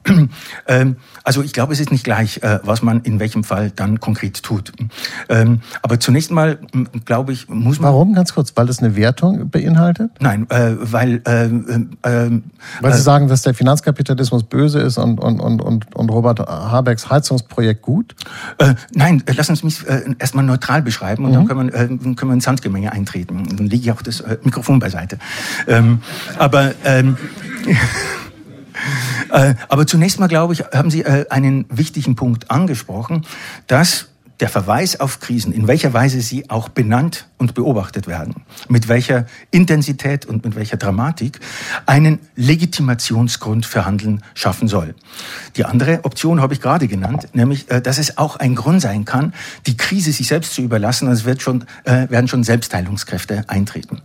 Ähm, 0.68 0.96
also 1.24 1.42
ich 1.42 1.52
glaube, 1.52 1.72
es 1.72 1.80
ist 1.80 1.90
nicht 1.90 2.04
gleich, 2.04 2.42
äh, 2.42 2.60
was 2.62 2.82
man 2.82 3.00
in 3.00 3.18
welchem 3.18 3.42
Fall 3.42 3.70
dann 3.74 4.00
konkret 4.00 4.42
tut. 4.42 4.72
Ähm, 5.28 5.60
aber 5.82 5.98
zunächst 5.98 6.30
mal, 6.30 6.58
glaube 7.04 7.32
ich, 7.32 7.48
muss 7.48 7.80
man... 7.80 7.92
Warum, 7.92 8.14
ganz 8.14 8.32
kurz? 8.32 8.52
Weil 8.54 8.66
das 8.66 8.78
eine 8.78 8.96
Wertung 8.96 9.50
beinhaltet? 9.50 10.10
Nein, 10.20 10.48
äh, 10.50 10.74
weil... 10.80 11.20
Äh, 11.26 11.46
äh, 11.46 12.40
weil 12.80 12.92
Sie 12.92 12.98
äh, 12.98 13.02
sagen, 13.02 13.28
dass 13.28 13.42
der 13.42 13.54
Finanzkapitalismus 13.54 14.44
böse 14.44 14.80
ist 14.80 14.98
und, 14.98 15.18
und, 15.18 15.40
und, 15.40 15.60
und, 15.60 15.94
und 15.94 16.10
Robert 16.10 16.38
Habecks 16.40 17.10
Heizungsprojekt 17.10 17.82
gut? 17.82 18.14
Äh, 18.58 18.74
nein, 18.94 19.22
lassen 19.34 19.56
Sie 19.56 19.64
mich 19.64 19.84
erstmal 20.18 20.44
neutral 20.44 20.82
beschreiben 20.82 21.24
und 21.24 21.30
mhm. 21.30 21.34
dann 21.34 21.48
können 21.48 21.72
wir, 21.72 22.14
können 22.16 22.30
wir 22.30 22.34
in 22.34 22.40
Sandgemenge 22.40 22.92
eintreten. 22.92 23.56
Dann 23.56 23.66
lege 23.66 23.82
ich 23.82 23.92
auch 23.92 24.02
das 24.02 24.22
Mikrofon 24.44 24.78
beiseite. 24.78 25.18
Ähm, 25.66 26.00
aber... 26.38 26.72
Ähm, 26.84 27.16
Äh, 27.66 27.74
aber 29.68 29.86
zunächst 29.86 30.18
mal, 30.20 30.28
glaube 30.28 30.54
ich, 30.54 30.60
haben 30.60 30.90
Sie 30.90 31.02
äh, 31.02 31.26
einen 31.28 31.66
wichtigen 31.68 32.16
Punkt 32.16 32.50
angesprochen, 32.50 33.26
dass 33.66 34.08
der 34.40 34.48
Verweis 34.48 34.98
auf 34.98 35.20
Krisen, 35.20 35.52
in 35.52 35.68
welcher 35.68 35.92
Weise 35.92 36.20
sie 36.20 36.50
auch 36.50 36.68
benannt 36.68 37.28
und 37.42 37.54
beobachtet 37.54 38.06
werden, 38.06 38.36
mit 38.68 38.88
welcher 38.88 39.26
Intensität 39.50 40.24
und 40.26 40.44
mit 40.44 40.54
welcher 40.54 40.76
Dramatik, 40.76 41.40
einen 41.86 42.20
Legitimationsgrund 42.36 43.66
für 43.66 43.84
Handeln 43.84 44.22
schaffen 44.34 44.68
soll. 44.68 44.94
Die 45.56 45.64
andere 45.64 46.04
Option 46.04 46.40
habe 46.40 46.54
ich 46.54 46.60
gerade 46.60 46.86
genannt, 46.86 47.28
nämlich, 47.32 47.68
äh, 47.68 47.82
dass 47.82 47.98
es 47.98 48.16
auch 48.16 48.36
ein 48.36 48.54
Grund 48.54 48.80
sein 48.80 49.04
kann, 49.04 49.34
die 49.66 49.76
Krise 49.76 50.12
sich 50.12 50.28
selbst 50.28 50.54
zu 50.54 50.62
überlassen, 50.62 51.08
es 51.08 51.24
wird 51.24 51.42
schon, 51.42 51.64
werden 51.84 52.28
schon 52.28 52.44
Selbstheilungskräfte 52.44 53.44
eintreten. 53.48 54.00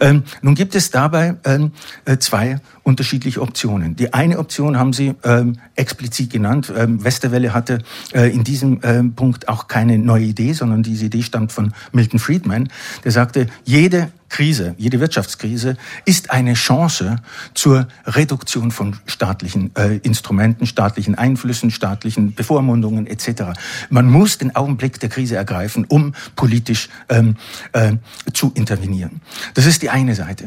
Ähm, 0.00 0.24
nun 0.42 0.56
gibt 0.56 0.74
es 0.74 0.90
dabei 0.90 1.36
ähm, 1.44 1.70
zwei 2.18 2.60
unterschiedliche 2.82 3.40
Optionen. 3.40 3.94
Die 3.94 4.12
eine 4.12 4.38
Option 4.38 4.76
haben 4.76 4.92
Sie 4.92 5.14
ähm, 5.22 5.58
explizit 5.76 6.30
genannt. 6.30 6.72
Westerwelle 6.74 7.54
hatte 7.54 7.78
äh, 8.12 8.32
in 8.34 8.42
diesem 8.42 8.80
Punkt 9.14 9.48
auch 9.48 9.68
keine 9.68 9.98
neue 9.98 10.24
Idee, 10.24 10.52
sondern 10.52 10.82
diese 10.82 11.06
Idee 11.06 11.22
stammt 11.22 11.52
von 11.52 11.72
Milton 11.92 12.18
Friedman, 12.18 12.68
der 13.04 13.10
sagte, 13.10 13.48
jede 13.64 14.10
Krise, 14.32 14.74
jede 14.78 14.98
Wirtschaftskrise 14.98 15.76
ist 16.06 16.30
eine 16.30 16.54
Chance 16.54 17.16
zur 17.54 17.86
Reduktion 18.06 18.70
von 18.70 18.96
staatlichen 19.04 19.76
äh, 19.76 19.98
Instrumenten, 19.98 20.66
staatlichen 20.66 21.14
Einflüssen, 21.14 21.70
staatlichen 21.70 22.34
Bevormundungen 22.34 23.06
etc. 23.06 23.52
Man 23.90 24.10
muss 24.10 24.38
den 24.38 24.56
Augenblick 24.56 24.98
der 25.00 25.10
Krise 25.10 25.36
ergreifen, 25.36 25.84
um 25.86 26.14
politisch 26.34 26.88
ähm, 27.10 27.36
äh, 27.72 27.92
zu 28.32 28.52
intervenieren. 28.54 29.20
Das 29.52 29.66
ist 29.66 29.82
die 29.82 29.90
eine 29.90 30.14
Seite. 30.14 30.46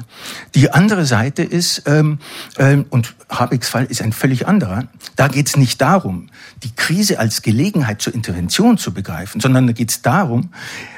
Die 0.56 0.72
andere 0.72 1.06
Seite 1.06 1.44
ist, 1.44 1.84
ähm, 1.86 2.18
ähm, 2.58 2.86
und 2.90 3.16
Habecks 3.30 3.70
Fall 3.70 3.86
ist 3.86 4.02
ein 4.02 4.14
völlig 4.14 4.48
anderer, 4.48 4.86
da 5.16 5.28
geht 5.28 5.48
es 5.48 5.58
nicht 5.58 5.80
darum, 5.80 6.30
die 6.64 6.74
Krise 6.76 7.20
als 7.20 7.44
Gelegenheit 7.44 8.02
zur 8.02 8.16
Intervention 8.16 8.80
zu 8.80 8.94
begreifen, 8.94 9.42
sondern 9.42 9.68
da 9.68 9.74
geht 9.74 9.92
es 9.92 10.02
darum, 10.02 10.50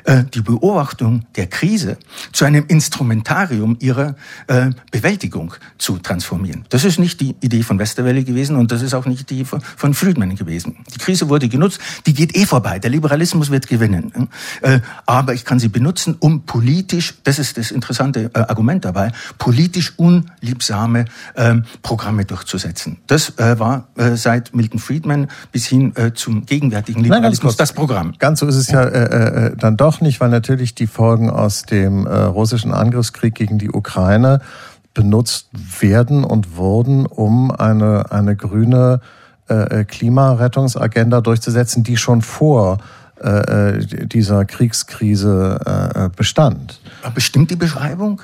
äh, 0.05 0.23
die 0.23 0.41
Beobachtung 0.41 1.25
der 1.35 1.47
Krise 1.47 1.97
zu 2.31 2.45
einem 2.45 2.65
Instrumentarium 2.77 3.75
ihrer 3.79 4.15
äh, 4.45 4.69
Bewältigung 4.91 5.55
zu 5.79 5.97
transformieren. 5.97 6.65
Das 6.69 6.85
ist 6.85 6.99
nicht 6.99 7.19
die 7.21 7.35
Idee 7.41 7.63
von 7.63 7.79
Westerwelle 7.79 8.23
gewesen 8.23 8.55
und 8.55 8.71
das 8.71 8.83
ist 8.83 8.93
auch 8.93 9.07
nicht 9.07 9.31
die 9.31 9.45
von, 9.45 9.61
von 9.61 9.95
Friedman 9.95 10.35
gewesen. 10.35 10.77
Die 10.93 10.99
Krise 10.99 11.27
wurde 11.27 11.49
genutzt, 11.49 11.79
die 12.05 12.13
geht 12.13 12.37
eh 12.37 12.45
vorbei. 12.45 12.77
Der 12.77 12.91
Liberalismus 12.91 13.49
wird 13.49 13.67
gewinnen. 13.67 14.29
Äh, 14.61 14.81
aber 15.07 15.33
ich 15.33 15.43
kann 15.43 15.57
sie 15.57 15.69
benutzen, 15.69 16.15
um 16.19 16.43
politisch, 16.43 17.15
das 17.23 17.39
ist 17.39 17.57
das 17.57 17.71
interessante 17.71 18.29
äh, 18.35 18.39
Argument 18.39 18.85
dabei, 18.85 19.11
politisch 19.39 19.93
unliebsame 19.97 21.05
äh, 21.33 21.55
Programme 21.81 22.25
durchzusetzen. 22.25 22.97
Das 23.07 23.39
äh, 23.39 23.57
war 23.57 23.87
äh, 23.95 24.15
seit 24.15 24.53
Milton 24.53 24.79
Friedman 24.79 25.29
bis 25.51 25.65
hin 25.65 25.95
äh, 25.95 26.13
zum 26.13 26.45
gegenwärtigen 26.45 27.01
Liberalismus 27.01 27.53
Nein, 27.53 27.57
das 27.57 27.73
Programm. 27.73 28.13
Ganz 28.19 28.39
so 28.39 28.45
ist 28.45 28.55
es 28.55 28.67
ja 28.69 29.47
dann 29.57 29.77
doch 29.77 29.99
nicht, 30.01 30.19
weil 30.19 30.29
natürlich 30.29 30.75
die 30.75 30.87
Folgen 30.87 31.29
aus 31.29 31.63
dem 31.63 32.05
äh, 32.05 32.09
russischen 32.67 32.73
Angriffskrieg 32.73 33.35
gegen 33.35 33.57
die 33.57 33.69
Ukraine 33.69 34.41
benutzt 34.93 35.49
werden 35.79 36.23
und 36.23 36.57
wurden, 36.57 37.05
um 37.05 37.51
eine, 37.51 38.11
eine 38.11 38.35
grüne 38.35 38.99
äh, 39.47 39.85
Klimarettungsagenda 39.85 41.21
durchzusetzen, 41.21 41.83
die 41.83 41.97
schon 41.97 42.21
vor 42.21 42.79
äh, 43.21 43.79
dieser 44.07 44.45
Kriegskrise 44.45 45.59
äh, 45.95 46.09
bestand. 46.15 46.79
Bestimmt 47.13 47.51
die 47.51 47.55
Beschreibung? 47.55 48.21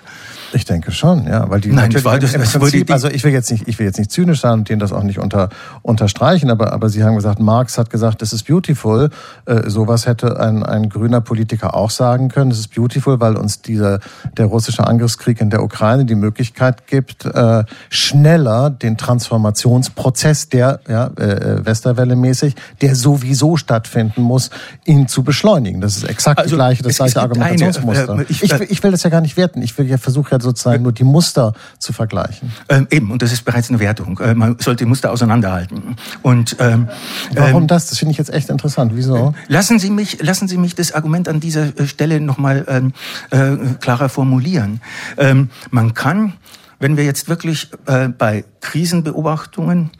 Ich 0.55 0.65
denke 0.65 0.91
schon, 0.91 1.25
ja, 1.25 1.49
weil 1.49 1.61
die 1.61 1.69
Nein, 1.69 1.85
natürlich 1.85 2.05
war 2.05 2.19
das, 2.19 2.33
im 2.33 2.41
Prinzip, 2.41 2.91
also 2.91 3.07
ich 3.07 3.23
will 3.23 3.31
jetzt 3.31 3.51
nicht, 3.51 3.67
ich 3.67 3.79
will 3.79 3.85
jetzt 3.85 3.97
nicht 3.97 4.11
zynisch 4.11 4.41
sein 4.41 4.59
und 4.59 4.69
denen 4.69 4.79
das 4.79 4.91
auch 4.91 5.03
nicht 5.03 5.19
unter, 5.19 5.49
unterstreichen, 5.81 6.51
aber, 6.51 6.73
aber 6.73 6.89
Sie 6.89 7.03
haben 7.03 7.15
gesagt, 7.15 7.39
Marx 7.39 7.77
hat 7.77 7.89
gesagt, 7.89 8.21
das 8.21 8.33
ist 8.33 8.43
beautiful. 8.43 9.09
Äh, 9.45 9.69
sowas 9.69 10.05
hätte 10.05 10.39
ein, 10.39 10.63
ein 10.63 10.89
grüner 10.89 11.21
Politiker 11.21 11.75
auch 11.75 11.89
sagen 11.89 12.29
können. 12.29 12.51
Das 12.51 12.59
ist 12.59 12.73
beautiful, 12.73 13.19
weil 13.19 13.35
uns 13.35 13.61
dieser, 13.61 13.99
der 14.37 14.45
russische 14.45 14.85
Angriffskrieg 14.85 15.41
in 15.41 15.49
der 15.49 15.63
Ukraine 15.63 16.05
die 16.05 16.15
Möglichkeit 16.15 16.85
gibt, 16.87 17.25
äh, 17.25 17.63
schneller 17.89 18.69
den 18.69 18.97
Transformationsprozess, 18.97 20.49
der, 20.49 20.81
ja, 20.87 21.09
äh, 21.17 21.23
äh 21.23 21.65
Westerwelle 21.65 22.15
mäßig, 22.15 22.55
der 22.81 22.95
sowieso 22.95 23.57
stattfinden 23.57 24.21
muss, 24.21 24.51
ihn 24.85 25.07
zu 25.07 25.23
beschleunigen. 25.23 25.81
Das 25.81 25.97
ist 25.97 26.03
exakt 26.03 26.39
also, 26.39 26.55
gleiche, 26.55 26.83
das 26.83 26.97
gleiche 26.97 27.21
Argumentationsmuster. 27.21 28.13
Eine, 28.13 28.21
äh, 28.23 28.25
ich, 28.29 28.43
ich, 28.43 28.53
ich 28.53 28.83
will 28.83 28.91
das 28.91 29.01
ja 29.03 29.09
gar 29.09 29.21
nicht 29.21 29.37
werten. 29.37 29.61
Ich 29.61 29.75
will 29.77 29.87
ja 29.87 29.97
versuchen 29.97 30.29
ja 30.31 30.42
sozusagen 30.43 30.83
nur 30.83 30.91
die 30.91 31.03
Muster 31.03 31.53
zu 31.79 31.93
vergleichen. 31.93 32.51
Ähm, 32.69 32.87
eben, 32.91 33.11
und 33.11 33.21
das 33.21 33.31
ist 33.31 33.45
bereits 33.45 33.69
eine 33.69 33.79
Wertung. 33.79 34.19
Äh, 34.19 34.35
man 34.35 34.57
sollte 34.59 34.83
die 34.83 34.89
Muster 34.89 35.11
auseinanderhalten. 35.11 35.95
Und, 36.21 36.55
ähm, 36.59 36.89
Warum 37.33 37.63
ähm, 37.63 37.67
das? 37.67 37.87
Das 37.87 37.97
finde 37.97 38.11
ich 38.11 38.17
jetzt 38.17 38.33
echt 38.33 38.49
interessant. 38.49 38.91
Wieso? 38.95 39.33
Lassen 39.47 39.79
Sie 39.79 39.89
mich, 39.89 40.21
lassen 40.21 40.47
Sie 40.47 40.57
mich 40.57 40.75
das 40.75 40.91
Argument 40.91 41.27
an 41.27 41.39
dieser 41.39 41.77
äh, 41.77 41.87
Stelle 41.87 42.19
nochmal 42.19 42.65
ähm, 42.67 42.93
äh, 43.31 43.55
klarer 43.79 44.09
formulieren. 44.09 44.81
Ähm, 45.17 45.49
man 45.71 45.93
kann, 45.93 46.33
wenn 46.79 46.97
wir 46.97 47.05
jetzt 47.05 47.29
wirklich 47.29 47.69
äh, 47.85 48.09
bei 48.09 48.45
Krisenbeobachtungen 48.61 49.91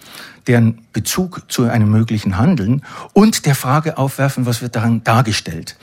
deren 0.48 0.80
Bezug 0.92 1.44
zu 1.48 1.64
einem 1.64 1.90
möglichen 1.90 2.38
Handeln 2.38 2.84
und 3.14 3.46
der 3.46 3.56
Frage 3.56 3.98
aufwerfen, 3.98 4.46
was 4.46 4.62
wird 4.62 4.76
daran 4.76 5.04
dargestellt. 5.04 5.78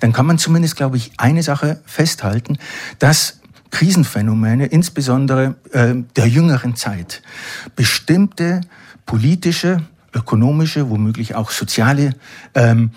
Dann 0.00 0.12
kann 0.12 0.26
man 0.26 0.38
zumindest, 0.38 0.76
glaube 0.76 0.96
ich, 0.96 1.12
eine 1.18 1.42
Sache 1.42 1.80
festhalten, 1.84 2.58
dass 2.98 3.40
Krisenphänomene, 3.76 4.64
insbesondere 4.64 5.54
äh, 5.72 5.96
der 6.16 6.26
jüngeren 6.26 6.76
Zeit, 6.76 7.20
bestimmte 7.76 8.62
politische, 9.04 9.82
ökonomische, 10.14 10.88
womöglich 10.88 11.34
auch 11.34 11.50
soziale 11.50 12.14
ähm, 12.54 12.92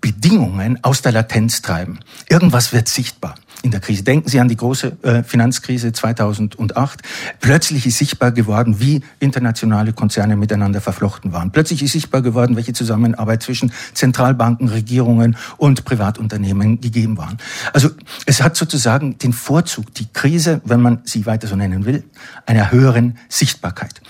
Bedingungen 0.00 0.78
aus 0.84 1.02
der 1.02 1.10
Latenz 1.10 1.62
treiben. 1.62 1.98
Irgendwas 2.28 2.72
wird 2.72 2.86
sichtbar 2.86 3.34
in 3.62 3.70
der 3.70 3.80
Krise. 3.80 4.02
Denken 4.02 4.28
Sie 4.28 4.40
an 4.40 4.48
die 4.48 4.56
große 4.56 4.96
äh, 5.02 5.22
Finanzkrise 5.22 5.92
2008. 5.92 7.02
Plötzlich 7.40 7.86
ist 7.86 7.98
sichtbar 7.98 8.32
geworden, 8.32 8.80
wie 8.80 9.02
internationale 9.18 9.92
Konzerne 9.92 10.36
miteinander 10.36 10.80
verflochten 10.80 11.32
waren. 11.32 11.50
Plötzlich 11.50 11.82
ist 11.82 11.92
sichtbar 11.92 12.22
geworden, 12.22 12.56
welche 12.56 12.72
Zusammenarbeit 12.72 13.42
zwischen 13.42 13.72
Zentralbanken, 13.92 14.68
Regierungen 14.68 15.36
und 15.58 15.84
Privatunternehmen 15.84 16.80
gegeben 16.80 17.18
waren. 17.18 17.38
Also 17.72 17.90
es 18.26 18.42
hat 18.42 18.56
sozusagen 18.56 19.18
den 19.18 19.32
Vorzug, 19.32 19.92
die 19.94 20.10
Krise, 20.12 20.60
wenn 20.64 20.80
man 20.80 21.00
sie 21.04 21.26
weiter 21.26 21.46
so 21.46 21.56
nennen 21.56 21.84
will, 21.84 22.04
einer 22.46 22.70
höheren 22.70 23.18
Sichtbarkeit. 23.28 24.00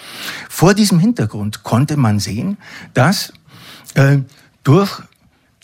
Vor 0.48 0.74
diesem 0.74 0.98
Hintergrund 0.98 1.62
konnte 1.64 1.96
man 1.96 2.20
sehen, 2.20 2.56
dass 2.94 3.32
äh, 3.94 4.18
durch 4.62 5.02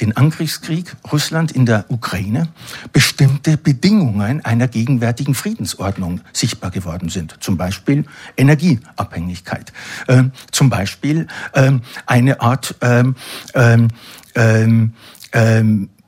den 0.00 0.16
Angriffskrieg 0.16 0.94
Russland 1.10 1.52
in 1.52 1.66
der 1.66 1.86
Ukraine 1.88 2.48
bestimmte 2.92 3.56
Bedingungen 3.56 4.44
einer 4.44 4.68
gegenwärtigen 4.68 5.34
Friedensordnung 5.34 6.20
sichtbar 6.32 6.70
geworden 6.70 7.08
sind. 7.08 7.36
Zum 7.40 7.56
Beispiel 7.56 8.04
Energieabhängigkeit, 8.36 9.72
äh, 10.06 10.24
zum 10.50 10.70
Beispiel 10.70 11.26
äh, 11.52 11.72
eine 12.06 12.40
Art 12.40 12.74
ähm, 12.82 13.16
ähm, 13.54 13.88
ähm, 14.34 14.92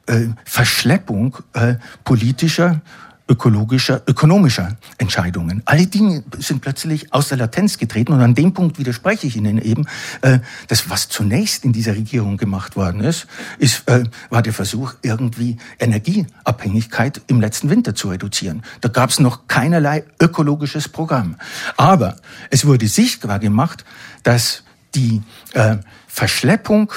äh, 0.07 0.29
Verschleppung 0.45 1.37
äh, 1.53 1.77
politischer 2.05 2.81
ökologischer, 3.29 4.03
ökonomischer 4.07 4.77
Entscheidungen. 4.97 5.63
Alle 5.67 5.87
Dinge 5.87 6.25
sind 6.39 6.61
plötzlich 6.61 7.13
aus 7.13 7.29
der 7.29 7.39
Latenz 7.39 7.79
getreten 7.79 8.13
und 8.13 8.21
an 8.21 8.35
dem 8.35 8.55
Punkt 8.55 8.79
widerspreche 8.79 9.27
ich 9.27 9.37
Ihnen 9.37 9.59
eben, 9.59 9.87
äh, 10.23 10.39
dass 10.69 10.89
was 10.89 11.09
zunächst 11.09 11.65
in 11.65 11.73
dieser 11.73 11.95
Regierung 11.95 12.39
gemacht 12.39 12.77
worden 12.77 13.01
ist, 13.01 13.27
ist 13.59 13.89
äh, 13.89 14.05
war 14.31 14.43
der 14.43 14.53
Versuch, 14.55 14.95
irgendwie 15.03 15.59
Energieabhängigkeit 15.79 17.21
im 17.27 17.41
letzten 17.41 17.69
Winter 17.71 17.95
zu 17.95 18.09
reduzieren. 18.09 18.63
Da 18.81 18.89
gab 18.89 19.11
es 19.11 19.21
noch 19.21 19.47
keinerlei 19.47 20.05
ökologisches 20.21 20.89
Programm. 20.89 21.37
Aber 21.77 22.17
es 22.51 22.65
wurde 22.65 22.89
sichtbar 22.89 23.39
gemacht, 23.39 23.85
dass 24.23 24.63
die 24.95 25.23
äh, 25.53 25.77
Verschleppung 26.07 26.93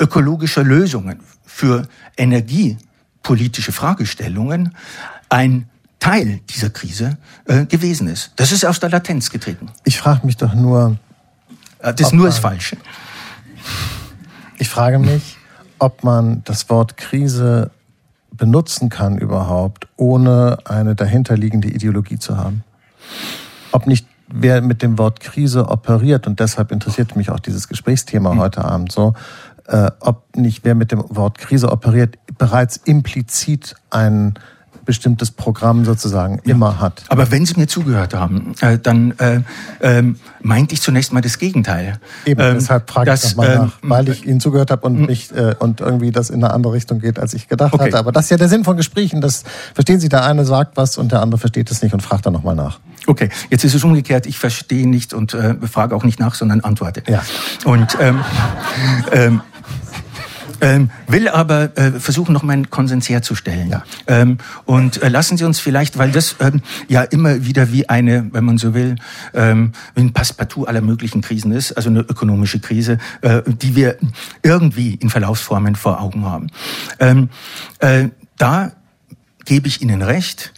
ökologischer 0.00 0.62
Lösungen 0.62 1.20
für 1.44 1.88
energiepolitische 2.16 3.72
Fragestellungen 3.72 4.74
ein 5.28 5.68
Teil 6.00 6.40
dieser 6.48 6.70
Krise 6.70 7.18
äh, 7.46 7.66
gewesen 7.66 8.08
ist. 8.08 8.32
Das 8.36 8.52
ist 8.52 8.64
aus 8.64 8.80
der 8.80 8.90
Latenz 8.90 9.30
getreten. 9.30 9.68
Ich 9.84 9.98
frage 9.98 10.24
mich 10.26 10.36
doch 10.36 10.54
nur. 10.54 10.96
Äh, 11.80 11.94
das 11.94 12.12
nur 12.12 12.28
ist 12.28 12.38
falsch. 12.38 12.76
Ich 14.58 14.68
frage 14.68 14.98
mich, 14.98 15.36
ob 15.78 16.04
man 16.04 16.42
das 16.44 16.68
Wort 16.70 16.96
Krise 16.96 17.70
benutzen 18.30 18.88
kann 18.88 19.18
überhaupt, 19.18 19.88
ohne 19.96 20.58
eine 20.64 20.94
dahinterliegende 20.94 21.68
Ideologie 21.68 22.18
zu 22.18 22.36
haben. 22.36 22.64
Ob 23.72 23.86
nicht 23.86 24.06
wer 24.28 24.60
mit 24.60 24.82
dem 24.82 24.98
Wort 24.98 25.20
Krise 25.20 25.68
operiert, 25.68 26.26
und 26.26 26.40
deshalb 26.40 26.70
interessiert 26.70 27.16
mich 27.16 27.30
auch 27.30 27.40
dieses 27.40 27.68
Gesprächsthema 27.68 28.34
mhm. 28.34 28.38
heute 28.38 28.64
Abend 28.64 28.92
so, 28.92 29.14
äh, 29.66 29.90
ob 30.00 30.36
nicht 30.36 30.64
wer 30.64 30.74
mit 30.74 30.92
dem 30.92 31.04
Wort 31.08 31.38
Krise 31.38 31.70
operiert, 31.70 32.18
bereits 32.38 32.76
implizit 32.76 33.74
ein 33.90 34.34
bestimmtes 34.88 35.30
Programm 35.30 35.84
sozusagen 35.84 36.40
ja. 36.46 36.54
immer 36.54 36.80
hat. 36.80 37.02
Aber 37.10 37.30
wenn 37.30 37.44
Sie 37.44 37.60
mir 37.60 37.66
zugehört 37.66 38.14
haben, 38.14 38.54
äh, 38.62 38.78
dann 38.78 39.12
äh, 39.18 39.42
äh, 39.80 40.02
meinte 40.40 40.72
ich 40.72 40.80
zunächst 40.80 41.12
mal 41.12 41.20
das 41.20 41.38
Gegenteil. 41.38 41.98
Eben, 42.24 42.40
ähm, 42.40 42.54
deshalb 42.54 42.88
frage 42.88 43.12
ich 43.12 43.22
nochmal 43.22 43.58
nach, 43.58 43.64
ähm, 43.82 43.90
weil 43.90 44.08
ich 44.08 44.24
Ihnen 44.24 44.40
zugehört 44.40 44.70
habe 44.70 44.86
und 44.86 45.06
mich 45.06 45.30
äh, 45.36 45.54
und 45.58 45.82
irgendwie 45.82 46.10
das 46.10 46.30
in 46.30 46.42
eine 46.42 46.54
andere 46.54 46.72
Richtung 46.72 47.00
geht, 47.00 47.18
als 47.18 47.34
ich 47.34 47.48
gedacht 47.48 47.74
okay. 47.74 47.84
hatte. 47.84 47.98
Aber 47.98 48.12
das 48.12 48.24
ist 48.24 48.30
ja 48.30 48.38
der 48.38 48.48
Sinn 48.48 48.64
von 48.64 48.78
Gesprächen. 48.78 49.20
Das 49.20 49.44
verstehen 49.74 50.00
Sie, 50.00 50.08
der 50.08 50.24
eine 50.24 50.46
sagt 50.46 50.78
was 50.78 50.96
und 50.96 51.12
der 51.12 51.20
andere 51.20 51.38
versteht 51.38 51.70
es 51.70 51.82
nicht 51.82 51.92
und 51.92 52.00
fragt 52.00 52.24
dann 52.24 52.32
nochmal 52.32 52.54
nach. 52.54 52.80
Okay, 53.06 53.28
jetzt 53.50 53.64
ist 53.64 53.74
es 53.74 53.84
umgekehrt. 53.84 54.24
Ich 54.24 54.38
verstehe 54.38 54.88
nicht 54.88 55.12
und 55.12 55.34
äh, 55.34 55.54
frage 55.70 55.94
auch 55.96 56.04
nicht 56.04 56.18
nach, 56.18 56.34
sondern 56.34 56.60
antworte. 56.62 57.02
Ja. 57.06 57.22
Und 57.66 57.98
ähm, 58.00 58.20
ähm, 59.12 59.42
ähm, 60.60 60.90
will 61.06 61.28
aber 61.28 61.76
äh, 61.76 61.92
versuchen, 61.92 62.32
noch 62.32 62.42
meinen 62.42 62.70
Konsens 62.70 63.08
herzustellen. 63.08 63.70
Ja. 63.70 63.84
Ähm, 64.06 64.38
und 64.64 65.02
äh, 65.02 65.08
lassen 65.08 65.36
Sie 65.36 65.44
uns 65.44 65.60
vielleicht, 65.60 65.98
weil 65.98 66.10
das 66.10 66.36
ähm, 66.40 66.62
ja 66.88 67.02
immer 67.02 67.44
wieder 67.44 67.72
wie 67.72 67.88
eine, 67.88 68.28
wenn 68.32 68.44
man 68.44 68.58
so 68.58 68.74
will, 68.74 68.96
ähm, 69.34 69.72
ein 69.94 70.12
Passepartout 70.12 70.64
aller 70.64 70.80
möglichen 70.80 71.20
Krisen 71.20 71.52
ist, 71.52 71.72
also 71.72 71.90
eine 71.90 72.00
ökonomische 72.00 72.60
Krise, 72.60 72.98
äh, 73.22 73.42
die 73.46 73.76
wir 73.76 73.96
irgendwie 74.42 74.94
in 74.94 75.10
Verlaufsformen 75.10 75.76
vor 75.76 76.00
Augen 76.00 76.24
haben. 76.24 76.48
Ähm, 76.98 77.28
äh, 77.80 78.08
da 78.36 78.72
gebe 79.44 79.68
ich 79.68 79.82
Ihnen 79.82 80.02
recht. 80.02 80.52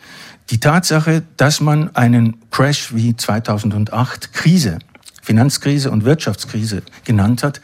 Die 0.50 0.58
Tatsache, 0.58 1.22
dass 1.36 1.60
man 1.60 1.94
einen 1.94 2.36
Crash 2.50 2.94
wie 2.94 3.16
2008 3.16 4.32
Krise, 4.32 4.80
Finanzkrise 5.22 5.90
und 5.90 6.04
Wirtschaftskrise 6.04 6.82
genannt 7.04 7.44
hat, 7.44 7.60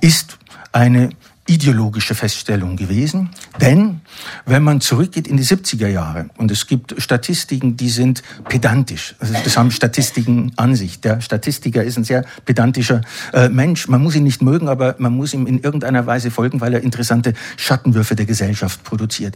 ist 0.00 0.38
eine 0.72 1.10
ideologische 1.50 2.14
Feststellung 2.14 2.76
gewesen. 2.76 3.30
Denn 3.60 4.02
wenn 4.46 4.62
man 4.62 4.80
zurückgeht 4.80 5.26
in 5.26 5.36
die 5.36 5.42
70er 5.42 5.88
Jahre, 5.88 6.30
und 6.38 6.50
es 6.52 6.68
gibt 6.68 6.94
Statistiken, 6.98 7.76
die 7.76 7.88
sind 7.88 8.22
pedantisch, 8.48 9.16
also 9.18 9.34
das 9.42 9.56
haben 9.56 9.72
Statistiken 9.72 10.52
an 10.54 10.76
sich. 10.76 11.00
Der 11.00 11.20
Statistiker 11.20 11.82
ist 11.82 11.98
ein 11.98 12.04
sehr 12.04 12.24
pedantischer 12.44 13.00
äh, 13.32 13.48
Mensch. 13.48 13.88
Man 13.88 14.00
muss 14.00 14.14
ihn 14.14 14.22
nicht 14.22 14.42
mögen, 14.42 14.68
aber 14.68 14.94
man 14.98 15.12
muss 15.12 15.34
ihm 15.34 15.48
in 15.48 15.60
irgendeiner 15.60 16.06
Weise 16.06 16.30
folgen, 16.30 16.60
weil 16.60 16.72
er 16.72 16.82
interessante 16.82 17.34
Schattenwürfe 17.56 18.14
der 18.14 18.26
Gesellschaft 18.26 18.84
produziert. 18.84 19.34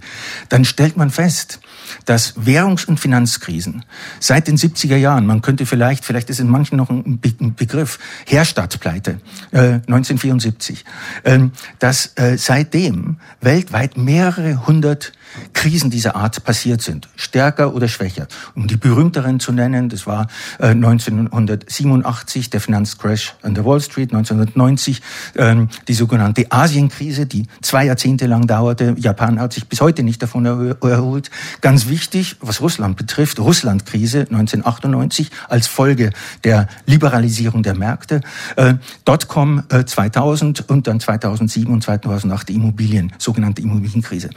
Dann 0.50 0.64
stellt 0.64 0.96
man 0.96 1.11
fest, 1.11 1.59
dass 2.05 2.35
Währungs- 2.37 2.87
und 2.87 3.00
Finanzkrisen 3.00 3.85
seit 4.20 4.46
den 4.46 4.57
70er 4.57 4.96
Jahren, 4.96 5.27
man 5.27 5.42
könnte 5.42 5.66
vielleicht, 5.66 6.05
vielleicht 6.05 6.31
ist 6.31 6.38
in 6.38 6.48
manchen 6.48 6.77
noch 6.77 6.90
ein, 6.90 7.20
Begriff, 7.57 7.98
Herstadtpleite 8.27 9.20
äh, 9.50 9.81
1974, 9.88 10.85
äh, 11.24 11.40
dass 11.81 12.04
äh, 12.17 12.37
seitdem 12.37 13.17
weltweit 13.40 13.97
mehrere 13.97 14.67
hundert 14.67 15.12
Krisen 15.53 15.90
dieser 15.90 16.16
Art 16.16 16.44
passiert 16.44 16.83
sind, 16.83 17.09
stärker 17.16 17.75
oder 17.75 17.88
schwächer. 17.88 18.27
Um 18.55 18.66
die 18.66 18.77
berühmteren 18.77 19.40
zu 19.40 19.53
nennen, 19.53 19.88
das 19.88 20.07
war 20.07 20.27
äh, 20.59 20.68
1987 20.68 22.51
der 22.51 22.61
Finanzcrash 22.61 23.35
an 23.42 23.55
der 23.55 23.64
Wall 23.64 23.81
Street, 23.81 24.12
1990 24.12 25.03
ähm, 25.37 25.68
die 25.88 25.94
sogenannte 25.94 26.51
Asienkrise, 26.51 27.27
die 27.27 27.47
zwei 27.62 27.87
Jahrzehnte 27.87 28.27
lang 28.27 28.47
dauerte. 28.47 28.94
Japan 28.99 29.40
hat 29.40 29.53
sich 29.53 29.68
bis 29.68 29.81
heute 29.81 30.03
nicht 30.03 30.23
davon 30.23 30.44
erholt. 30.47 31.31
Ganz 31.61 31.88
wichtig, 31.88 32.37
was 32.40 32.61
Russland 32.61 32.97
betrifft, 32.97 33.38
Russlandkrise 33.38 34.20
1998 34.20 35.31
als 35.49 35.66
Folge 35.66 36.11
der 36.44 36.68
Liberalisierung 36.87 37.62
der 37.62 37.75
Märkte, 37.75 38.20
äh, 38.57 38.75
Dotcom 39.05 39.64
äh, 39.70 39.85
2000 39.85 40.68
und 40.68 40.87
dann 40.87 41.01
2007 41.01 41.73
und 41.73 41.83
2008 41.83 42.49
die 42.49 42.55
Immobilien, 42.55 43.12
sogenannte 43.18 43.62
Immobilienkrise. 43.62 44.31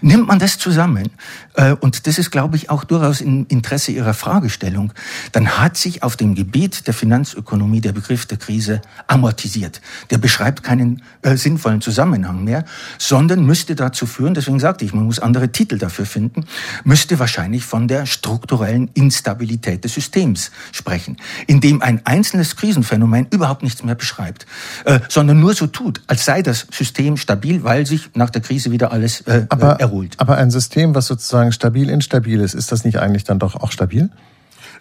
Nimmt 0.00 0.26
man 0.26 0.38
das 0.42 0.58
zusammen, 0.58 1.10
äh, 1.54 1.72
und 1.72 2.06
das 2.08 2.18
ist, 2.18 2.32
glaube 2.32 2.56
ich, 2.56 2.68
auch 2.68 2.82
durchaus 2.82 3.20
im 3.20 3.46
Interesse 3.48 3.92
Ihrer 3.92 4.12
Fragestellung, 4.12 4.92
dann 5.30 5.58
hat 5.58 5.76
sich 5.76 6.02
auf 6.02 6.16
dem 6.16 6.34
Gebiet 6.34 6.88
der 6.88 6.94
Finanzökonomie 6.94 7.80
der 7.80 7.92
Begriff 7.92 8.26
der 8.26 8.38
Krise 8.38 8.80
amortisiert. 9.06 9.80
Der 10.10 10.18
beschreibt 10.18 10.64
keinen 10.64 11.02
äh, 11.22 11.36
sinnvollen 11.36 11.80
Zusammenhang 11.80 12.42
mehr, 12.42 12.64
sondern 12.98 13.46
müsste 13.46 13.76
dazu 13.76 14.04
führen, 14.04 14.34
deswegen 14.34 14.58
sagte 14.58 14.84
ich, 14.84 14.92
man 14.92 15.04
muss 15.04 15.20
andere 15.20 15.52
Titel 15.52 15.78
dafür 15.78 16.06
finden, 16.06 16.44
müsste 16.82 17.20
wahrscheinlich 17.20 17.64
von 17.64 17.86
der 17.86 18.06
strukturellen 18.06 18.90
Instabilität 18.94 19.84
des 19.84 19.94
Systems 19.94 20.50
sprechen, 20.72 21.18
indem 21.46 21.82
ein 21.82 22.04
einzelnes 22.04 22.56
Krisenphänomen 22.56 23.28
überhaupt 23.30 23.62
nichts 23.62 23.84
mehr 23.84 23.94
beschreibt, 23.94 24.46
äh, 24.86 24.98
sondern 25.08 25.38
nur 25.38 25.54
so 25.54 25.68
tut, 25.68 26.02
als 26.08 26.24
sei 26.24 26.42
das 26.42 26.66
System 26.72 27.16
stabil, 27.16 27.62
weil 27.62 27.86
sich 27.86 28.10
nach 28.14 28.30
der 28.30 28.42
Krise 28.42 28.72
wieder 28.72 28.90
alles 28.90 29.20
äh, 29.22 29.46
aber, 29.48 29.78
erholt. 29.78 30.14
Aber 30.18 30.31
ein 30.36 30.50
System, 30.50 30.94
was 30.94 31.06
sozusagen 31.06 31.52
stabil 31.52 31.88
instabil 31.90 32.40
ist, 32.40 32.54
ist 32.54 32.72
das 32.72 32.84
nicht 32.84 32.98
eigentlich 32.98 33.24
dann 33.24 33.38
doch 33.38 33.56
auch 33.56 33.72
stabil? 33.72 34.10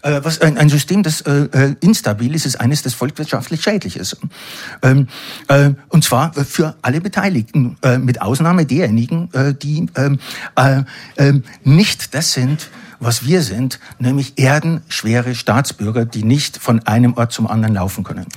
Äh, 0.04 0.22
was 0.24 0.42
ein, 0.42 0.70
System, 0.70 1.04
das 1.04 1.22
äh, 1.22 1.48
äh, 1.52 1.76
instabil 1.82 2.34
ist, 2.34 2.46
ist 2.46 2.60
eines, 2.60 2.82
das 2.82 2.94
volkswirtschaftlich 2.94 3.62
schädlich 3.62 3.98
ist. 3.98 4.18
Ähm, 4.82 5.08
äh, 5.48 5.72
und 5.90 6.04
zwar 6.04 6.34
für 6.34 6.76
alle 6.82 7.02
Beteiligten, 7.02 7.78
mit 8.00 8.22
Ausnahme 8.22 8.66
derjenigen, 8.66 9.30
die 9.62 9.88
ähm, 9.96 10.20
äh, 10.56 10.84
äh, 11.16 11.42
nicht 11.64 12.14
das 12.14 12.34
sind, 12.34 12.70
was 13.02 13.26
wir 13.26 13.42
sind, 13.42 13.80
nämlich 14.00 14.38
erdenschwere 14.38 15.36
Staatsbürger, 15.36 16.06
die 16.06 16.24
nicht 16.24 16.58
von 16.58 16.86
einem 16.86 17.16
Ort 17.16 17.34
zum 17.34 17.48
anderen 17.48 17.76
laufen 17.76 18.04
können. 18.04 18.28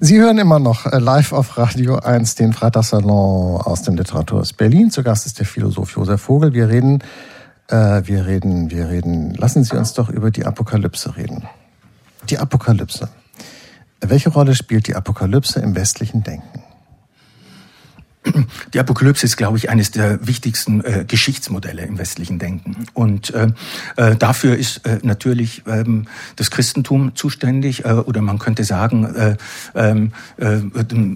Sie 0.00 0.18
hören 0.18 0.38
immer 0.38 0.58
noch 0.58 0.86
äh, 0.86 0.98
live 0.98 1.32
auf 1.32 1.58
Radio 1.58 1.96
1 1.96 2.36
den 2.36 2.52
Freitagssalon 2.52 3.60
aus 3.60 3.82
dem 3.82 3.96
Literaturhaus 3.96 4.52
Berlin. 4.52 4.90
Zu 4.90 5.02
Gast 5.02 5.26
ist 5.26 5.40
der 5.40 5.46
Philosoph 5.46 5.96
Josef 5.96 6.22
Vogel. 6.22 6.54
Wir 6.54 6.68
reden, 6.68 7.02
äh, 7.68 8.02
wir 8.04 8.26
reden, 8.26 8.70
wir 8.70 8.88
reden. 8.88 9.34
Lassen 9.34 9.64
Sie 9.64 9.76
uns 9.76 9.92
doch 9.92 10.08
über 10.08 10.30
die 10.30 10.46
Apokalypse 10.46 11.16
reden. 11.16 11.44
Die 12.30 12.38
Apokalypse. 12.38 13.08
Welche 14.00 14.30
Rolle 14.30 14.54
spielt 14.54 14.86
die 14.86 14.94
Apokalypse 14.94 15.60
im 15.60 15.74
westlichen 15.74 16.22
Denken? 16.22 16.63
Die 18.72 18.80
Apokalypse 18.80 19.26
ist, 19.26 19.36
glaube 19.36 19.58
ich, 19.58 19.70
eines 19.70 19.90
der 19.90 20.26
wichtigsten 20.26 20.82
äh, 20.84 21.04
Geschichtsmodelle 21.06 21.82
im 21.82 21.98
westlichen 21.98 22.38
Denken. 22.38 22.86
Und 22.94 23.34
äh, 23.34 23.48
äh, 23.96 24.16
dafür 24.16 24.56
ist 24.56 24.86
äh, 24.86 24.98
natürlich 25.02 25.62
ähm, 25.66 26.06
das 26.36 26.50
Christentum 26.50 27.14
zuständig, 27.14 27.84
äh, 27.84 27.92
oder 27.92 28.22
man 28.22 28.38
könnte 28.38 28.64
sagen, 28.64 29.04
äh, 29.14 29.36
ähm, 29.74 30.12
äh, 30.36 30.60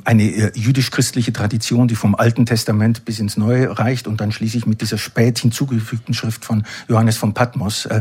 eine 0.04 0.22
äh, 0.22 0.52
jüdisch-christliche 0.54 1.32
Tradition, 1.32 1.88
die 1.88 1.96
vom 1.96 2.14
Alten 2.14 2.46
Testament 2.46 3.04
bis 3.04 3.18
ins 3.18 3.36
Neue 3.36 3.78
reicht 3.78 4.06
und 4.06 4.20
dann 4.20 4.32
schließlich 4.32 4.66
mit 4.66 4.80
dieser 4.80 4.98
spät 4.98 5.38
hinzugefügten 5.38 6.14
Schrift 6.14 6.44
von 6.44 6.64
Johannes 6.88 7.16
von 7.16 7.34
Patmos, 7.34 7.86
äh, 7.86 8.00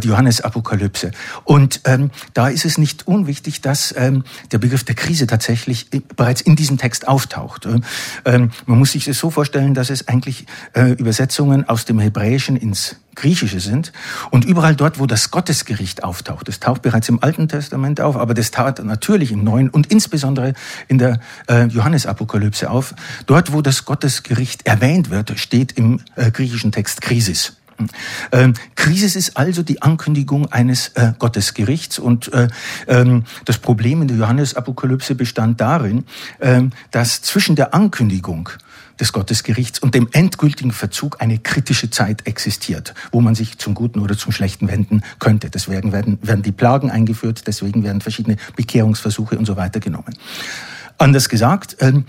die 0.00 0.08
Johannes-Apokalypse. 0.08 1.12
Und 1.44 1.82
ähm, 1.84 2.10
da 2.34 2.48
ist 2.48 2.64
es 2.64 2.78
nicht 2.78 3.06
unwichtig, 3.06 3.60
dass 3.60 3.94
ähm, 3.96 4.24
der 4.50 4.58
Begriff 4.58 4.84
der 4.84 4.94
Krise 4.94 5.26
tatsächlich 5.26 5.88
bereits 6.16 6.40
in 6.40 6.56
diesem 6.56 6.78
Text 6.78 7.06
auftaucht. 7.06 7.66
Äh, 7.66 7.80
ähm, 8.24 8.39
man 8.66 8.78
muss 8.78 8.92
sich 8.92 9.04
das 9.04 9.18
so 9.18 9.30
vorstellen, 9.30 9.74
dass 9.74 9.90
es 9.90 10.08
eigentlich 10.08 10.46
äh, 10.72 10.92
Übersetzungen 10.92 11.68
aus 11.68 11.84
dem 11.84 11.98
Hebräischen 11.98 12.56
ins 12.56 12.96
Griechische 13.14 13.60
sind. 13.60 13.92
Und 14.30 14.44
überall 14.44 14.74
dort, 14.74 14.98
wo 14.98 15.06
das 15.06 15.30
Gottesgericht 15.30 16.04
auftaucht, 16.04 16.48
das 16.48 16.60
taucht 16.60 16.82
bereits 16.82 17.08
im 17.08 17.22
Alten 17.22 17.48
Testament 17.48 18.00
auf, 18.00 18.16
aber 18.16 18.34
das 18.34 18.50
taucht 18.50 18.82
natürlich 18.82 19.32
im 19.32 19.44
Neuen 19.44 19.68
und 19.68 19.88
insbesondere 19.88 20.54
in 20.88 20.98
der 20.98 21.20
äh, 21.48 21.66
Johannesapokalypse 21.66 22.70
auf. 22.70 22.94
Dort, 23.26 23.52
wo 23.52 23.62
das 23.62 23.84
Gottesgericht 23.84 24.66
erwähnt 24.66 25.10
wird, 25.10 25.38
steht 25.38 25.72
im 25.72 26.00
äh, 26.16 26.30
griechischen 26.30 26.72
Text 26.72 27.02
Krisis. 27.02 27.59
Ähm, 28.32 28.54
Krise 28.74 29.18
ist 29.18 29.36
also 29.36 29.62
die 29.62 29.82
Ankündigung 29.82 30.50
eines 30.52 30.88
äh, 30.88 31.12
Gottesgerichts 31.18 31.98
und 31.98 32.32
äh, 32.32 32.48
ähm, 32.86 33.24
das 33.44 33.58
Problem 33.58 34.02
in 34.02 34.08
der 34.08 34.16
Johannesapokalypse 34.16 35.14
bestand 35.14 35.60
darin, 35.60 36.04
äh, 36.38 36.62
dass 36.90 37.22
zwischen 37.22 37.56
der 37.56 37.74
Ankündigung 37.74 38.50
des 39.00 39.12
Gottesgerichts 39.12 39.78
und 39.78 39.94
dem 39.94 40.08
endgültigen 40.12 40.72
Verzug 40.72 41.20
eine 41.20 41.38
kritische 41.38 41.90
Zeit 41.90 42.26
existiert, 42.26 42.94
wo 43.10 43.20
man 43.20 43.34
sich 43.34 43.58
zum 43.58 43.74
Guten 43.74 44.00
oder 44.00 44.16
zum 44.16 44.30
Schlechten 44.30 44.68
wenden 44.68 45.02
könnte. 45.18 45.50
Deswegen 45.50 45.92
werden, 45.92 46.18
werden 46.22 46.42
die 46.42 46.52
Plagen 46.52 46.90
eingeführt, 46.90 47.46
deswegen 47.46 47.82
werden 47.82 48.00
verschiedene 48.00 48.36
Bekehrungsversuche 48.56 49.38
und 49.38 49.46
so 49.46 49.56
weiter 49.56 49.80
genommen. 49.80 50.14
Anders 51.00 51.30
gesagt, 51.30 51.78
ähm, 51.80 52.04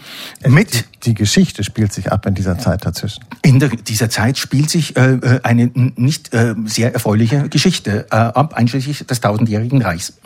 mit 0.46 0.74
die, 0.74 0.84
die, 1.04 1.14
Geschichte 1.14 1.64
spielt 1.64 1.94
sich 1.94 2.12
ab 2.12 2.26
in 2.26 2.36
dieser 2.36 2.60
Zeit 2.60 2.86
dazwischen. 2.86 3.24
In 3.42 3.58
der, 3.58 3.70
dieser 3.70 4.10
Zeit 4.10 4.38
spielt 4.38 4.70
sich 4.70 4.98
äh, 4.98 5.14
äh 5.14 5.40
eine 5.44 5.72
nicht 5.74 6.34
äh, 6.34 6.56
sehr 6.66 6.94
erfreuliche 6.94 7.48
Geschichte 7.48 8.08
äh, 8.12 8.16
ab, 8.16 8.54
einschließlich 8.54 9.08
des 9.08 9.22
tausendjährigen 9.22 9.82
Reichs. 9.82 10.20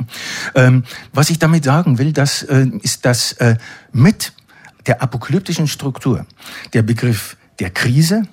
Ähm, 0.55 0.83
was 1.13 1.29
ich 1.29 1.37
damit 1.37 1.63
sagen 1.63 1.99
will, 1.99 2.11
das 2.11 2.41
äh, 2.41 2.65
ist, 2.81 3.05
dass 3.05 3.33
äh, 3.33 3.57
mit 3.93 4.33
der 4.87 5.03
apokalyptischen 5.03 5.67
Struktur 5.67 6.25
der 6.73 6.81
Begriff 6.81 7.37
der 7.59 7.69
Krise 7.69 8.23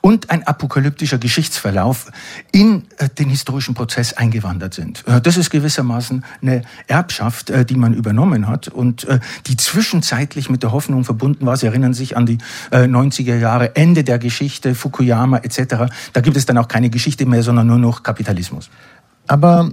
und 0.00 0.30
ein 0.30 0.42
apokalyptischer 0.46 1.18
Geschichtsverlauf 1.18 2.10
in 2.52 2.84
äh, 2.98 3.08
den 3.08 3.28
historischen 3.28 3.74
Prozess 3.74 4.12
eingewandert 4.12 4.74
sind. 4.74 5.06
Äh, 5.06 5.20
das 5.20 5.36
ist 5.36 5.50
gewissermaßen 5.50 6.24
eine 6.42 6.62
Erbschaft, 6.86 7.50
äh, 7.50 7.64
die 7.64 7.76
man 7.76 7.94
übernommen 7.94 8.48
hat 8.48 8.68
und 8.68 9.06
die 9.46 9.56
zwischenzeitlich 9.56 10.50
mit 10.50 10.62
der 10.62 10.72
Hoffnung 10.72 11.04
verbunden 11.04 11.46
war. 11.46 11.56
Sie 11.56 11.66
erinnern 11.66 11.94
sich 11.94 12.16
an 12.16 12.26
die 12.26 12.38
90er 12.70 13.36
Jahre, 13.36 13.76
Ende 13.76 14.04
der 14.04 14.18
Geschichte, 14.18 14.74
Fukuyama 14.74 15.38
etc. 15.38 15.92
Da 16.12 16.20
gibt 16.20 16.36
es 16.36 16.46
dann 16.46 16.58
auch 16.58 16.68
keine 16.68 16.90
Geschichte 16.90 17.26
mehr, 17.26 17.42
sondern 17.42 17.66
nur 17.66 17.78
noch 17.78 18.02
Kapitalismus. 18.02 18.70
Aber 19.26 19.70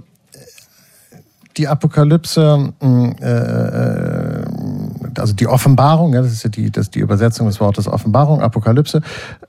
die 1.56 1.68
Apokalypse 1.68 2.72
äh, 2.80 4.43
also 5.18 5.32
die 5.32 5.46
Offenbarung, 5.46 6.14
ja, 6.14 6.22
das 6.22 6.32
ist 6.32 6.44
ja 6.44 6.50
die, 6.50 6.70
das 6.70 6.90
die 6.90 7.00
Übersetzung 7.00 7.46
des 7.46 7.60
Wortes 7.60 7.88
Offenbarung, 7.88 8.40
Apokalypse, 8.40 9.00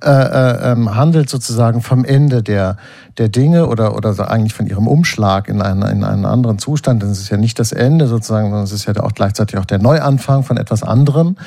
äh, 0.03 0.09
äh, 0.09 0.71
ähm, 0.71 0.95
handelt 0.95 1.29
sozusagen 1.29 1.81
vom 1.81 2.05
Ende 2.05 2.43
der, 2.43 2.77
der 3.17 3.29
Dinge 3.29 3.67
oder, 3.67 3.95
oder 3.95 4.13
so 4.13 4.23
eigentlich 4.23 4.53
von 4.53 4.67
ihrem 4.67 4.87
Umschlag 4.87 5.47
in 5.47 5.61
einen, 5.61 5.81
in 5.83 6.03
einen 6.03 6.25
anderen 6.25 6.59
Zustand. 6.59 7.03
Es 7.03 7.19
ist 7.19 7.29
ja 7.29 7.37
nicht 7.37 7.59
das 7.59 7.71
Ende 7.71 8.07
sozusagen, 8.07 8.47
sondern 8.47 8.63
es 8.63 8.71
ist 8.71 8.85
ja 8.85 8.95
auch 9.01 9.13
gleichzeitig 9.13 9.59
auch 9.59 9.65
der 9.65 9.79
Neuanfang 9.79 10.43
von 10.43 10.57
etwas 10.57 10.83
anderem. 10.83 11.37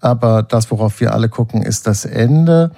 Aber 0.00 0.42
das, 0.42 0.70
worauf 0.70 1.00
wir 1.00 1.14
alle 1.14 1.28
gucken, 1.28 1.62
ist 1.62 1.86
das 1.86 2.04
Ende. 2.04 2.72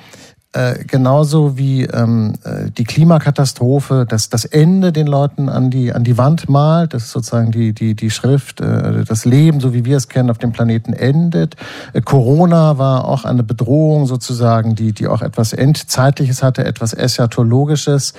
Äh, 0.54 0.84
genauso 0.84 1.58
wie 1.58 1.82
ähm, 1.82 2.34
äh, 2.44 2.70
die 2.70 2.84
Klimakatastrophe, 2.84 4.06
dass 4.08 4.28
das 4.28 4.44
Ende 4.44 4.92
den 4.92 5.08
Leuten 5.08 5.48
an 5.48 5.68
die 5.68 5.92
an 5.92 6.04
die 6.04 6.16
Wand 6.16 6.48
malt, 6.48 6.94
das 6.94 7.06
ist 7.06 7.10
sozusagen 7.10 7.50
die 7.50 7.72
die 7.72 7.96
die 7.96 8.10
Schrift, 8.10 8.60
äh, 8.60 9.02
das 9.04 9.24
Leben, 9.24 9.58
so 9.58 9.74
wie 9.74 9.84
wir 9.84 9.96
es 9.96 10.08
kennen, 10.08 10.30
auf 10.30 10.38
dem 10.38 10.52
Planeten 10.52 10.92
endet. 10.92 11.56
Äh, 11.92 12.02
Corona 12.02 12.78
war 12.78 13.08
auch 13.08 13.24
eine 13.24 13.42
Bedrohung 13.42 14.06
sozusagen, 14.06 14.76
die 14.76 14.92
die 14.92 15.08
auch 15.08 15.22
etwas 15.22 15.54
endzeitliches 15.54 16.44
hatte, 16.44 16.64
etwas 16.64 16.94
eschatologisches. 16.94 18.14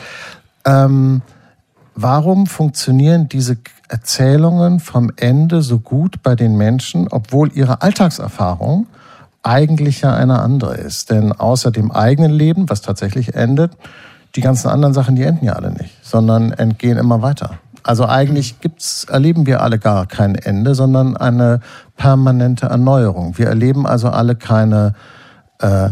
Ähm, 0.66 1.22
warum 1.96 2.48
funktionieren 2.48 3.30
diese 3.30 3.56
Erzählungen 3.88 4.82
vom 4.82 5.10
Ende 5.16 5.62
so 5.62 5.80
gut 5.80 6.22
bei 6.22 6.36
den 6.36 6.58
Menschen, 6.58 7.08
obwohl 7.08 7.50
ihre 7.54 7.82
Alltagserfahrung 7.82 8.88
eigentlich 9.46 10.02
ja 10.02 10.14
eine 10.14 10.40
andere 10.40 10.76
ist. 10.76 11.12
Denn 11.12 11.32
außer 11.32 11.72
dem 11.72 11.92
eigenen 11.92 12.32
Leben, 12.32 12.70
was 12.70 12.82
tatsächlich 12.82 13.36
endet, 13.36 13.72
die 14.36 14.42
ganzen 14.42 14.68
anderen 14.68 14.94
Sachen, 14.94 15.16
die 15.16 15.24
enden 15.24 15.46
ja 15.46 15.54
alle 15.54 15.72
nicht, 15.72 15.94
sondern 16.02 16.52
entgehen 16.52 16.98
immer 16.98 17.22
weiter. 17.22 17.60
Also 17.84 18.08
eigentlich 18.08 18.60
gibt's, 18.60 19.06
erleben 19.06 19.46
wir 19.46 19.62
alle 19.62 19.78
gar 19.78 20.08
kein 20.08 20.36
Ende, 20.36 20.74
sondern 20.74 21.16
eine 21.16 21.60
permanente 21.96 22.66
Erneuerung. 22.66 23.38
Wir 23.38 23.48
erleben 23.48 23.86
also 23.86 24.10
alle 24.10 24.36
keine 24.36 24.96
äh, 25.60 25.92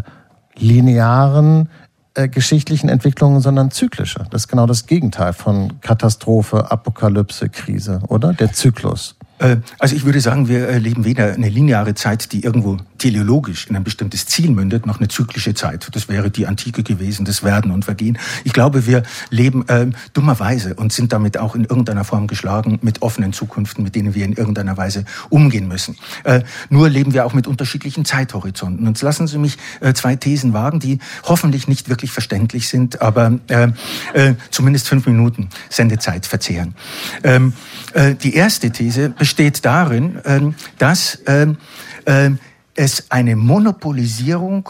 linearen 0.55 1.69
äh, 2.15 2.27
geschichtlichen 2.27 2.89
Entwicklungen, 2.89 3.41
sondern 3.41 3.69
zyklische. 3.69 4.25
Das 4.31 4.43
ist 4.43 4.47
genau 4.47 4.65
das 4.65 4.87
Gegenteil 4.87 5.33
von 5.33 5.79
Katastrophe, 5.81 6.71
Apokalypse, 6.71 7.49
Krise, 7.49 8.01
oder? 8.07 8.33
Der 8.33 8.51
Zyklus. 8.51 9.15
Äh, 9.43 9.57
also 9.77 9.95
ich 9.95 10.05
würde 10.05 10.21
sagen, 10.21 10.47
wir 10.47 10.67
erleben 10.67 11.05
weder 11.05 11.33
eine 11.33 11.49
lineare 11.49 11.93
Zeit, 11.93 12.31
die 12.31 12.43
irgendwo 12.43 12.77
teleologisch 12.97 13.67
in 13.67 13.75
ein 13.75 13.83
bestimmtes 13.83 14.25
Ziel 14.25 14.51
mündet, 14.51 14.85
noch 14.85 14.99
eine 14.99 15.09
zyklische 15.09 15.53
Zeit. 15.53 15.89
Das 15.91 16.07
wäre 16.07 16.31
die 16.31 16.47
Antike 16.47 16.83
gewesen, 16.83 17.25
das 17.25 17.43
Werden 17.43 17.71
und 17.71 17.85
Vergehen. 17.85 18.17
Ich 18.45 18.53
glaube, 18.53 18.87
wir 18.87 19.03
leben 19.29 19.67
äh, 19.67 19.87
dummerweise 20.13 20.75
und 20.75 20.93
sind 20.93 21.11
damit 21.11 21.37
auch 21.37 21.55
in 21.55 21.65
irgendeiner 21.65 22.05
Form 22.05 22.27
geschlagen 22.27 22.79
mit 22.81 23.01
offenen 23.01 23.33
Zukunften, 23.33 23.83
mit 23.83 23.95
denen 23.95 24.15
wir 24.15 24.23
in 24.23 24.33
irgendeiner 24.33 24.77
Weise 24.77 25.03
umgehen 25.29 25.67
müssen. 25.67 25.97
Äh, 26.23 26.43
nur 26.69 26.89
leben 26.89 27.13
wir 27.13 27.25
auch 27.25 27.33
mit 27.33 27.45
unterschiedlichen 27.45 28.05
Zeithorizonten. 28.05 28.87
Und 28.87 29.01
lassen 29.01 29.27
Sie 29.27 29.37
mich 29.37 29.57
äh, 29.81 29.93
zwei 29.93 30.15
Thesen 30.15 30.53
wagen, 30.53 30.79
die 30.79 30.99
hoffentlich 31.23 31.67
nicht 31.67 31.89
wirklich 31.89 32.11
verständlich 32.11 32.69
sind, 32.69 33.01
aber 33.01 33.39
äh, 33.47 33.67
äh, 34.13 34.35
zumindest 34.49 34.87
fünf 34.87 35.05
Minuten 35.07 35.49
Sendezeit 35.69 36.25
verzehren. 36.25 36.75
Ähm, 37.23 37.53
äh, 37.93 38.15
die 38.15 38.35
erste 38.35 38.71
These 38.71 39.09
besteht 39.09 39.32
darin, 39.61 40.19
ähm, 40.25 40.55
dass 40.77 41.21
ähm, 41.27 41.57
ähm, 42.05 42.39
es 42.75 43.11
eine 43.11 43.35
Monopolisierung 43.35 44.69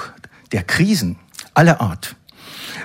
der 0.51 0.63
Krisen 0.63 1.17
aller 1.53 1.81
Art 1.81 2.15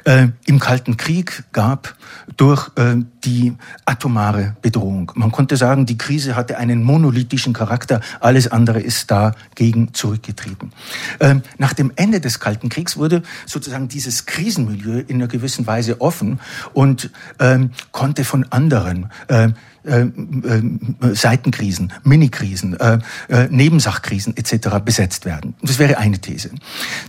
äh, 0.04 0.28
im 0.46 0.58
Kalten 0.58 0.96
Krieg 0.96 1.44
gab 1.52 1.96
durch 2.36 2.70
äh, 2.76 2.96
die 3.24 3.54
atomare 3.84 4.56
Bedrohung. 4.62 5.12
Man 5.14 5.32
konnte 5.32 5.56
sagen, 5.56 5.86
die 5.86 5.98
Krise 5.98 6.36
hatte 6.36 6.58
einen 6.58 6.82
monolithischen 6.82 7.52
Charakter, 7.52 8.00
alles 8.20 8.48
andere 8.48 8.80
ist 8.80 9.10
dagegen 9.10 9.94
zurückgetreten. 9.94 10.72
Ähm, 11.20 11.42
nach 11.58 11.72
dem 11.72 11.92
Ende 11.96 12.20
des 12.20 12.40
Kalten 12.40 12.68
Kriegs 12.68 12.96
wurde 12.96 13.22
sozusagen 13.46 13.88
dieses 13.88 14.26
Krisenmilieu 14.26 15.00
in 15.06 15.16
einer 15.16 15.28
gewissen 15.28 15.66
Weise 15.66 16.00
offen 16.00 16.40
und 16.72 17.10
ähm, 17.38 17.70
konnte 17.92 18.24
von 18.24 18.44
anderen 18.50 19.10
äh, 19.28 19.50
äh, 19.88 20.02
äh, 20.02 21.14
Seitenkrisen, 21.14 21.92
Minikrisen, 22.02 22.78
äh, 22.78 22.98
äh, 23.28 23.48
Nebensachkrisen 23.48 24.36
etc. 24.36 24.80
besetzt 24.84 25.24
werden. 25.24 25.54
Das 25.62 25.78
wäre 25.78 25.98
eine 25.98 26.18
These. 26.18 26.50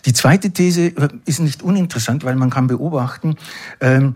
Die 0.06 0.14
zweite 0.14 0.52
These 0.52 0.88
äh, 0.88 1.10
ist 1.26 1.40
nicht 1.40 1.62
uninteressant, 1.62 2.24
weil 2.24 2.36
man 2.36 2.50
kann 2.50 2.68
beobachten, 2.68 3.36
ähm, 3.82 4.16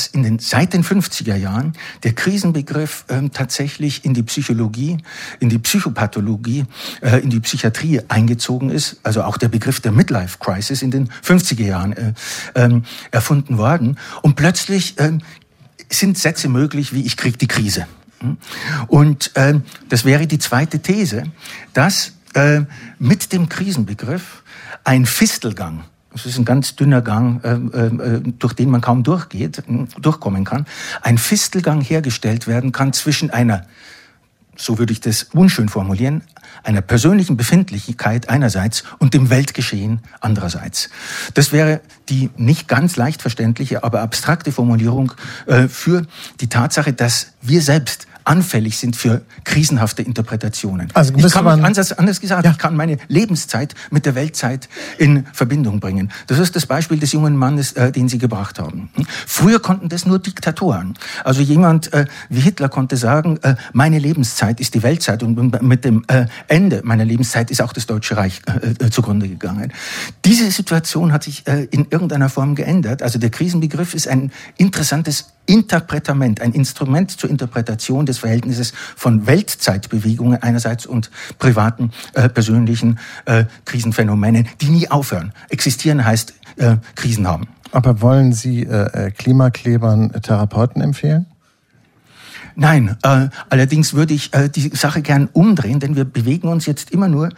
dass 0.00 0.06
in 0.06 0.22
den, 0.22 0.38
seit 0.38 0.72
den 0.72 0.82
50er 0.82 1.36
Jahren 1.36 1.74
der 2.04 2.14
Krisenbegriff 2.14 3.04
ähm, 3.08 3.32
tatsächlich 3.32 4.04
in 4.04 4.14
die 4.14 4.22
Psychologie, 4.22 4.96
in 5.40 5.50
die 5.50 5.58
Psychopathologie, 5.58 6.64
äh, 7.02 7.18
in 7.18 7.28
die 7.28 7.40
Psychiatrie 7.40 8.00
eingezogen 8.08 8.70
ist. 8.70 8.98
Also 9.02 9.22
auch 9.22 9.36
der 9.36 9.48
Begriff 9.48 9.80
der 9.80 9.92
Midlife 9.92 10.38
Crisis 10.38 10.80
in 10.80 10.90
den 10.90 11.10
50er 11.22 11.64
Jahren 11.64 11.92
äh, 11.92 12.12
ähm, 12.54 12.84
erfunden 13.10 13.58
worden. 13.58 13.98
Und 14.22 14.36
plötzlich 14.36 14.94
ähm, 14.98 15.20
sind 15.90 16.16
Sätze 16.16 16.48
möglich 16.48 16.94
wie 16.94 17.04
ich 17.04 17.18
krieg 17.18 17.38
die 17.38 17.48
Krise. 17.48 17.86
Hm? 18.20 18.38
Und 18.86 19.36
äh, 19.36 19.60
das 19.90 20.06
wäre 20.06 20.26
die 20.26 20.38
zweite 20.38 20.78
These, 20.78 21.24
dass 21.74 22.12
äh, 22.32 22.62
mit 22.98 23.34
dem 23.34 23.50
Krisenbegriff 23.50 24.42
ein 24.82 25.04
Fistelgang, 25.04 25.84
das 26.12 26.26
ist 26.26 26.38
ein 26.38 26.44
ganz 26.44 26.76
dünner 26.76 27.02
Gang, 27.02 27.44
äh, 27.44 27.86
äh, 27.86 28.20
durch 28.38 28.54
den 28.54 28.70
man 28.70 28.80
kaum 28.80 29.02
durchgeht, 29.02 29.62
hm, 29.66 29.88
durchkommen 30.00 30.44
kann, 30.44 30.66
ein 31.02 31.18
Fistelgang 31.18 31.80
hergestellt 31.80 32.46
werden 32.46 32.72
kann 32.72 32.92
zwischen 32.92 33.30
einer 33.30 33.66
so 34.60 34.78
würde 34.78 34.92
ich 34.92 35.00
das 35.00 35.24
unschön 35.32 35.68
formulieren, 35.68 36.22
einer 36.62 36.82
persönlichen 36.82 37.36
Befindlichkeit 37.36 38.28
einerseits 38.28 38.84
und 38.98 39.14
dem 39.14 39.30
Weltgeschehen 39.30 40.00
andererseits. 40.20 40.90
Das 41.34 41.52
wäre 41.52 41.80
die 42.08 42.30
nicht 42.36 42.68
ganz 42.68 42.96
leicht 42.96 43.22
verständliche, 43.22 43.82
aber 43.84 44.02
abstrakte 44.02 44.52
Formulierung 44.52 45.12
äh, 45.46 45.68
für 45.68 46.06
die 46.40 46.48
Tatsache, 46.48 46.92
dass 46.92 47.32
wir 47.40 47.62
selbst 47.62 48.06
anfällig 48.24 48.78
sind 48.78 48.96
für 48.96 49.22
krisenhafte 49.44 50.02
Interpretationen. 50.02 50.88
Also 50.94 51.14
ich 51.14 51.32
kann 51.32 51.44
man, 51.44 51.64
anders, 51.64 51.92
anders 51.92 52.20
gesagt, 52.20 52.44
ja. 52.44 52.50
ich 52.52 52.58
kann 52.58 52.76
meine 52.76 52.98
Lebenszeit 53.08 53.74
mit 53.90 54.06
der 54.06 54.14
Weltzeit 54.14 54.68
in 54.98 55.26
Verbindung 55.32 55.80
bringen. 55.80 56.10
Das 56.26 56.38
ist 56.38 56.56
das 56.56 56.66
Beispiel 56.66 56.98
des 56.98 57.12
jungen 57.12 57.36
Mannes, 57.36 57.72
äh, 57.72 57.92
den 57.92 58.08
Sie 58.08 58.18
gebracht 58.18 58.58
haben. 58.58 58.90
Früher 59.26 59.60
konnten 59.60 59.88
das 59.88 60.06
nur 60.06 60.18
Diktatoren. 60.18 60.94
Also 61.24 61.42
jemand 61.42 61.92
äh, 61.92 62.06
wie 62.28 62.40
Hitler 62.40 62.68
konnte 62.68 62.96
sagen, 62.96 63.38
äh, 63.42 63.56
meine 63.72 63.98
Lebenszeit 63.98 64.60
ist 64.60 64.74
die 64.74 64.82
Weltzeit 64.82 65.22
und 65.22 65.62
mit 65.62 65.84
dem 65.84 66.04
äh, 66.08 66.26
Ende 66.48 66.82
meiner 66.84 67.04
Lebenszeit 67.04 67.50
ist 67.50 67.62
auch 67.62 67.72
das 67.72 67.86
Deutsche 67.86 68.16
Reich 68.16 68.42
äh, 68.46 68.86
äh, 68.86 68.90
zugrunde 68.90 69.28
gegangen. 69.28 69.72
Diese 70.24 70.50
Situation 70.50 71.12
hat 71.12 71.24
sich 71.24 71.46
in 71.46 71.86
irgendeiner 71.90 72.28
Form 72.28 72.54
geändert. 72.54 73.02
Also 73.02 73.18
der 73.18 73.30
Krisenbegriff 73.30 73.94
ist 73.94 74.08
ein 74.08 74.30
interessantes 74.56 75.32
Interpretament, 75.50 76.40
ein 76.40 76.52
Instrument 76.52 77.10
zur 77.10 77.28
Interpretation 77.28 78.06
des 78.06 78.18
Verhältnisses 78.18 78.72
von 78.94 79.26
Weltzeitbewegungen 79.26 80.40
einerseits 80.40 80.86
und 80.86 81.10
privaten, 81.40 81.90
äh, 82.14 82.28
persönlichen 82.28 83.00
äh, 83.24 83.46
Krisenphänomenen, 83.64 84.48
die 84.60 84.68
nie 84.68 84.88
aufhören. 84.88 85.32
Existieren 85.48 86.04
heißt 86.04 86.34
äh, 86.56 86.76
Krisen 86.94 87.26
haben. 87.26 87.48
Aber 87.72 88.00
wollen 88.00 88.32
Sie 88.32 88.62
äh, 88.62 89.06
äh 89.06 89.10
Klimaklebern 89.10 90.12
Therapeuten 90.22 90.82
empfehlen? 90.82 91.26
Nein, 92.54 92.96
äh, 93.02 93.28
allerdings 93.48 93.94
würde 93.94 94.14
ich 94.14 94.32
äh, 94.32 94.48
die 94.48 94.68
Sache 94.68 95.02
gern 95.02 95.28
umdrehen, 95.32 95.80
denn 95.80 95.96
wir 95.96 96.04
bewegen 96.04 96.46
uns 96.46 96.66
jetzt 96.66 96.92
immer 96.92 97.08
nur 97.08 97.30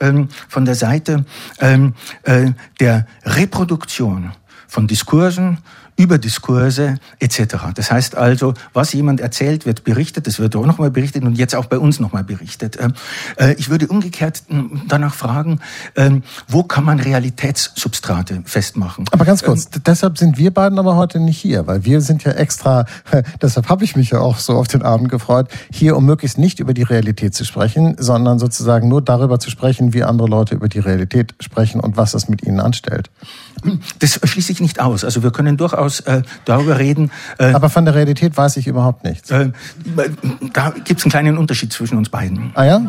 ähm, 0.00 0.28
von 0.48 0.64
der 0.64 0.74
Seite 0.74 1.24
ähm, 1.60 1.94
äh, 2.24 2.52
der 2.80 3.06
Reproduktion 3.24 4.32
von 4.66 4.86
Diskursen, 4.86 5.58
über 6.00 6.16
Diskurse 6.16 6.98
etc. 7.18 7.56
Das 7.74 7.92
heißt 7.92 8.16
also, 8.16 8.54
was 8.72 8.94
jemand 8.94 9.20
erzählt, 9.20 9.66
wird 9.66 9.84
berichtet, 9.84 10.26
das 10.26 10.38
wird 10.38 10.56
auch 10.56 10.64
nochmal 10.64 10.90
berichtet 10.90 11.24
und 11.24 11.36
jetzt 11.36 11.54
auch 11.54 11.66
bei 11.66 11.78
uns 11.78 12.00
nochmal 12.00 12.24
berichtet. 12.24 12.78
Ähm, 12.80 12.94
äh, 13.36 13.52
ich 13.58 13.68
würde 13.68 13.86
umgekehrt 13.86 14.44
hm, 14.48 14.80
danach 14.88 15.12
fragen, 15.12 15.60
ähm, 15.96 16.22
wo 16.48 16.62
kann 16.62 16.84
man 16.84 17.00
Realitätssubstrate 17.00 18.40
festmachen? 18.46 19.04
Aber 19.10 19.26
ganz 19.26 19.42
kurz, 19.42 19.66
ähm, 19.66 19.82
deshalb 19.84 20.16
sind 20.16 20.38
wir 20.38 20.54
beiden 20.54 20.78
aber 20.78 20.96
heute 20.96 21.20
nicht 21.20 21.36
hier, 21.36 21.66
weil 21.66 21.84
wir 21.84 22.00
sind 22.00 22.24
ja 22.24 22.32
extra, 22.32 22.86
deshalb 23.42 23.68
habe 23.68 23.84
ich 23.84 23.94
mich 23.94 24.08
ja 24.08 24.20
auch 24.20 24.38
so 24.38 24.54
auf 24.54 24.68
den 24.68 24.80
Abend 24.80 25.10
gefreut, 25.10 25.48
hier 25.70 25.98
um 25.98 26.06
möglichst 26.06 26.38
nicht 26.38 26.60
über 26.60 26.72
die 26.72 26.82
Realität 26.82 27.34
zu 27.34 27.44
sprechen, 27.44 27.96
sondern 27.98 28.38
sozusagen 28.38 28.88
nur 28.88 29.02
darüber 29.02 29.38
zu 29.38 29.50
sprechen, 29.50 29.92
wie 29.92 30.02
andere 30.02 30.28
Leute 30.28 30.54
über 30.54 30.68
die 30.68 30.78
Realität 30.78 31.34
sprechen 31.40 31.78
und 31.78 31.98
was 31.98 32.12
das 32.12 32.30
mit 32.30 32.42
ihnen 32.42 32.58
anstellt. 32.58 33.10
Das 33.98 34.18
schließe 34.24 34.52
ich 34.52 34.60
nicht 34.60 34.80
aus. 34.80 35.04
Also 35.04 35.22
wir 35.22 35.30
können 35.30 35.58
durchaus 35.58 35.89
äh, 36.00 36.22
darüber 36.44 36.78
reden. 36.78 37.10
Äh, 37.38 37.52
Aber 37.52 37.68
von 37.68 37.84
der 37.84 37.96
Realität 37.96 38.36
weiß 38.36 38.56
ich 38.58 38.68
überhaupt 38.68 39.02
nichts. 39.02 39.32
Äh, 39.32 39.50
da 40.52 40.70
gibt 40.70 41.00
es 41.00 41.04
einen 41.04 41.10
kleinen 41.10 41.38
Unterschied 41.38 41.72
zwischen 41.72 41.98
uns 41.98 42.08
beiden. 42.08 42.52
Ah 42.54 42.64
ja? 42.64 42.82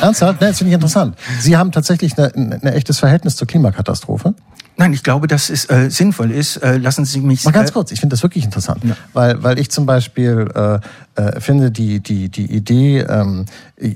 Ernsthaft? 0.00 0.40
Ne, 0.40 0.46
das 0.46 0.58
finde 0.58 0.70
ich 0.70 0.74
interessant. 0.74 1.16
Sie 1.40 1.56
haben 1.56 1.72
tatsächlich 1.72 2.16
ein 2.16 2.62
echtes 2.62 3.00
Verhältnis 3.00 3.34
zur 3.34 3.48
Klimakatastrophe? 3.48 4.34
Nein, 4.78 4.92
ich 4.92 5.02
glaube, 5.02 5.26
dass 5.26 5.48
es 5.48 5.68
äh, 5.70 5.90
sinnvoll 5.90 6.30
ist. 6.30 6.58
Äh, 6.58 6.76
lassen 6.76 7.06
Sie 7.06 7.20
mich. 7.20 7.44
Mal 7.44 7.50
ganz 7.50 7.70
äh, 7.70 7.72
kurz, 7.72 7.92
ich 7.92 8.00
finde 8.00 8.12
das 8.14 8.22
wirklich 8.22 8.44
interessant, 8.44 8.84
ja. 8.84 8.94
weil 9.14 9.42
weil 9.42 9.58
ich 9.58 9.70
zum 9.70 9.86
Beispiel 9.86 10.48
äh, 10.54 10.80
äh, 11.16 11.40
finde 11.40 11.70
die 11.70 12.00
die 12.00 12.28
die 12.28 12.46
Idee 12.46 13.00
ähm, 13.00 13.46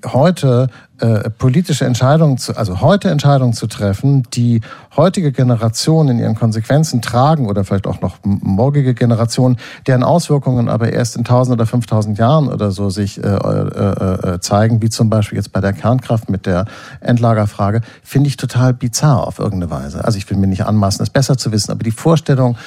heute 0.06 0.68
äh, 1.00 1.30
politische 1.30 1.86
Entscheidungen 1.86 2.36
zu, 2.36 2.54
also 2.56 2.82
heute 2.82 3.08
Entscheidungen 3.08 3.54
zu 3.54 3.66
treffen, 3.66 4.24
die 4.34 4.60
heutige 4.96 5.32
Generationen 5.32 6.10
in 6.10 6.18
ihren 6.18 6.34
Konsequenzen 6.34 7.00
tragen 7.00 7.48
oder 7.48 7.64
vielleicht 7.64 7.86
auch 7.86 8.02
noch 8.02 8.18
morgige 8.22 8.92
Generationen, 8.92 9.56
deren 9.86 10.02
Auswirkungen 10.02 10.68
aber 10.68 10.92
erst 10.92 11.16
in 11.16 11.20
1000 11.20 11.54
oder 11.54 11.64
5000 11.64 12.18
Jahren 12.18 12.48
oder 12.48 12.70
so 12.70 12.90
sich 12.90 13.16
äh, 13.16 13.26
äh, 13.26 14.34
äh, 14.34 14.40
zeigen, 14.40 14.82
wie 14.82 14.90
zum 14.90 15.08
Beispiel 15.08 15.38
jetzt 15.38 15.52
bei 15.52 15.62
der 15.62 15.72
Kernkraft 15.72 16.28
mit 16.28 16.44
der 16.44 16.66
Endlagerfrage, 17.00 17.80
finde 18.02 18.28
ich 18.28 18.36
total 18.36 18.74
bizarr 18.74 19.26
auf 19.26 19.38
irgendeine 19.38 19.70
Weise. 19.70 20.04
Also 20.04 20.18
ich 20.18 20.28
will 20.28 20.36
mir 20.36 20.48
nicht 20.48 20.66
anmaßen, 20.66 21.02
es 21.02 21.08
besser 21.08 21.38
zu 21.38 21.50
wissen, 21.50 21.70
aber 21.70 21.82
die 21.82 21.92
Vorstellung, 21.92 22.58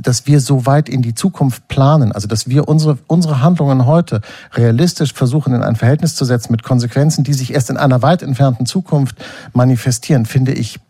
dass 0.00 0.26
wir 0.26 0.40
so 0.40 0.66
weit 0.66 0.88
in 0.88 1.02
die 1.02 1.14
Zukunft 1.14 1.68
planen, 1.68 2.12
also 2.12 2.28
dass 2.28 2.48
wir 2.48 2.68
unsere, 2.68 2.98
unsere 3.06 3.40
Handlungen 3.42 3.86
heute 3.86 4.20
realistisch 4.54 5.12
versuchen 5.12 5.54
in 5.54 5.62
ein 5.62 5.76
Verhältnis 5.76 6.14
zu 6.14 6.24
setzen 6.24 6.52
mit 6.52 6.62
Konsequenzen, 6.62 7.24
die 7.24 7.34
sich 7.34 7.52
erst 7.54 7.70
in 7.70 7.76
einer 7.76 8.02
weit 8.02 8.22
entfernten 8.22 8.66
Zukunft 8.66 9.16
manifestieren, 9.52 10.26
finde 10.26 10.52
ich 10.52 10.80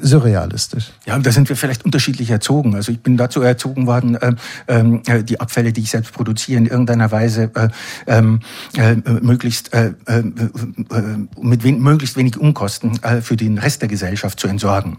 surrealistisch. 0.00 0.92
Ja, 1.06 1.18
da 1.18 1.30
sind 1.30 1.48
wir 1.48 1.56
vielleicht 1.56 1.84
unterschiedlich 1.84 2.30
erzogen. 2.30 2.74
Also 2.74 2.92
ich 2.92 3.00
bin 3.00 3.16
dazu 3.16 3.42
erzogen 3.42 3.86
worden, 3.86 4.14
äh, 4.16 4.34
ähm, 4.68 5.02
äh, 5.06 5.22
die 5.22 5.40
Abfälle, 5.40 5.72
die 5.72 5.82
ich 5.82 5.90
selbst 5.90 6.12
produziere, 6.12 6.58
in 6.58 6.66
irgendeiner 6.66 7.10
Weise 7.10 7.50
äh, 7.54 7.68
ähm, 8.06 8.40
äh, 8.76 8.94
möglichst 9.20 9.72
äh, 9.74 9.92
äh, 10.06 10.18
äh, 10.18 10.22
mit 11.40 11.64
wen 11.64 11.80
möglichst 11.80 12.16
wenig 12.16 12.38
Unkosten 12.38 13.02
äh, 13.02 13.20
für 13.20 13.36
den 13.36 13.58
Rest 13.58 13.82
der 13.82 13.88
Gesellschaft 13.88 14.40
zu 14.40 14.48
entsorgen. 14.48 14.98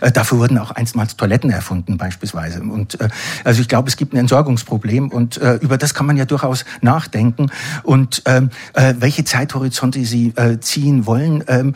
Äh, 0.00 0.12
dafür 0.12 0.38
wurden 0.38 0.58
auch 0.58 0.70
einstmals 0.70 1.16
Toiletten 1.16 1.50
erfunden 1.50 1.96
beispielsweise. 1.96 2.60
Und 2.62 3.00
äh, 3.00 3.08
also 3.44 3.60
ich 3.60 3.68
glaube, 3.68 3.88
es 3.88 3.96
gibt 3.96 4.12
ein 4.12 4.18
Entsorgungsproblem 4.18 5.08
und 5.08 5.38
äh, 5.38 5.54
über 5.56 5.78
das 5.78 5.94
kann 5.94 6.06
man 6.06 6.16
ja 6.16 6.24
durchaus 6.24 6.64
nachdenken. 6.80 7.50
Und 7.82 8.22
ähm, 8.26 8.50
äh, 8.74 8.94
welche 8.98 9.24
Zeithorizonte 9.24 10.04
Sie 10.04 10.32
äh, 10.36 10.58
ziehen 10.60 11.06
wollen, 11.06 11.44
ähm, 11.48 11.74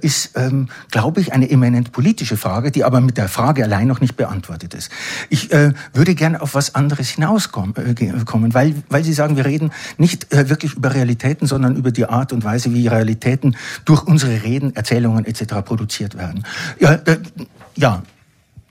ist, 0.00 0.36
ähm, 0.36 0.68
glaube 0.90 1.20
ich, 1.20 1.32
eine 1.32 1.50
eminent 1.50 1.92
politische 1.92 2.13
politische 2.14 2.36
Frage, 2.36 2.70
die 2.70 2.84
aber 2.84 3.00
mit 3.00 3.16
der 3.16 3.28
Frage 3.28 3.64
allein 3.64 3.88
noch 3.88 4.00
nicht 4.00 4.16
beantwortet 4.16 4.72
ist. 4.72 4.88
Ich 5.30 5.52
äh, 5.52 5.72
würde 5.92 6.14
gerne 6.14 6.40
auf 6.40 6.54
was 6.54 6.76
anderes 6.76 7.08
hinauskommen, 7.08 7.74
äh, 7.74 8.54
weil, 8.54 8.74
weil 8.88 9.02
Sie 9.02 9.12
sagen, 9.12 9.36
wir 9.36 9.44
reden 9.44 9.72
nicht 9.98 10.32
äh, 10.32 10.48
wirklich 10.48 10.74
über 10.74 10.94
Realitäten, 10.94 11.48
sondern 11.48 11.74
über 11.74 11.90
die 11.90 12.06
Art 12.06 12.32
und 12.32 12.44
Weise, 12.44 12.72
wie 12.72 12.86
Realitäten 12.86 13.56
durch 13.84 14.04
unsere 14.04 14.44
Reden, 14.44 14.76
Erzählungen 14.76 15.24
etc. 15.24 15.54
produziert 15.64 16.16
werden. 16.16 16.44
Ja, 16.78 16.92
äh, 16.92 17.18
ja 17.74 18.04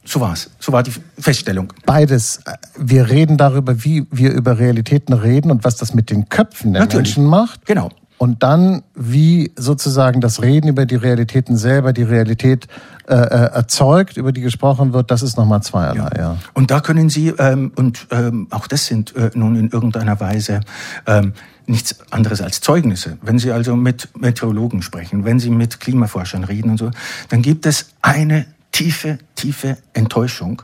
so 0.05 0.21
war's. 0.21 0.49
So 0.59 0.71
war 0.71 0.83
die 0.83 0.93
Feststellung. 1.19 1.73
Beides. 1.85 2.39
Wir 2.77 3.09
reden 3.09 3.37
darüber, 3.37 3.83
wie 3.83 4.07
wir 4.09 4.31
über 4.31 4.57
Realitäten 4.57 5.13
reden 5.13 5.51
und 5.51 5.65
was 5.65 5.75
das 5.75 5.93
mit 5.93 6.09
den 6.09 6.29
Köpfen 6.29 6.71
der 6.71 6.83
Natürlich. 6.83 7.17
Menschen 7.17 7.25
macht. 7.25 7.65
Genau 7.65 7.89
und 8.24 8.41
dann, 8.41 8.84
wie 8.95 9.51
sozusagen 9.57 10.21
das 10.21 10.41
Reden 10.41 10.69
über 10.69 10.86
die 10.86 10.95
Realitäten 10.95 11.57
selber 11.57 11.91
die 11.91 12.03
Realität 12.03 12.69
äh, 13.05 13.15
äh 13.15 13.51
erzeugt, 13.51 14.15
über 14.15 14.32
die 14.32 14.39
gesprochen 14.39 14.93
wird, 14.93 15.11
das 15.11 15.24
ist 15.24 15.36
nochmal 15.36 15.61
zweierlei. 15.61 16.09
Ja. 16.15 16.21
ja. 16.21 16.38
Und 16.53 16.71
da 16.71 16.80
können 16.80 17.09
Sie, 17.09 17.34
ähm, 17.38 17.74
und 17.76 18.07
ähm, 18.11 18.47
auch 18.49 18.67
das 18.67 18.86
sind 18.86 19.13
äh, 19.17 19.32
nun 19.34 19.57
in 19.57 19.71
irgendeiner 19.71 20.21
Weise 20.21 20.61
ähm, 21.05 21.34
nichts 21.67 21.97
anderes 22.11 22.41
als 22.41 22.61
Zeugnisse. 22.61 23.17
Wenn 23.21 23.39
Sie 23.39 23.51
also 23.51 23.76
mit 23.76 24.07
Meteorologen 24.17 24.84
sprechen, 24.84 25.26
wenn 25.26 25.39
Sie 25.39 25.49
mit 25.49 25.82
Klimaforschern 25.82 26.45
reden 26.45 26.71
und 26.71 26.78
so, 26.78 26.91
dann 27.28 27.41
gibt 27.41 27.65
es 27.65 27.89
eine 28.01 28.45
tiefe, 28.74 29.19
tiefe 29.36 29.78
Enttäuschung. 29.93 30.61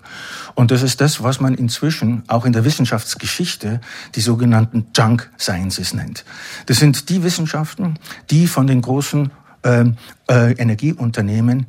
Und 0.55 0.71
das 0.71 0.81
ist 0.81 0.99
das, 0.99 1.23
was 1.23 1.39
man 1.39 1.53
inzwischen 1.53 2.23
auch 2.27 2.43
in 2.43 2.51
der 2.51 2.65
Wissenschaftsgeschichte 2.65 3.79
die 4.15 4.21
sogenannten 4.21 4.87
Junk 4.93 5.31
Sciences 5.39 5.93
nennt. 5.93 6.25
Das 6.65 6.77
sind 6.77 7.07
die 7.07 7.23
Wissenschaften, 7.23 7.97
die 8.29 8.47
von 8.47 8.67
den 8.67 8.81
großen 8.81 9.31
äh, 9.63 9.85
äh, 10.27 10.51
Energieunternehmen 10.53 11.67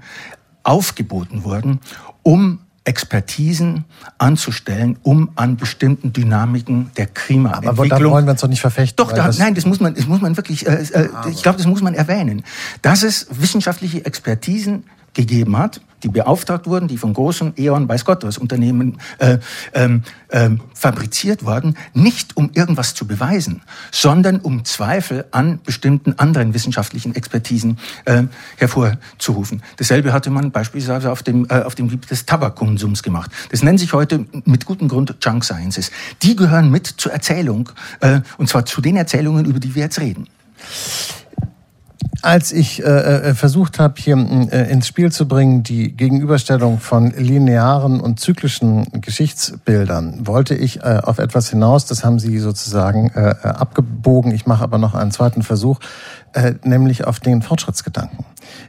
aufgeboten 0.65 1.45
wurden, 1.45 1.81
um 2.23 2.61
Expertisen 2.85 3.85
anzustellen, 4.17 4.99
um 5.03 5.31
an 5.37 5.57
bestimmten 5.57 6.13
Dynamiken 6.13 6.91
der 6.97 7.07
Klimaentwicklung. 7.07 7.79
Aber 7.79 7.89
da 7.89 8.11
wollen 8.11 8.25
wir 8.25 8.33
uns 8.33 8.41
doch 8.41 8.49
nicht 8.49 8.63
verfechten. 8.63 8.97
Doch, 8.97 9.13
da, 9.13 9.31
nein, 9.39 9.55
das 9.55 9.67
muss 9.67 9.81
man, 9.81 9.95
das 9.95 10.07
muss 10.07 10.23
man 10.23 10.37
wirklich. 10.37 10.67
Äh, 10.67 10.87
äh, 10.93 11.09
ich 11.31 11.43
glaube, 11.43 11.59
das 11.59 11.67
muss 11.67 11.83
man 11.83 11.95
erwähnen, 11.95 12.43
dass 12.81 13.03
es 13.03 13.27
wissenschaftliche 13.31 14.07
Expertisen 14.07 14.85
gegeben 15.15 15.57
hat, 15.57 15.81
die 16.03 16.09
beauftragt 16.09 16.67
wurden, 16.67 16.89
die 16.89 16.97
von 16.97 17.13
großen 17.13 17.55
E.ON, 17.57 17.89
weiß 17.89 18.05
Gott 18.05 18.25
was, 18.25 18.39
Unternehmen 18.39 18.99
äh, 19.19 19.39
ähm, 19.75 20.03
ähm, 20.31 20.61
fabriziert 20.75 21.45
wurden, 21.45 21.77
nicht 21.93 22.37
um 22.37 22.51
irgendwas 22.55 22.95
zu 22.95 23.07
beweisen, 23.07 23.63
sondern 23.91 24.41
um 24.41 24.65
Zweifel 24.65 25.27
an 25.31 25.61
bestimmten 25.65 26.15
anderen 26.19 26.55
wissenschaftlichen 26.55 27.15
Expertisen 27.15 27.79
äh, 28.05 28.25
hervorzurufen. 28.57 29.63
Dasselbe 29.77 30.13
hatte 30.13 30.31
man 30.31 30.51
beispielsweise 30.51 31.11
auf 31.11 31.23
dem, 31.23 31.47
äh, 31.51 31.63
auf 31.63 31.75
dem 31.75 31.89
Gebiet 31.89 32.11
des 32.11 32.27
Tabakkonsums 32.27 33.03
gemacht. 33.03 33.31
Das 33.51 33.63
nennt 33.63 33.81
sich 33.81 33.93
heute 33.93 34.27
mit 34.45 34.65
gutem 34.65 34.89
Grund 34.89 35.17
Junk 35.21 35.45
Sciences. 35.45 35.91
Die 36.23 36.37
gehören 36.37 36.71
mit 36.71 36.87
zur 36.87 37.13
Erzählung, 37.13 37.71
äh, 38.01 38.21
und 38.39 38.49
zwar 38.49 38.65
zu 38.65 38.81
den 38.81 38.97
Erzählungen, 38.97 39.45
über 39.45 39.61
die 39.61 39.75
wir 39.75 39.83
jetzt 39.85 40.01
reden. 40.01 40.29
Als 42.23 42.53
ich 42.53 42.85
äh, 42.85 42.87
äh, 43.31 43.35
versucht 43.35 43.79
habe, 43.79 43.95
hier 43.97 44.17
äh, 44.17 44.71
ins 44.71 44.87
Spiel 44.87 45.11
zu 45.11 45.27
bringen, 45.27 45.63
die 45.63 45.93
Gegenüberstellung 45.93 46.79
von 46.79 47.13
linearen 47.13 48.01
und 48.01 48.21
zyklischen 48.21 48.87
Geschichtsbildern, 49.01 50.27
wollte 50.27 50.55
ich 50.55 50.83
äh, 50.83 51.01
auf 51.03 51.19
etwas 51.19 51.49
hinaus, 51.49 51.87
das 51.87 52.05
haben 52.05 52.19
Sie 52.19 52.39
sozusagen 52.39 53.11
äh, 53.11 53.31
äh 53.31 53.49
abgebogen. 53.49 54.33
Ich 54.33 54.47
mache 54.47 54.63
aber 54.63 54.77
noch 54.77 54.95
einen 54.95 55.13
zweiten 55.13 55.43
Versuch, 55.43 55.81
äh, 56.35 56.55
nämlich 56.63 57.07
auf 57.07 57.21
den 57.21 57.41
Fortschrittsgedanken. 57.41 58.25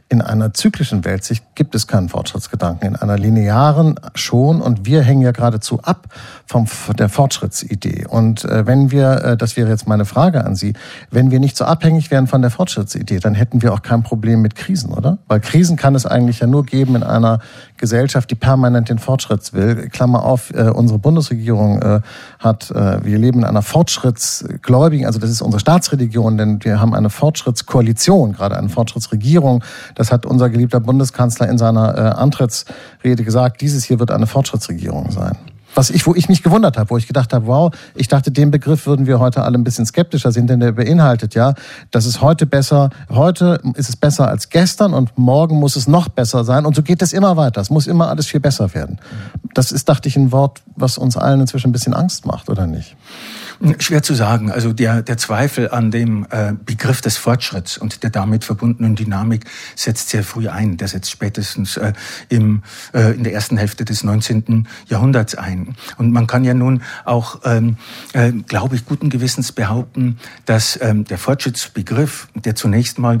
In 0.08 0.22
einer 0.22 0.54
zyklischen 0.54 1.04
Weltsicht 1.04 1.44
gibt 1.54 1.74
es 1.74 1.86
keinen 1.86 2.08
Fortschrittsgedanken, 2.08 2.88
in 2.88 2.96
einer 2.96 3.18
linearen 3.18 4.00
schon 4.14 4.60
und 4.60 4.86
wir 4.86 5.02
hängen 5.02 5.22
ja 5.22 5.32
geradezu 5.32 5.80
ab 5.82 6.08
vom 6.52 6.66
der 6.98 7.08
Fortschrittsidee. 7.08 8.06
Und 8.06 8.44
äh, 8.44 8.66
wenn 8.66 8.90
wir, 8.90 9.24
äh, 9.24 9.36
das 9.38 9.56
wäre 9.56 9.70
jetzt 9.70 9.88
meine 9.88 10.04
Frage 10.04 10.44
an 10.44 10.54
Sie, 10.54 10.74
wenn 11.10 11.30
wir 11.30 11.40
nicht 11.40 11.56
so 11.56 11.64
abhängig 11.64 12.10
wären 12.10 12.26
von 12.26 12.42
der 12.42 12.50
Fortschrittsidee, 12.50 13.20
dann 13.20 13.34
hätten 13.34 13.62
wir 13.62 13.72
auch 13.72 13.80
kein 13.80 14.02
Problem 14.02 14.42
mit 14.42 14.54
Krisen, 14.54 14.92
oder? 14.92 15.16
Weil 15.28 15.40
Krisen 15.40 15.76
kann 15.76 15.94
es 15.94 16.04
eigentlich 16.04 16.40
ja 16.40 16.46
nur 16.46 16.66
geben 16.66 16.94
in 16.94 17.02
einer 17.02 17.38
Gesellschaft, 17.78 18.30
die 18.30 18.34
permanent 18.34 18.90
den 18.90 18.98
Fortschritt 18.98 19.54
will. 19.54 19.88
Klammer 19.88 20.24
auf, 20.24 20.52
äh, 20.52 20.68
unsere 20.68 20.98
Bundesregierung 20.98 21.80
äh, 21.80 22.00
hat, 22.38 22.70
äh, 22.70 23.02
wir 23.02 23.18
leben 23.18 23.40
in 23.40 23.44
einer 23.46 23.62
Fortschrittsgläubigen, 23.62 25.06
also 25.06 25.18
das 25.18 25.30
ist 25.30 25.40
unsere 25.40 25.58
Staatsreligion, 25.58 26.36
denn 26.36 26.62
wir 26.62 26.80
haben 26.80 26.94
eine 26.94 27.08
Fortschrittskoalition, 27.08 28.34
gerade 28.34 28.58
eine 28.58 28.68
Fortschrittsregierung. 28.68 29.64
Das 29.94 30.12
hat 30.12 30.26
unser 30.26 30.50
geliebter 30.50 30.80
Bundeskanzler 30.80 31.48
in 31.48 31.56
seiner 31.56 31.96
äh, 31.96 32.00
Antrittsrede 32.00 33.24
gesagt. 33.24 33.62
Dieses 33.62 33.84
hier 33.84 33.98
wird 33.98 34.10
eine 34.10 34.26
Fortschrittsregierung 34.26 35.10
sein. 35.10 35.36
Was 35.74 35.90
ich, 35.90 36.06
wo 36.06 36.14
ich 36.14 36.28
mich 36.28 36.42
gewundert 36.42 36.76
habe, 36.76 36.90
wo 36.90 36.96
ich 36.96 37.06
gedacht 37.06 37.32
habe, 37.32 37.46
wow, 37.46 37.72
ich 37.94 38.08
dachte, 38.08 38.30
den 38.30 38.50
Begriff 38.50 38.86
würden 38.86 39.06
wir 39.06 39.20
heute 39.20 39.42
alle 39.42 39.58
ein 39.58 39.64
bisschen 39.64 39.86
skeptischer 39.86 40.32
sehen, 40.32 40.46
denn 40.46 40.60
der 40.60 40.72
beinhaltet 40.72 41.34
ja, 41.34 41.54
dass 41.90 42.06
es 42.06 42.20
heute 42.20 42.46
besser, 42.46 42.90
heute 43.08 43.60
ist 43.74 43.88
es 43.88 43.96
besser 43.96 44.28
als 44.28 44.48
gestern 44.48 44.94
und 44.94 45.16
morgen 45.16 45.56
muss 45.58 45.76
es 45.76 45.88
noch 45.88 46.08
besser 46.08 46.44
sein 46.44 46.66
und 46.66 46.76
so 46.76 46.82
geht 46.82 47.02
es 47.02 47.12
immer 47.12 47.36
weiter. 47.36 47.60
Es 47.60 47.70
muss 47.70 47.86
immer 47.86 48.08
alles 48.08 48.26
viel 48.26 48.40
besser 48.40 48.72
werden. 48.74 48.98
Das 49.54 49.72
ist, 49.72 49.88
dachte 49.88 50.08
ich, 50.08 50.16
ein 50.16 50.32
Wort, 50.32 50.62
was 50.76 50.98
uns 50.98 51.16
allen 51.16 51.40
inzwischen 51.40 51.68
ein 51.68 51.72
bisschen 51.72 51.94
Angst 51.94 52.26
macht, 52.26 52.48
oder 52.48 52.66
nicht? 52.66 52.96
Schwer 53.78 54.02
zu 54.02 54.14
sagen. 54.14 54.50
Also 54.50 54.72
der, 54.72 55.02
der 55.02 55.18
Zweifel 55.18 55.70
an 55.70 55.90
dem 55.90 56.26
äh, 56.30 56.52
Begriff 56.52 57.00
des 57.00 57.16
Fortschritts 57.16 57.78
und 57.78 58.02
der 58.02 58.10
damit 58.10 58.44
verbundenen 58.44 58.96
Dynamik 58.96 59.44
setzt 59.76 60.10
sehr 60.10 60.24
früh 60.24 60.48
ein. 60.48 60.76
Der 60.76 60.88
setzt 60.88 61.10
spätestens 61.10 61.76
äh, 61.76 61.92
im, 62.28 62.62
äh, 62.92 63.14
in 63.14 63.24
der 63.24 63.32
ersten 63.32 63.56
Hälfte 63.56 63.84
des 63.84 64.02
19. 64.02 64.66
Jahrhunderts 64.88 65.34
ein. 65.34 65.76
Und 65.98 66.12
man 66.12 66.26
kann 66.26 66.44
ja 66.44 66.54
nun 66.54 66.82
auch, 67.04 67.40
ähm, 67.44 67.76
äh, 68.12 68.32
glaube 68.32 68.76
ich, 68.76 68.84
guten 68.84 69.10
Gewissens 69.10 69.52
behaupten, 69.52 70.18
dass 70.44 70.78
ähm, 70.82 71.04
der 71.04 71.18
Fortschrittsbegriff, 71.18 72.28
der 72.34 72.54
zunächst 72.54 72.98
mal 72.98 73.20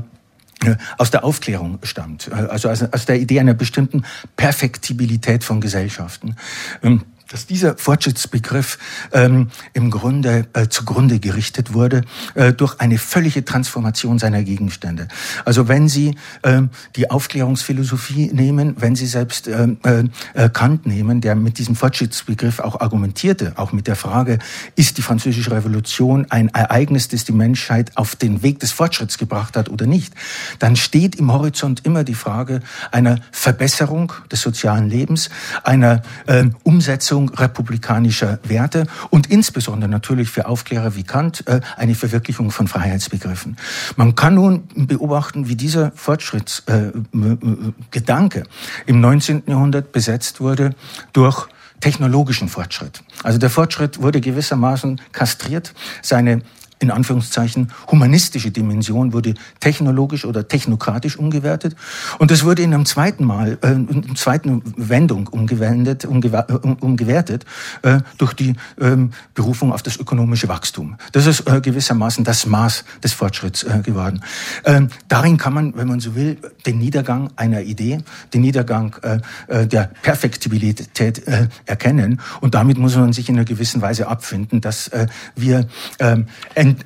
äh, 0.64 0.76
aus 0.98 1.10
der 1.10 1.24
Aufklärung 1.24 1.78
stammt, 1.82 2.28
äh, 2.28 2.34
also 2.34 2.68
aus 2.68 3.06
der 3.06 3.20
Idee 3.20 3.40
einer 3.40 3.54
bestimmten 3.54 4.04
Perfektibilität 4.36 5.44
von 5.44 5.60
Gesellschaften. 5.60 6.36
Ähm, 6.82 7.02
dass 7.32 7.46
dieser 7.46 7.76
Fortschrittsbegriff 7.76 8.78
ähm, 9.12 9.48
im 9.72 9.90
Grunde 9.90 10.46
äh, 10.52 10.68
zugrunde 10.68 11.18
gerichtet 11.18 11.72
wurde 11.72 12.02
äh, 12.34 12.52
durch 12.52 12.78
eine 12.78 12.98
völlige 12.98 13.44
Transformation 13.44 14.18
seiner 14.18 14.42
Gegenstände. 14.42 15.08
Also 15.44 15.66
wenn 15.66 15.88
Sie 15.88 16.16
ähm, 16.42 16.70
die 16.94 17.10
Aufklärungsphilosophie 17.10 18.30
nehmen, 18.32 18.76
wenn 18.78 18.96
Sie 18.96 19.06
selbst 19.06 19.48
ähm, 19.48 19.78
äh, 19.82 20.48
Kant 20.50 20.86
nehmen, 20.86 21.20
der 21.20 21.34
mit 21.34 21.58
diesem 21.58 21.74
Fortschrittsbegriff 21.74 22.60
auch 22.60 22.80
argumentierte, 22.80 23.54
auch 23.56 23.72
mit 23.72 23.86
der 23.86 23.96
Frage, 23.96 24.38
ist 24.76 24.98
die 24.98 25.02
französische 25.02 25.52
Revolution 25.52 26.26
ein 26.30 26.48
Ereignis, 26.48 27.08
das 27.08 27.24
die 27.24 27.32
Menschheit 27.32 27.96
auf 27.96 28.14
den 28.14 28.42
Weg 28.42 28.60
des 28.60 28.72
Fortschritts 28.72 29.16
gebracht 29.16 29.56
hat 29.56 29.70
oder 29.70 29.86
nicht, 29.86 30.12
dann 30.58 30.76
steht 30.76 31.16
im 31.16 31.32
Horizont 31.32 31.84
immer 31.84 32.04
die 32.04 32.14
Frage 32.14 32.60
einer 32.90 33.20
Verbesserung 33.30 34.12
des 34.30 34.42
sozialen 34.42 34.90
Lebens, 34.90 35.30
einer 35.64 36.02
äh, 36.26 36.44
Umsetzung 36.62 37.21
Verwirklichung 37.22 37.30
republikanischer 37.30 38.38
Werte 38.44 38.86
und 39.10 39.26
insbesondere 39.28 39.90
natürlich 39.90 40.30
für 40.30 40.46
Aufklärer 40.46 40.94
wie 40.96 41.02
Kant 41.02 41.46
äh, 41.46 41.60
eine 41.76 41.94
Verwirklichung 41.94 42.50
von 42.50 42.68
Freiheitsbegriffen. 42.68 43.58
Man 43.96 44.14
kann 44.14 44.34
nun 44.34 44.64
beobachten, 44.74 45.48
wie 45.48 45.56
dieser 45.56 45.92
Fortschrittsgedanke 45.92 48.40
äh, 48.40 48.44
im 48.86 49.00
19. 49.00 49.42
Jahrhundert 49.46 49.92
besetzt 49.92 50.40
wurde 50.40 50.74
durch 51.12 51.46
technologischen 51.80 52.48
Fortschritt. 52.48 53.02
Also 53.22 53.38
der 53.38 53.50
Fortschritt 53.50 54.00
wurde 54.00 54.20
gewissermaßen 54.20 55.00
kastriert, 55.12 55.74
seine 56.00 56.42
in 56.82 56.90
Anführungszeichen 56.90 57.70
humanistische 57.90 58.50
Dimension 58.50 59.12
wurde 59.12 59.34
technologisch 59.60 60.24
oder 60.24 60.48
technokratisch 60.48 61.16
umgewertet 61.16 61.76
und 62.18 62.30
es 62.30 62.44
wurde 62.44 62.62
in 62.62 62.74
einem 62.74 62.86
zweiten 62.86 63.24
Mal, 63.24 63.58
äh, 63.62 63.72
in 63.72 64.04
einer 64.04 64.14
zweiten 64.14 64.62
Wendung 64.76 65.28
umgewendet, 65.28 66.04
umgew 66.04 66.42
umgewertet 66.80 67.44
äh, 67.82 68.00
durch 68.18 68.32
die 68.34 68.54
ähm, 68.80 69.12
Berufung 69.34 69.72
auf 69.72 69.82
das 69.82 69.96
ökonomische 69.96 70.48
Wachstum. 70.48 70.96
Das 71.12 71.26
ist 71.26 71.48
äh, 71.48 71.60
gewissermaßen 71.60 72.24
das 72.24 72.46
Maß 72.46 72.84
des 73.02 73.12
Fortschritts 73.12 73.62
äh, 73.62 73.80
geworden. 73.82 74.22
Ähm, 74.64 74.88
darin 75.08 75.36
kann 75.36 75.54
man, 75.54 75.76
wenn 75.76 75.88
man 75.88 76.00
so 76.00 76.14
will, 76.14 76.38
den 76.66 76.78
Niedergang 76.78 77.30
einer 77.36 77.62
Idee, 77.62 78.00
den 78.34 78.40
Niedergang 78.40 78.96
äh, 79.02 79.18
äh 79.48 79.66
der 79.66 79.90
Perfektibilität 80.02 81.26
äh, 81.28 81.48
erkennen 81.66 82.20
und 82.40 82.54
damit 82.54 82.78
muss 82.78 82.96
man 82.96 83.12
sich 83.12 83.28
in 83.28 83.36
einer 83.36 83.44
gewissen 83.44 83.80
Weise 83.82 84.08
abfinden, 84.08 84.60
dass 84.60 84.88
äh, 84.88 85.06
wir 85.36 85.68
ähm, 85.98 86.26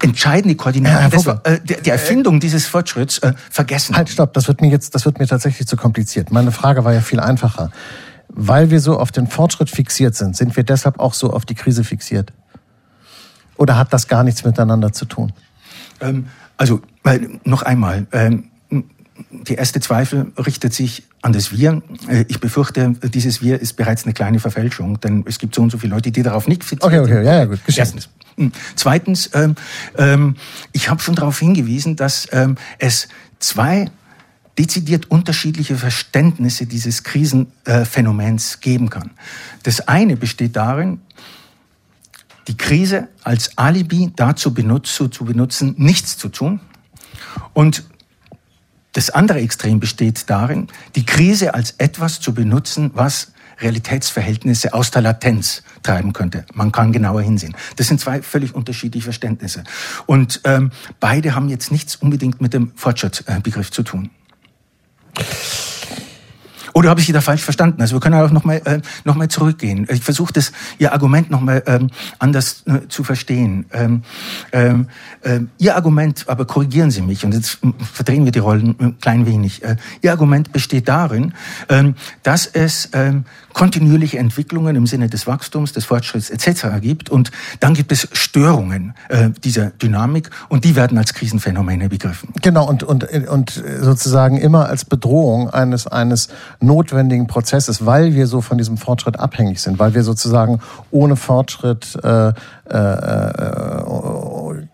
entscheidende 0.02 0.56
Koordinaten 0.56 1.12
äh, 1.44 1.60
der, 1.60 1.80
der, 1.80 1.92
Erfindung 1.92 2.40
dieses 2.40 2.66
Fortschritts 2.66 3.18
äh, 3.18 3.32
vergessen. 3.50 3.96
Halt, 3.96 4.08
stopp, 4.08 4.32
das 4.32 4.48
wird 4.48 4.60
mir 4.60 4.68
jetzt, 4.68 4.94
das 4.94 5.04
wird 5.04 5.18
mir 5.18 5.26
tatsächlich 5.26 5.66
zu 5.66 5.76
kompliziert. 5.76 6.30
Meine 6.30 6.52
Frage 6.52 6.84
war 6.84 6.92
ja 6.92 7.00
viel 7.00 7.20
einfacher. 7.20 7.70
Weil 8.28 8.70
wir 8.70 8.80
so 8.80 8.98
auf 8.98 9.12
den 9.12 9.28
Fortschritt 9.28 9.70
fixiert 9.70 10.14
sind, 10.14 10.36
sind 10.36 10.56
wir 10.56 10.64
deshalb 10.64 10.98
auch 10.98 11.14
so 11.14 11.32
auf 11.32 11.44
die 11.46 11.54
Krise 11.54 11.84
fixiert? 11.84 12.32
Oder 13.56 13.78
hat 13.78 13.92
das 13.92 14.08
gar 14.08 14.24
nichts 14.24 14.44
miteinander 14.44 14.92
zu 14.92 15.04
tun? 15.04 15.32
Ähm, 16.00 16.26
also, 16.56 16.80
noch 17.44 17.62
einmal, 17.62 18.06
ähm, 18.12 18.50
die 19.30 19.54
erste 19.54 19.80
Zweifel 19.80 20.32
richtet 20.36 20.74
sich 20.74 21.04
an 21.22 21.32
das 21.32 21.52
Wir. 21.52 21.82
Äh, 22.08 22.24
ich 22.28 22.40
befürchte, 22.40 22.94
dieses 23.14 23.42
Wir 23.42 23.60
ist 23.60 23.74
bereits 23.74 24.04
eine 24.04 24.12
kleine 24.12 24.40
Verfälschung, 24.40 25.00
denn 25.00 25.24
es 25.26 25.38
gibt 25.38 25.54
so 25.54 25.62
und 25.62 25.70
so 25.70 25.78
viele 25.78 25.94
Leute, 25.94 26.10
die 26.10 26.22
darauf 26.22 26.48
nicht 26.48 26.64
fixiert 26.64 26.84
Okay, 26.84 27.00
okay, 27.00 27.24
ja, 27.24 27.38
ja 27.38 27.44
gut. 27.44 27.60
Erstens. 27.74 28.08
Hm. 28.36 28.52
Zweitens, 28.74 29.30
ähm, 29.32 29.54
ähm, 29.96 30.36
ich 30.72 30.90
habe 30.90 31.00
schon 31.00 31.14
darauf 31.14 31.38
hingewiesen, 31.38 31.96
dass 31.96 32.28
ähm, 32.32 32.56
es 32.78 33.08
zwei 33.38 33.90
dezidiert 34.58 35.10
unterschiedliche 35.10 35.76
Verständnisse 35.76 36.66
dieses 36.66 37.02
Krisenphänomens 37.02 38.54
äh, 38.54 38.58
geben 38.60 38.90
kann. 38.90 39.10
Das 39.62 39.86
eine 39.88 40.16
besteht 40.16 40.56
darin, 40.56 41.00
die 42.48 42.56
Krise 42.56 43.08
als 43.22 43.56
Alibi 43.58 44.12
dazu 44.14 44.54
benutzt, 44.54 44.94
zu 44.94 45.24
benutzen, 45.24 45.74
nichts 45.78 46.16
zu 46.16 46.28
tun. 46.28 46.60
Und 47.52 47.84
das 48.96 49.10
andere 49.10 49.40
Extrem 49.40 49.78
besteht 49.78 50.30
darin, 50.30 50.68
die 50.94 51.04
Krise 51.04 51.52
als 51.52 51.74
etwas 51.76 52.18
zu 52.18 52.32
benutzen, 52.32 52.92
was 52.94 53.32
Realitätsverhältnisse 53.60 54.72
aus 54.72 54.90
der 54.90 55.02
Latenz 55.02 55.62
treiben 55.82 56.14
könnte. 56.14 56.46
Man 56.54 56.72
kann 56.72 56.92
genauer 56.92 57.20
hinsehen. 57.20 57.54
Das 57.76 57.88
sind 57.88 58.00
zwei 58.00 58.22
völlig 58.22 58.54
unterschiedliche 58.54 59.04
Verständnisse. 59.04 59.64
Und 60.06 60.40
ähm, 60.44 60.70
beide 60.98 61.34
haben 61.34 61.50
jetzt 61.50 61.70
nichts 61.72 61.96
unbedingt 61.96 62.40
mit 62.40 62.54
dem 62.54 62.72
Fortschrittsbegriff 62.74 63.70
zu 63.70 63.82
tun. 63.82 64.08
Oder 66.76 66.90
habe 66.90 67.00
ich 67.00 67.06
Sie 67.06 67.14
da 67.14 67.22
falsch 67.22 67.42
verstanden? 67.42 67.80
Also 67.80 67.96
wir 67.96 68.00
können 68.00 68.16
auch 68.16 68.30
nochmal 68.30 68.60
äh, 68.66 68.82
noch 69.04 69.16
zurückgehen. 69.28 69.86
Ich 69.90 70.02
versuche 70.02 70.34
das, 70.34 70.52
Ihr 70.76 70.92
Argument 70.92 71.30
nochmal 71.30 71.62
ähm, 71.66 71.88
anders 72.18 72.64
äh, 72.66 72.86
zu 72.88 73.02
verstehen. 73.02 73.64
Ähm, 73.72 74.02
ähm, 74.52 74.88
äh, 75.22 75.40
Ihr 75.56 75.74
Argument, 75.74 76.26
aber 76.28 76.44
korrigieren 76.44 76.90
Sie 76.90 77.00
mich, 77.00 77.24
und 77.24 77.32
jetzt 77.32 77.62
hm, 77.62 77.72
verdrehen 77.78 78.26
wir 78.26 78.32
die 78.32 78.40
Rollen 78.40 78.76
ein 78.78 78.98
klein 78.98 79.24
wenig. 79.24 79.64
Äh, 79.64 79.76
Ihr 80.02 80.10
Argument 80.10 80.52
besteht 80.52 80.86
darin, 80.86 81.32
ähm, 81.70 81.94
dass 82.22 82.46
es 82.46 82.90
ähm, 82.92 83.24
kontinuierliche 83.56 84.18
Entwicklungen 84.18 84.76
im 84.76 84.86
Sinne 84.86 85.08
des 85.08 85.26
Wachstums, 85.26 85.72
des 85.72 85.86
Fortschritts 85.86 86.28
etc. 86.28 86.78
gibt. 86.82 87.08
Und 87.08 87.30
dann 87.58 87.72
gibt 87.72 87.90
es 87.90 88.06
Störungen 88.12 88.92
äh, 89.08 89.30
dieser 89.30 89.70
Dynamik 89.70 90.28
und 90.50 90.64
die 90.64 90.76
werden 90.76 90.98
als 90.98 91.14
Krisenphänomene 91.14 91.88
begriffen. 91.88 92.34
Genau, 92.42 92.68
und, 92.68 92.82
und, 92.82 93.04
und 93.28 93.64
sozusagen 93.80 94.36
immer 94.36 94.68
als 94.68 94.84
Bedrohung 94.84 95.48
eines, 95.48 95.86
eines 95.86 96.28
notwendigen 96.60 97.28
Prozesses, 97.28 97.86
weil 97.86 98.14
wir 98.14 98.26
so 98.26 98.42
von 98.42 98.58
diesem 98.58 98.76
Fortschritt 98.76 99.18
abhängig 99.18 99.62
sind, 99.62 99.78
weil 99.78 99.94
wir 99.94 100.02
sozusagen 100.02 100.60
ohne 100.90 101.16
Fortschritt 101.16 101.98
äh, 102.04 102.28
äh, 102.28 102.74
äh, 102.74 104.66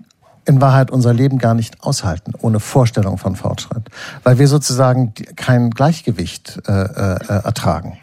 in 0.44 0.60
Wahrheit 0.60 0.90
unser 0.90 1.14
Leben 1.14 1.38
gar 1.38 1.54
nicht 1.54 1.84
aushalten, 1.84 2.32
ohne 2.40 2.58
Vorstellung 2.58 3.16
von 3.16 3.36
Fortschritt, 3.36 3.84
weil 4.24 4.38
wir 4.38 4.48
sozusagen 4.48 5.14
kein 5.36 5.70
Gleichgewicht 5.70 6.60
äh, 6.66 6.72
äh, 6.72 7.44
ertragen. 7.44 7.98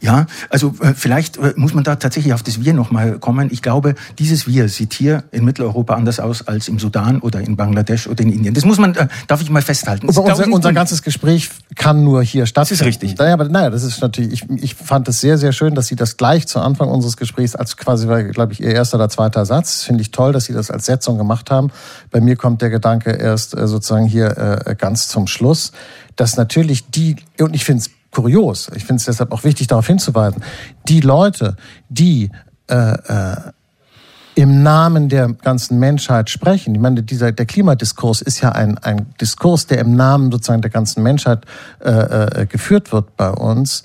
Ja, 0.00 0.26
also 0.50 0.74
äh, 0.80 0.94
vielleicht 0.94 1.36
äh, 1.36 1.52
muss 1.56 1.74
man 1.74 1.84
da 1.84 1.96
tatsächlich 1.96 2.32
auf 2.32 2.42
das 2.42 2.64
Wir 2.64 2.72
nochmal 2.72 3.18
kommen. 3.18 3.48
Ich 3.50 3.62
glaube, 3.62 3.94
dieses 4.18 4.46
Wir 4.46 4.68
sieht 4.68 4.94
hier 4.94 5.24
in 5.32 5.44
Mitteleuropa 5.44 5.94
anders 5.94 6.20
aus 6.20 6.46
als 6.46 6.68
im 6.68 6.78
Sudan 6.78 7.20
oder 7.20 7.40
in 7.40 7.56
Bangladesch 7.56 8.06
oder 8.06 8.22
in 8.22 8.32
Indien. 8.32 8.54
Das 8.54 8.64
muss 8.64 8.78
man, 8.78 8.94
äh, 8.94 9.08
darf 9.26 9.42
ich 9.42 9.50
mal 9.50 9.62
festhalten. 9.62 10.06
Das 10.06 10.16
unser, 10.16 10.46
unser 10.48 10.72
ganzes 10.72 11.02
Gespräch 11.02 11.50
kann 11.74 12.04
nur 12.04 12.22
hier 12.22 12.46
stattfinden. 12.46 12.78
Das 12.78 12.80
ist 12.80 12.86
richtig. 12.86 13.18
Naja, 13.18 13.34
aber 13.34 13.48
naja, 13.48 13.70
das 13.70 13.82
ist 13.82 14.00
natürlich, 14.00 14.32
ich, 14.32 14.62
ich 14.62 14.74
fand 14.74 15.08
es 15.08 15.20
sehr, 15.20 15.38
sehr 15.38 15.52
schön, 15.52 15.74
dass 15.74 15.88
Sie 15.88 15.96
das 15.96 16.16
gleich 16.16 16.46
zu 16.46 16.60
Anfang 16.60 16.88
unseres 16.88 17.16
Gesprächs 17.16 17.56
als 17.56 17.76
quasi, 17.76 18.06
glaube 18.32 18.52
ich, 18.52 18.60
Ihr 18.60 18.72
erster 18.72 18.96
oder 18.96 19.08
zweiter 19.08 19.44
Satz, 19.44 19.82
finde 19.82 20.02
ich 20.02 20.10
toll, 20.10 20.32
dass 20.32 20.44
Sie 20.44 20.52
das 20.52 20.70
als 20.70 20.86
Setzung 20.86 21.18
gemacht 21.18 21.50
haben. 21.50 21.70
Bei 22.10 22.20
mir 22.20 22.36
kommt 22.36 22.62
der 22.62 22.70
Gedanke 22.70 23.10
erst 23.10 23.50
sozusagen 23.50 24.06
hier 24.06 24.76
ganz 24.78 25.08
zum 25.08 25.26
Schluss, 25.26 25.72
dass 26.16 26.36
natürlich 26.36 26.90
die, 26.90 27.16
und 27.38 27.54
ich 27.54 27.64
finde 27.64 27.82
es 27.82 27.90
kurios. 28.10 28.70
Ich 28.74 28.84
finde 28.84 29.00
es 29.00 29.04
deshalb 29.04 29.32
auch 29.32 29.44
wichtig, 29.44 29.66
darauf 29.66 29.86
hinzuweisen. 29.86 30.42
Die 30.88 31.00
Leute, 31.00 31.56
die 31.88 32.30
äh, 32.68 32.74
äh, 32.74 33.36
im 34.34 34.62
Namen 34.62 35.08
der 35.08 35.32
ganzen 35.32 35.80
Menschheit 35.80 36.30
sprechen. 36.30 36.74
Ich 36.74 36.80
meine, 36.80 37.02
dieser, 37.02 37.32
der 37.32 37.44
Klimadiskurs 37.44 38.22
ist 38.22 38.40
ja 38.40 38.52
ein, 38.52 38.78
ein 38.78 39.06
Diskurs, 39.20 39.66
der 39.66 39.78
im 39.78 39.96
Namen 39.96 40.30
sozusagen 40.30 40.62
der 40.62 40.70
ganzen 40.70 41.02
Menschheit 41.02 41.44
äh, 41.80 41.90
äh, 41.90 42.46
geführt 42.46 42.92
wird 42.92 43.16
bei 43.16 43.30
uns 43.30 43.82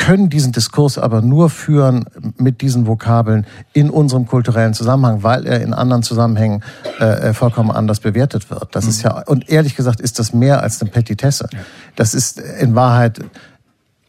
können 0.00 0.30
diesen 0.30 0.52
Diskurs 0.52 0.96
aber 0.96 1.20
nur 1.20 1.50
führen 1.50 2.06
mit 2.38 2.62
diesen 2.62 2.86
Vokabeln 2.86 3.46
in 3.74 3.90
unserem 3.90 4.26
kulturellen 4.26 4.72
Zusammenhang, 4.72 5.22
weil 5.22 5.46
er 5.46 5.60
in 5.60 5.74
anderen 5.74 6.02
Zusammenhängen 6.02 6.62
äh, 6.98 7.04
äh 7.04 7.34
vollkommen 7.34 7.70
anders 7.70 8.00
bewertet 8.00 8.50
wird. 8.50 8.74
Das 8.74 8.84
mhm. 8.84 8.90
ist 8.90 9.02
ja, 9.02 9.22
und 9.26 9.50
ehrlich 9.50 9.76
gesagt 9.76 10.00
ist 10.00 10.18
das 10.18 10.32
mehr 10.32 10.62
als 10.62 10.80
eine 10.80 10.90
Petitesse. 10.90 11.50
Das 11.96 12.14
ist 12.14 12.40
in 12.40 12.74
Wahrheit 12.74 13.20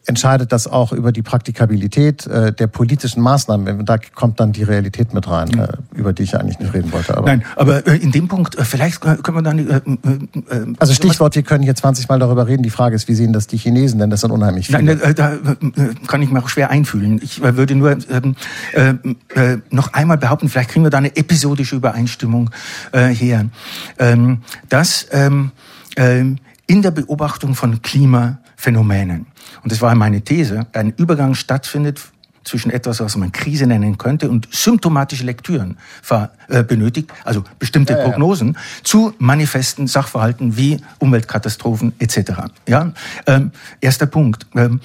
entscheidet 0.06 0.52
das 0.52 0.66
auch 0.66 0.92
über 0.92 1.12
die 1.12 1.22
Praktikabilität 1.22 2.26
äh, 2.26 2.52
der 2.52 2.66
politischen 2.66 3.22
Maßnahmen. 3.22 3.84
Da 3.84 3.98
kommt 3.98 4.40
dann 4.40 4.52
die 4.52 4.64
Realität 4.64 5.14
mit 5.14 5.28
rein, 5.28 5.56
äh, 5.58 5.68
über 5.94 6.12
die 6.12 6.24
ich 6.24 6.36
eigentlich 6.36 6.58
nicht 6.58 6.74
reden 6.74 6.92
wollte. 6.92 7.16
Aber 7.16 7.26
Nein, 7.26 7.44
aber 7.56 7.86
äh, 7.86 7.96
in 7.96 8.10
dem 8.10 8.28
Punkt, 8.28 8.58
äh, 8.58 8.64
vielleicht 8.64 9.00
können 9.00 9.36
wir 9.36 9.42
dann... 9.42 9.58
Äh, 9.58 9.76
äh, 9.76 10.56
äh, 10.56 10.74
also 10.78 10.92
Stichwort, 10.92 11.36
wir 11.36 11.42
können 11.42 11.62
hier 11.62 11.74
20 11.74 12.08
Mal 12.08 12.18
darüber 12.18 12.48
reden. 12.48 12.62
Die 12.62 12.70
Frage 12.70 12.96
ist, 12.96 13.08
wie 13.08 13.14
sehen 13.14 13.32
das 13.32 13.46
die 13.46 13.56
Chinesen? 13.56 14.00
Denn 14.00 14.10
das 14.10 14.22
sind 14.22 14.32
unheimlich 14.32 14.66
viele. 14.66 14.82
Nein, 14.82 15.14
da 15.14 15.38
kann 16.08 16.22
ich 16.22 16.30
mir 16.30 16.42
auch 16.42 16.48
schwer 16.48 16.70
einfühlen. 16.70 17.20
Ich 17.22 17.40
würde 17.42 17.74
nur 17.76 17.96
ähm, 18.10 18.36
äh, 18.72 18.94
äh, 19.34 19.58
noch 19.70 19.92
einmal 19.92 20.18
behaupten, 20.18 20.48
vielleicht 20.48 20.70
kriegen 20.70 20.84
wir 20.84 20.90
da 20.90 20.98
eine 20.98 21.14
episodische 21.16 21.76
Übereinstimmung 21.76 22.50
äh, 22.92 23.08
her, 23.08 23.46
ähm, 23.98 24.42
dass 24.68 25.06
ähm, 25.12 25.52
äh, 25.96 26.24
in 26.66 26.82
der 26.82 26.90
Beobachtung 26.90 27.54
von 27.54 27.82
Klimaphänomenen 27.82 29.26
und 29.62 29.72
das 29.72 29.80
war 29.80 29.94
meine 29.94 30.22
These, 30.22 30.66
ein 30.72 30.92
Übergang 30.96 31.34
stattfindet 31.34 32.00
zwischen 32.44 32.70
etwas, 32.70 33.00
was 33.00 33.16
man 33.16 33.32
Krise 33.32 33.66
nennen 33.66 33.98
könnte 33.98 34.28
und 34.28 34.48
symptomatische 34.50 35.24
Lektüren 35.24 35.78
äh, 36.48 36.62
benötigt, 36.64 37.12
also 37.24 37.44
bestimmte 37.58 37.94
ja, 37.94 38.02
Prognosen, 38.02 38.54
ja. 38.54 38.60
zu 38.82 39.14
manifesten 39.18 39.86
Sachverhalten 39.86 40.56
wie 40.56 40.78
Umweltkatastrophen 40.98 41.92
etc. 41.98 42.32
Ja, 42.66 42.92
ähm, 43.26 43.52
erster 43.80 44.06
Punkt. 44.06 44.46
Ähm, 44.54 44.80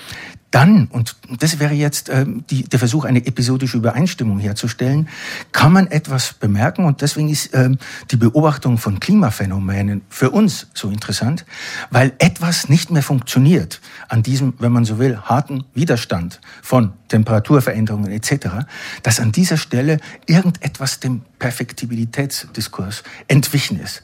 dann, 0.57 0.87
und 0.87 1.15
das 1.39 1.59
wäre 1.59 1.75
jetzt 1.75 2.09
äh, 2.09 2.25
die, 2.49 2.63
der 2.63 2.79
Versuch, 2.79 3.05
eine 3.05 3.23
episodische 3.23 3.77
Übereinstimmung 3.77 4.39
herzustellen, 4.39 5.07
kann 5.51 5.71
man 5.71 5.85
etwas 5.85 6.33
bemerken 6.33 6.85
und 6.85 7.01
deswegen 7.03 7.29
ist 7.29 7.53
äh, 7.53 7.69
die 8.09 8.15
Beobachtung 8.15 8.79
von 8.79 8.99
Klimaphänomenen 8.99 10.01
für 10.09 10.31
uns 10.31 10.65
so 10.73 10.89
interessant, 10.89 11.45
weil 11.91 12.11
etwas 12.17 12.69
nicht 12.69 12.89
mehr 12.89 13.03
funktioniert 13.03 13.81
an 14.09 14.23
diesem, 14.23 14.55
wenn 14.57 14.71
man 14.71 14.83
so 14.83 14.97
will, 14.97 15.19
harten 15.21 15.63
Widerstand 15.75 16.41
von 16.63 16.93
Temperaturveränderungen 17.09 18.11
etc., 18.11 18.65
dass 19.03 19.19
an 19.19 19.31
dieser 19.31 19.57
Stelle 19.57 19.99
irgendetwas 20.25 20.99
dem 20.99 21.21
Perfektibilitätsdiskurs 21.37 23.03
entwichen 23.27 23.79
ist. 23.79 24.01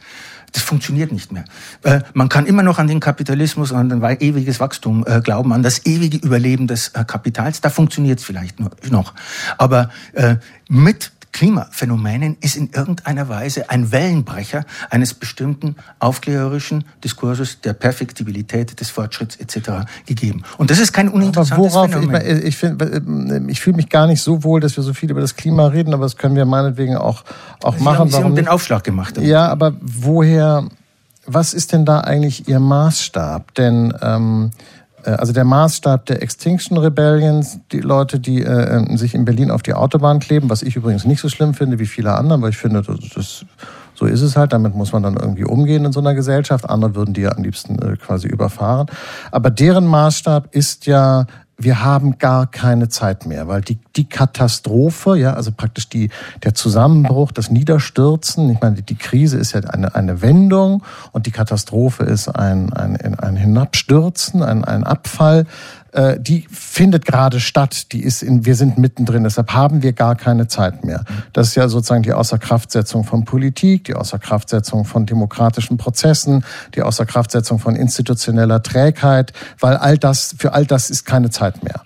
Das 0.53 0.61
funktioniert 0.63 1.11
nicht 1.11 1.31
mehr. 1.31 1.45
Äh, 1.81 2.01
man 2.13 2.29
kann 2.29 2.45
immer 2.45 2.63
noch 2.63 2.77
an 2.79 2.87
den 2.87 2.99
Kapitalismus 2.99 3.71
und 3.71 3.91
an 3.91 4.03
ein 4.03 4.21
ewiges 4.21 4.59
Wachstum 4.59 5.03
äh, 5.05 5.19
glauben, 5.19 5.51
an 5.51 5.63
das 5.63 5.85
ewige 5.85 6.17
Überleben 6.17 6.67
des 6.67 6.89
äh, 6.89 7.03
Kapitals. 7.05 7.59
Da 7.61 7.69
funktioniert 7.69 8.19
es 8.19 8.25
vielleicht 8.25 8.59
noch. 8.59 9.13
Aber 9.57 9.89
mit 10.69 11.11
Klimaphänomenen 11.33 12.37
ist 12.39 12.55
in 12.55 12.69
irgendeiner 12.73 13.27
Weise 13.27 13.69
ein 13.69 13.91
Wellenbrecher 13.91 14.65
eines 14.89 15.13
bestimmten 15.13 15.75
aufklärerischen 15.99 16.85
Diskurses 17.03 17.59
der 17.61 17.73
Perfektibilität 17.73 18.79
des 18.79 18.89
Fortschritts 18.89 19.35
etc. 19.37 19.85
gegeben. 20.05 20.43
Und 20.57 20.71
das 20.71 20.79
ist 20.79 20.93
kein 20.93 21.09
uninteressantes 21.09 21.75
aber 21.75 21.91
worauf, 21.91 21.91
Phänomen. 21.91 22.45
Ich, 22.45 22.61
ich, 22.61 22.63
äh, 22.63 23.41
ich 23.47 23.59
fühle 23.59 23.75
mich 23.75 23.89
gar 23.89 24.07
nicht 24.07 24.21
so 24.21 24.43
wohl, 24.43 24.61
dass 24.61 24.77
wir 24.77 24.83
so 24.83 24.93
viel 24.93 25.11
über 25.11 25.21
das 25.21 25.35
Klima 25.35 25.67
reden, 25.67 25.93
aber 25.93 26.03
das 26.03 26.17
können 26.17 26.35
wir 26.35 26.45
meinetwegen 26.45 26.95
auch, 26.95 27.23
auch 27.63 27.77
Sie 27.77 27.83
machen. 27.83 27.99
Haben, 27.99 28.09
Sie 28.11 28.23
haben 28.23 28.35
den 28.35 28.47
Aufschlag 28.47 28.83
gemacht. 28.83 29.17
Ja, 29.19 29.47
aber 29.47 29.73
woher, 29.81 30.67
was 31.25 31.53
ist 31.53 31.73
denn 31.73 31.83
da 31.83 32.01
eigentlich 32.01 32.47
Ihr 32.47 32.59
Maßstab? 32.59 33.55
Denn 33.55 33.93
ähm, 34.01 34.51
äh, 34.51 34.57
also 35.11 35.33
der 35.33 35.43
Maßstab 35.43 36.05
der 36.05 36.21
Extinction 36.21 36.77
Rebellions, 36.77 37.59
die 37.71 37.79
Leute, 37.79 38.19
die 38.19 38.41
äh, 38.41 38.77
ähm, 38.77 38.97
sich 38.97 39.13
in 39.13 39.25
Berlin 39.25 39.51
auf 39.51 39.63
die 39.63 39.73
Autobahn 39.73 40.19
kleben, 40.19 40.49
was 40.49 40.61
ich 40.61 40.75
übrigens 40.75 41.05
nicht 41.05 41.19
so 41.19 41.29
schlimm 41.29 41.53
finde 41.53 41.79
wie 41.79 41.85
viele 41.85 42.13
andere, 42.13 42.41
weil 42.41 42.49
ich 42.49 42.57
finde, 42.57 42.81
das, 42.81 42.97
das 43.15 43.45
so 43.95 44.05
ist 44.05 44.21
es 44.21 44.35
halt, 44.35 44.53
damit 44.53 44.75
muss 44.75 44.91
man 44.91 45.03
dann 45.03 45.15
irgendwie 45.15 45.43
umgehen 45.43 45.85
in 45.85 45.91
so 45.91 45.99
einer 45.99 46.13
Gesellschaft. 46.13 46.69
Andere 46.69 46.95
würden 46.95 47.13
die 47.13 47.21
ja 47.21 47.31
am 47.31 47.43
liebsten 47.43 47.79
äh, 47.79 47.95
quasi 47.97 48.27
überfahren. 48.27 48.87
Aber 49.31 49.49
deren 49.49 49.85
Maßstab 49.85 50.53
ist 50.55 50.87
ja 50.87 51.27
wir 51.63 51.83
haben 51.83 52.17
gar 52.17 52.47
keine 52.47 52.89
Zeit 52.89 53.25
mehr, 53.25 53.47
weil 53.47 53.61
die, 53.61 53.79
die 53.95 54.07
Katastrophe, 54.07 55.15
ja, 55.15 55.33
also 55.33 55.51
praktisch 55.51 55.89
die, 55.89 56.09
der 56.43 56.53
Zusammenbruch, 56.53 57.31
das 57.31 57.49
Niederstürzen, 57.49 58.49
ich 58.49 58.61
meine, 58.61 58.81
die 58.81 58.95
Krise 58.95 59.37
ist 59.37 59.53
ja 59.53 59.61
eine, 59.61 59.95
eine 59.95 60.21
Wendung 60.21 60.83
und 61.11 61.25
die 61.25 61.31
Katastrophe 61.31 62.03
ist 62.03 62.27
ein, 62.27 62.73
ein, 62.73 62.97
ein 63.19 63.35
Hinabstürzen, 63.35 64.43
ein, 64.43 64.63
ein 64.63 64.83
Abfall 64.83 65.45
äh, 65.93 66.19
die 66.19 66.45
findet 66.49 67.05
gerade 67.05 67.39
statt. 67.39 67.91
Die 67.91 68.01
ist 68.01 68.23
in, 68.23 68.45
wir 68.45 68.55
sind 68.55 68.77
mittendrin. 68.77 69.23
Deshalb 69.23 69.53
haben 69.53 69.83
wir 69.83 69.93
gar 69.93 70.15
keine 70.15 70.47
Zeit 70.47 70.83
mehr. 70.83 71.05
Das 71.33 71.49
ist 71.49 71.55
ja 71.55 71.69
sozusagen 71.69 72.03
die 72.03 72.13
Außerkraftsetzung 72.13 73.03
von 73.03 73.25
Politik, 73.25 73.85
die 73.85 73.93
Außerkraftsetzung 73.93 74.85
von 74.85 75.05
demokratischen 75.05 75.77
Prozessen, 75.77 76.43
die 76.75 76.81
Außerkraftsetzung 76.81 77.59
von 77.59 77.75
institutioneller 77.75 78.63
Trägheit, 78.63 79.33
weil 79.59 79.77
all 79.77 79.97
das, 79.97 80.35
für 80.37 80.53
all 80.53 80.65
das 80.65 80.89
ist 80.89 81.05
keine 81.05 81.29
Zeit 81.29 81.63
mehr. 81.63 81.81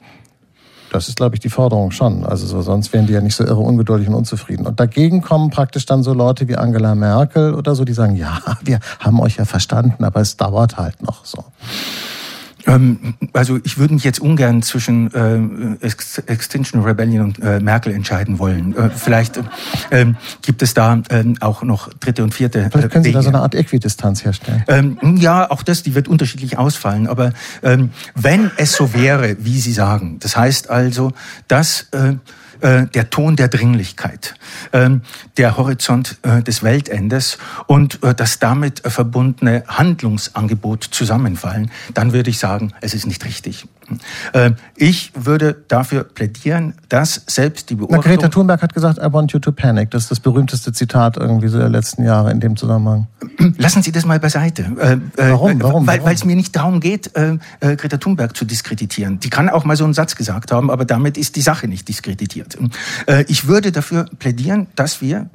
Das 0.91 1.09
ist, 1.09 1.17
glaube 1.17 1.35
ich, 1.35 1.41
die 1.41 1.49
Forderung 1.49 1.91
schon. 1.91 2.25
Also 2.25 2.47
so, 2.47 2.61
sonst 2.61 2.93
wären 2.93 3.07
die 3.07 3.13
ja 3.13 3.19
nicht 3.21 3.35
so 3.35 3.43
irre 3.43 3.59
ungeduldig 3.59 4.07
und 4.07 4.15
unzufrieden. 4.15 4.65
Und 4.65 4.79
dagegen 4.79 5.21
kommen 5.21 5.49
praktisch 5.49 5.85
dann 5.85 6.01
so 6.01 6.13
Leute 6.13 6.47
wie 6.47 6.55
Angela 6.55 6.95
Merkel 6.95 7.53
oder 7.53 7.75
so, 7.75 7.83
die 7.83 7.93
sagen, 7.93 8.15
ja, 8.15 8.39
wir 8.63 8.79
haben 8.99 9.19
euch 9.19 9.35
ja 9.35 9.45
verstanden, 9.45 10.03
aber 10.03 10.21
es 10.21 10.37
dauert 10.37 10.77
halt 10.77 11.03
noch 11.03 11.25
so. 11.25 11.43
Ähm, 12.67 13.15
also 13.33 13.59
ich 13.63 13.77
würde 13.77 13.93
mich 13.93 14.03
jetzt 14.03 14.19
ungern 14.19 14.61
zwischen 14.61 15.13
äh, 15.13 15.87
Extinction 16.27 16.81
Rebellion 16.81 17.25
und 17.25 17.39
äh, 17.39 17.59
Merkel 17.59 17.93
entscheiden 17.93 18.39
wollen. 18.39 18.75
Äh, 18.75 18.89
vielleicht 18.89 19.37
äh, 19.89 20.05
gibt 20.41 20.61
es 20.61 20.73
da 20.73 21.01
äh, 21.09 21.23
auch 21.39 21.63
noch 21.63 21.93
dritte 21.93 22.23
und 22.23 22.33
vierte. 22.33 22.69
Vielleicht 22.71 22.91
können 22.91 23.03
Sie 23.03 23.09
Wege. 23.09 23.19
da 23.19 23.23
so 23.23 23.29
eine 23.29 23.39
Art 23.39 23.55
Äquidistanz 23.55 24.23
herstellen. 24.23 24.63
Ähm, 24.67 25.17
ja, 25.17 25.49
auch 25.49 25.63
das, 25.63 25.83
die 25.83 25.95
wird 25.95 26.07
unterschiedlich 26.07 26.57
ausfallen. 26.57 27.07
Aber 27.07 27.33
ähm, 27.63 27.91
wenn 28.15 28.51
es 28.57 28.73
so 28.73 28.93
wäre, 28.93 29.37
wie 29.39 29.59
Sie 29.59 29.73
sagen, 29.73 30.17
das 30.19 30.35
heißt 30.35 30.69
also, 30.69 31.13
dass 31.47 31.87
äh, 32.61 32.87
der 32.87 33.09
Ton 33.09 33.35
der 33.35 33.47
Dringlichkeit, 33.47 34.35
äh, 34.71 34.89
der 35.37 35.57
Horizont 35.57 36.17
äh, 36.23 36.41
des 36.41 36.63
Weltendes 36.63 37.37
und 37.67 38.03
äh, 38.03 38.13
das 38.13 38.39
damit 38.39 38.81
verbundene 38.85 39.63
Handlungsangebot 39.67 40.83
zusammenfallen, 40.83 41.71
dann 41.93 42.13
würde 42.13 42.29
ich 42.29 42.39
sagen, 42.39 42.73
es 42.81 42.93
ist 42.93 43.07
nicht 43.07 43.25
richtig. 43.25 43.65
Äh, 44.33 44.51
ich 44.75 45.11
würde 45.15 45.55
dafür 45.67 46.03
plädieren, 46.03 46.73
dass 46.89 47.23
selbst 47.27 47.69
die 47.69 47.75
Beobachtung... 47.75 48.03
Na, 48.05 48.15
Greta 48.15 48.27
Thunberg 48.29 48.61
hat 48.61 48.73
gesagt, 48.73 48.99
I 48.99 49.11
want 49.11 49.31
you 49.33 49.39
to 49.39 49.51
panic. 49.51 49.91
Das 49.91 50.03
ist 50.03 50.11
das 50.11 50.19
berühmteste 50.19 50.71
Zitat 50.73 51.17
irgendwie 51.17 51.47
so 51.47 51.57
der 51.57 51.69
letzten 51.69 52.03
Jahre 52.03 52.31
in 52.31 52.39
dem 52.39 52.55
Zusammenhang. 52.55 53.07
Lassen 53.57 53.81
Sie 53.83 53.91
das 53.91 54.05
mal 54.05 54.19
beiseite. 54.19 54.63
Äh, 54.79 54.97
warum? 55.29 55.61
Warum? 55.61 55.87
Weil 55.87 56.13
es 56.13 56.25
mir 56.25 56.35
nicht 56.35 56.55
darum 56.55 56.79
geht, 56.79 57.11
Greta 57.13 57.97
Thunberg 57.97 58.35
zu 58.35 58.45
diskreditieren. 58.45 59.19
Die 59.19 59.29
kann 59.29 59.49
auch 59.49 59.65
mal 59.65 59.75
so 59.75 59.83
einen 59.83 59.93
Satz 59.93 60.15
gesagt 60.15 60.51
haben, 60.51 60.69
aber 60.71 60.85
damit 60.85 61.17
ist 61.17 61.35
die 61.35 61.41
Sache 61.41 61.67
nicht 61.67 61.87
diskreditiert. 61.87 62.57
Ich 63.27 63.47
würde 63.47 63.71
dafür 63.71 64.05
plädieren, 64.19 64.67
dass 64.75 65.01
wir 65.01 65.29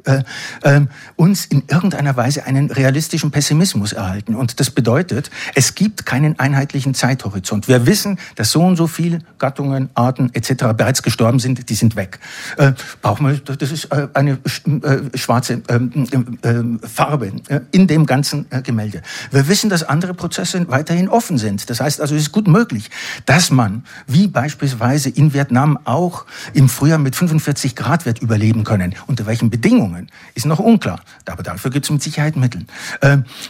ähm, 0.64 0.88
uns 1.16 1.46
in 1.46 1.64
irgendeiner 1.68 2.16
Weise 2.16 2.44
einen 2.44 2.70
realistischen 2.70 3.30
Pessimismus 3.30 3.92
erhalten. 3.92 4.34
Und 4.34 4.60
das 4.60 4.70
bedeutet, 4.70 5.30
es 5.54 5.74
gibt 5.74 6.06
keinen 6.06 6.38
einheitlichen 6.38 6.94
Zeithorizont. 6.94 7.68
Wir 7.68 7.86
wissen, 7.86 8.18
dass 8.36 8.41
dass 8.42 8.50
so 8.50 8.60
und 8.60 8.74
so 8.74 8.88
viele 8.88 9.20
Gattungen, 9.38 9.90
Arten 9.94 10.30
etc. 10.34 10.74
bereits 10.76 11.04
gestorben 11.04 11.38
sind, 11.38 11.70
die 11.70 11.74
sind 11.76 11.94
weg. 11.94 12.18
Äh, 12.56 12.72
brauchen 13.00 13.24
wir, 13.28 13.36
das 13.36 13.70
ist 13.70 13.84
äh, 13.92 14.08
eine 14.14 14.32
äh, 14.32 15.16
schwarze 15.16 15.62
ähm, 15.68 16.38
äh, 16.42 16.88
Farbe 16.88 17.30
äh, 17.46 17.60
in 17.70 17.86
dem 17.86 18.04
ganzen 18.04 18.46
äh, 18.50 18.60
Gemälde. 18.60 19.02
Wir 19.30 19.46
wissen, 19.46 19.70
dass 19.70 19.84
andere 19.84 20.12
Prozesse 20.12 20.68
weiterhin 20.68 21.08
offen 21.08 21.38
sind. 21.38 21.70
Das 21.70 21.80
heißt 21.80 22.00
also, 22.00 22.16
es 22.16 22.22
ist 22.22 22.32
gut 22.32 22.48
möglich, 22.48 22.90
dass 23.26 23.52
man, 23.52 23.84
wie 24.08 24.26
beispielsweise 24.26 25.08
in 25.08 25.32
Vietnam 25.32 25.78
auch 25.84 26.26
im 26.52 26.68
Frühjahr 26.68 26.98
mit 26.98 27.14
45 27.14 27.76
Grad 27.76 28.06
wird 28.06 28.18
überleben 28.18 28.64
können. 28.64 28.96
Unter 29.06 29.24
welchen 29.26 29.50
Bedingungen 29.50 30.10
ist 30.34 30.46
noch 30.46 30.58
unklar. 30.58 30.98
Aber 31.26 31.44
dafür 31.44 31.70
gibt 31.70 31.86
es 31.86 31.92
mit 31.92 32.02
Sicherheit 32.02 32.34
Mittel. 32.34 32.66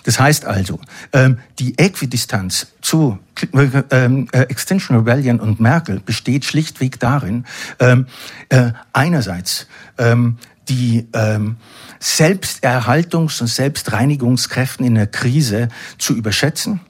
Das 0.05 0.20
heißt 0.20 0.45
also, 0.45 0.80
die 1.59 1.78
Äquidistanz 1.78 2.66
zu 2.82 3.18
ähm, 3.90 4.28
äh, 4.32 4.40
Extinction 4.43 4.97
Rebellion 4.97 5.40
und 5.40 5.61
Merkel 5.61 6.01
besteht 6.01 6.45
schlichtweg 6.45 6.99
darin, 7.01 7.45
ähm, 7.78 8.07
äh, 8.49 8.72
einerseits 8.93 9.66
ähm, 9.99 10.38
die 10.68 11.09
ähm, 11.12 11.57
Selbsterhaltungs- 12.01 13.40
und 13.40 13.49
Selbstreinigungskräften 13.49 14.86
in 14.86 14.95
der 14.95 15.07
Krise 15.07 15.68
zu 15.99 16.14
überschätzen. 16.14 16.80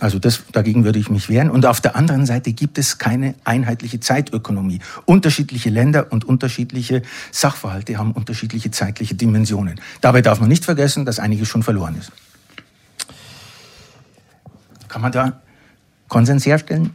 Also 0.00 0.18
das, 0.18 0.42
dagegen 0.52 0.84
würde 0.84 0.98
ich 0.98 1.10
mich 1.10 1.28
wehren. 1.28 1.50
Und 1.50 1.66
auf 1.66 1.80
der 1.80 1.94
anderen 1.94 2.24
Seite 2.24 2.52
gibt 2.52 2.78
es 2.78 2.96
keine 2.98 3.34
einheitliche 3.44 4.00
Zeitökonomie. 4.00 4.80
Unterschiedliche 5.04 5.68
Länder 5.68 6.10
und 6.10 6.24
unterschiedliche 6.24 7.02
Sachverhalte 7.32 7.98
haben 7.98 8.12
unterschiedliche 8.12 8.70
zeitliche 8.70 9.14
Dimensionen. 9.14 9.80
Dabei 10.00 10.22
darf 10.22 10.40
man 10.40 10.48
nicht 10.48 10.64
vergessen, 10.64 11.04
dass 11.04 11.18
einiges 11.18 11.48
schon 11.48 11.62
verloren 11.62 11.96
ist. 11.98 12.12
Kann 14.88 15.02
man 15.02 15.12
da 15.12 15.42
Konsens 16.08 16.46
herstellen? 16.46 16.90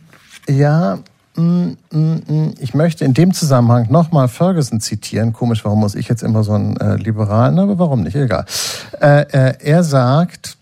Ja, 0.49 0.99
mm, 1.35 1.77
mm, 1.91 1.97
mm. 2.27 2.53
ich 2.59 2.73
möchte 2.73 3.05
in 3.05 3.13
dem 3.13 3.33
Zusammenhang 3.33 3.87
nochmal 3.89 4.27
Ferguson 4.27 4.79
zitieren. 4.79 5.33
Komisch, 5.33 5.63
warum 5.63 5.79
muss 5.79 5.95
ich 5.95 6.07
jetzt 6.07 6.23
immer 6.23 6.43
so 6.43 6.53
einen 6.53 6.77
äh, 6.77 6.95
Liberalen, 6.95 7.59
aber 7.59 7.79
warum 7.79 8.03
nicht? 8.03 8.15
Egal. 8.15 8.45
Äh, 9.01 9.21
äh, 9.21 9.53
er 9.59 9.83
sagt, 9.83 10.57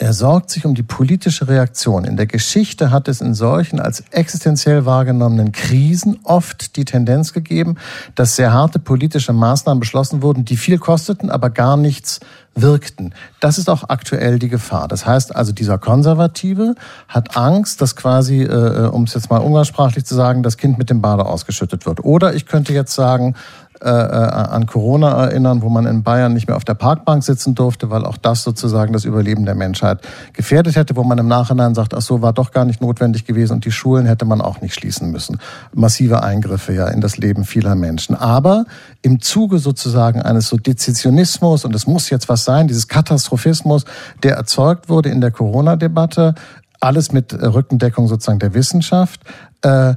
Er 0.00 0.12
sorgt 0.12 0.50
sich 0.50 0.64
um 0.64 0.76
die 0.76 0.84
politische 0.84 1.48
Reaktion. 1.48 2.04
In 2.04 2.16
der 2.16 2.26
Geschichte 2.26 2.92
hat 2.92 3.08
es 3.08 3.20
in 3.20 3.34
solchen 3.34 3.80
als 3.80 4.04
existenziell 4.12 4.86
wahrgenommenen 4.86 5.50
Krisen 5.50 6.20
oft 6.22 6.76
die 6.76 6.84
Tendenz 6.84 7.32
gegeben, 7.32 7.76
dass 8.14 8.36
sehr 8.36 8.52
harte 8.52 8.78
politische 8.78 9.32
Maßnahmen 9.32 9.80
beschlossen 9.80 10.22
wurden, 10.22 10.44
die 10.44 10.56
viel 10.56 10.78
kosteten, 10.78 11.30
aber 11.30 11.50
gar 11.50 11.76
nichts 11.76 12.20
wirkten. 12.54 13.12
Das 13.40 13.58
ist 13.58 13.68
auch 13.68 13.88
aktuell 13.88 14.38
die 14.38 14.48
Gefahr. 14.48 14.86
Das 14.86 15.04
heißt 15.04 15.34
also, 15.34 15.50
dieser 15.50 15.78
Konservative 15.78 16.76
hat 17.08 17.36
Angst, 17.36 17.80
dass 17.80 17.96
quasi, 17.96 18.42
äh, 18.42 18.88
um 18.88 19.02
es 19.04 19.14
jetzt 19.14 19.30
mal 19.30 19.38
umgangssprachlich 19.38 20.04
zu 20.04 20.14
sagen, 20.14 20.44
das 20.44 20.56
Kind 20.56 20.78
mit 20.78 20.90
dem 20.90 21.00
Bade 21.00 21.26
ausgeschüttet 21.26 21.86
wird. 21.86 22.04
Oder 22.04 22.34
ich 22.34 22.46
könnte 22.46 22.72
jetzt 22.72 22.94
sagen, 22.94 23.34
äh, 23.80 23.88
äh, 23.88 23.92
an 23.92 24.66
Corona 24.66 25.26
erinnern, 25.26 25.62
wo 25.62 25.68
man 25.68 25.86
in 25.86 26.02
Bayern 26.02 26.32
nicht 26.32 26.48
mehr 26.48 26.56
auf 26.56 26.64
der 26.64 26.74
Parkbank 26.74 27.22
sitzen 27.22 27.54
durfte, 27.54 27.90
weil 27.90 28.04
auch 28.04 28.16
das 28.16 28.42
sozusagen 28.42 28.92
das 28.92 29.04
Überleben 29.04 29.44
der 29.44 29.54
Menschheit 29.54 30.00
gefährdet 30.32 30.74
hätte, 30.74 30.96
wo 30.96 31.04
man 31.04 31.18
im 31.18 31.28
Nachhinein 31.28 31.74
sagt, 31.74 31.94
ach 31.94 32.00
so, 32.00 32.20
war 32.20 32.32
doch 32.32 32.50
gar 32.50 32.64
nicht 32.64 32.80
notwendig 32.80 33.24
gewesen 33.24 33.54
und 33.54 33.64
die 33.64 33.70
Schulen 33.70 34.06
hätte 34.06 34.24
man 34.24 34.40
auch 34.40 34.60
nicht 34.60 34.74
schließen 34.74 35.12
müssen. 35.12 35.38
Massive 35.72 36.22
Eingriffe 36.22 36.72
ja 36.72 36.88
in 36.88 37.00
das 37.00 37.18
Leben 37.18 37.44
vieler 37.44 37.76
Menschen. 37.76 38.16
Aber 38.16 38.64
im 39.02 39.20
Zuge 39.20 39.58
sozusagen 39.58 40.22
eines 40.22 40.48
so 40.48 40.56
Dezisionismus 40.56 41.64
und 41.64 41.74
es 41.74 41.86
muss 41.86 42.10
jetzt 42.10 42.28
was 42.28 42.44
sein, 42.44 42.66
dieses 42.66 42.88
Katastrophismus, 42.88 43.84
der 44.24 44.34
erzeugt 44.34 44.88
wurde 44.88 45.10
in 45.10 45.20
der 45.20 45.30
Corona-Debatte, 45.30 46.34
alles 46.80 47.12
mit 47.12 47.32
Rückendeckung 47.32 48.08
sozusagen 48.08 48.38
der 48.40 48.54
Wissenschaft, 48.54 49.20
äh, 49.62 49.94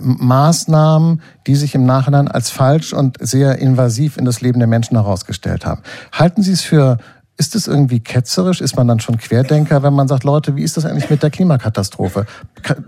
Maßnahmen, 0.00 1.20
die 1.46 1.56
sich 1.56 1.74
im 1.74 1.84
Nachhinein 1.84 2.28
als 2.28 2.50
falsch 2.50 2.92
und 2.92 3.16
sehr 3.20 3.58
invasiv 3.58 4.16
in 4.16 4.24
das 4.24 4.40
Leben 4.40 4.60
der 4.60 4.68
Menschen 4.68 4.96
herausgestellt 4.96 5.66
haben. 5.66 5.82
Halten 6.12 6.42
Sie 6.42 6.52
es 6.52 6.62
für 6.62 6.98
ist 7.36 7.56
es 7.56 7.66
irgendwie 7.66 7.98
ketzerisch? 7.98 8.60
Ist 8.60 8.76
man 8.76 8.86
dann 8.86 9.00
schon 9.00 9.18
Querdenker, 9.18 9.82
wenn 9.82 9.92
man 9.92 10.06
sagt, 10.06 10.22
Leute, 10.22 10.54
wie 10.54 10.62
ist 10.62 10.76
das 10.76 10.84
eigentlich 10.84 11.10
mit 11.10 11.22
der 11.22 11.30
Klimakatastrophe? 11.30 12.26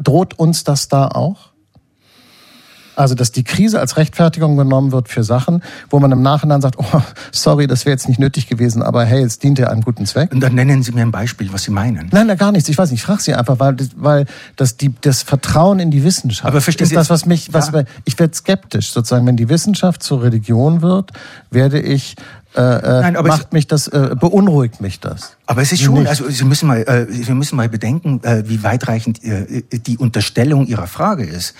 Droht 0.01 0.39
uns 0.39 0.62
das 0.62 0.87
da 0.87 1.09
auch? 1.09 1.53
Also, 2.97 3.14
dass 3.14 3.30
die 3.30 3.44
Krise 3.44 3.78
als 3.78 3.97
Rechtfertigung 3.97 4.57
genommen 4.57 4.90
wird 4.90 5.09
für 5.09 5.22
Sachen, 5.22 5.62
wo 5.90 6.01
man 6.01 6.11
im 6.12 6.22
Nachhinein 6.22 6.61
sagt, 6.61 6.78
oh, 6.78 7.03
sorry, 7.30 7.66
das 7.66 7.84
wäre 7.84 7.92
jetzt 7.92 8.09
nicht 8.09 8.18
nötig 8.18 8.49
gewesen, 8.49 8.82
aber 8.82 9.05
hey, 9.05 9.22
es 9.22 9.38
dient 9.38 9.59
ja 9.59 9.68
einem 9.68 9.82
guten 9.82 10.07
Zweck. 10.07 10.32
Und 10.32 10.40
dann 10.40 10.55
nennen 10.55 10.82
Sie 10.82 10.92
mir 10.92 11.03
ein 11.03 11.12
Beispiel, 11.12 11.53
was 11.53 11.64
Sie 11.64 11.70
meinen. 11.70 12.09
Nein, 12.11 12.26
nein, 12.26 12.36
gar 12.36 12.53
nichts. 12.53 12.68
Ich 12.68 12.78
weiß 12.78 12.90
nicht, 12.90 13.01
ich 13.01 13.07
frage 13.07 13.22
Sie 13.22 13.34
einfach, 13.34 13.61
weil, 13.61 13.76
weil 13.97 14.26
das, 14.57 14.76
die, 14.76 14.92
das 15.03 15.22
Vertrauen 15.22 15.78
in 15.78 15.90
die 15.90 16.03
Wissenschaft 16.03 16.47
aber 16.47 16.61
verstehen 16.61 16.84
ist 16.84 16.90
Sie 16.90 16.94
das, 16.94 17.11
was 17.11 17.26
mich, 17.26 17.53
was, 17.53 17.70
ja. 17.70 17.84
ich 18.05 18.18
werde 18.18 18.34
skeptisch 18.34 18.90
sozusagen, 18.90 19.26
wenn 19.26 19.36
die 19.36 19.49
Wissenschaft 19.49 20.03
zur 20.03 20.22
Religion 20.22 20.80
wird, 20.82 21.12
werde 21.51 21.80
ich 21.80 22.16
äh, 22.57 22.61
äh, 22.61 23.01
Nein, 23.03 23.17
aber 23.17 23.29
macht 23.29 23.53
mich 23.53 23.67
das, 23.67 23.89
äh, 23.89 24.17
beunruhigt 24.19 24.81
mich 24.81 24.99
das. 24.99 25.37
Aber 25.47 25.63
es 25.63 25.73
ist 25.73 25.83
schon, 25.83 25.95
Nicht. 25.95 26.09
also 26.09 26.29
Sie 26.29 26.45
müssen 26.45 26.67
mal, 26.67 26.79
äh, 26.79 27.07
Sie 27.13 27.33
müssen 27.35 27.57
mal 27.57 27.69
bedenken, 27.69 28.21
äh, 28.25 28.43
wie 28.47 28.63
weitreichend 28.63 29.23
äh, 29.23 29.63
die 29.71 29.99
Unterstellung 29.99 30.67
Ihrer 30.67 30.87
Frage 30.87 31.25
ist. 31.25 31.55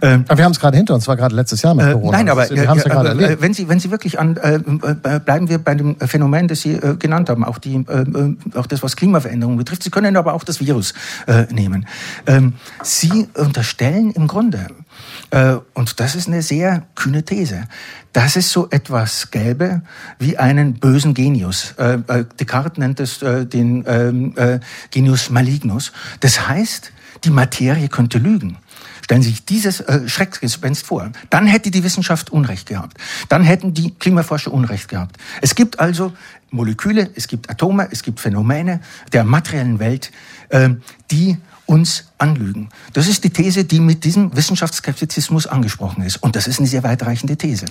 Ähm, 0.00 0.24
aber 0.26 0.38
wir 0.38 0.44
haben 0.44 0.52
es 0.52 0.60
gerade 0.60 0.76
hinter 0.76 0.94
uns, 0.94 1.06
war 1.06 1.16
gerade 1.16 1.34
letztes 1.34 1.62
Jahr 1.62 1.74
mit 1.74 1.86
äh, 1.86 1.92
Corona. 1.92 2.18
Nein, 2.18 2.28
aber, 2.30 2.48
wir 2.50 2.68
haben 2.68 2.78
es 2.78 2.84
ja 2.84 2.90
gerade 2.90 3.10
erlebt. 3.10 3.42
wenn 3.42 3.54
Sie, 3.54 3.68
wenn 3.68 3.78
Sie 3.78 3.90
wirklich 3.90 4.18
an, 4.18 4.36
äh, 4.38 4.54
äh, 4.54 5.20
bleiben 5.20 5.48
wir 5.48 5.58
bei 5.58 5.74
dem 5.74 5.96
Phänomen, 6.00 6.48
das 6.48 6.62
Sie 6.62 6.72
äh, 6.72 6.96
genannt 6.96 7.28
haben, 7.28 7.44
auch 7.44 7.58
die, 7.58 7.74
äh, 7.74 8.02
äh, 8.02 8.36
auch 8.54 8.66
das, 8.66 8.82
was 8.82 8.96
Klimaveränderung 8.96 9.56
betrifft. 9.56 9.82
Sie 9.82 9.90
können 9.90 10.16
aber 10.16 10.34
auch 10.34 10.44
das 10.44 10.60
Virus 10.60 10.94
äh, 11.26 11.44
nehmen. 11.52 11.86
Ähm, 12.26 12.54
Sie 12.82 13.28
unterstellen 13.34 14.10
im 14.12 14.26
Grunde, 14.26 14.58
äh, 14.58 14.87
und 15.74 16.00
das 16.00 16.14
ist 16.14 16.26
eine 16.28 16.42
sehr 16.42 16.86
kühne 16.94 17.22
These, 17.22 17.64
dass 18.12 18.36
es 18.36 18.50
so 18.50 18.68
etwas 18.70 19.30
gäbe 19.30 19.82
wie 20.18 20.38
einen 20.38 20.74
bösen 20.74 21.12
Genius. 21.12 21.74
Äh, 21.78 21.98
äh, 22.08 22.24
Descartes 22.40 22.78
nennt 22.78 22.98
es 22.98 23.18
den 23.20 23.84
ähm, 23.86 24.34
Genius 24.90 25.30
malignus. 25.30 25.92
Das 26.20 26.48
heißt, 26.48 26.92
die 27.24 27.30
Materie 27.30 27.88
könnte 27.88 28.18
lügen. 28.18 28.58
Stellen 29.02 29.22
Sie 29.22 29.30
sich 29.30 29.44
dieses 29.44 29.80
äh, 29.80 30.06
Schreckgespenst 30.06 30.84
vor. 30.86 31.10
Dann 31.30 31.46
hätte 31.46 31.70
die 31.70 31.82
Wissenschaft 31.82 32.30
Unrecht 32.30 32.68
gehabt. 32.68 32.98
Dann 33.30 33.42
hätten 33.42 33.72
die 33.72 33.94
Klimaforscher 33.94 34.52
Unrecht 34.52 34.88
gehabt. 34.88 35.16
Es 35.40 35.54
gibt 35.54 35.80
also 35.80 36.12
Moleküle, 36.50 37.10
es 37.14 37.26
gibt 37.26 37.48
Atome, 37.48 37.88
es 37.90 38.02
gibt 38.02 38.20
Phänomene 38.20 38.80
der 39.12 39.24
materiellen 39.24 39.78
Welt, 39.78 40.10
äh, 40.50 40.70
die 41.10 41.38
uns 41.68 42.06
anlügen. 42.16 42.70
Das 42.94 43.08
ist 43.08 43.24
die 43.24 43.30
These, 43.30 43.64
die 43.64 43.78
mit 43.78 44.04
diesem 44.04 44.34
Wissenschaftsskeptizismus 44.34 45.46
angesprochen 45.46 46.02
ist. 46.02 46.16
Und 46.16 46.34
das 46.34 46.46
ist 46.46 46.58
eine 46.58 46.68
sehr 46.68 46.82
weitreichende 46.82 47.36
These. 47.36 47.66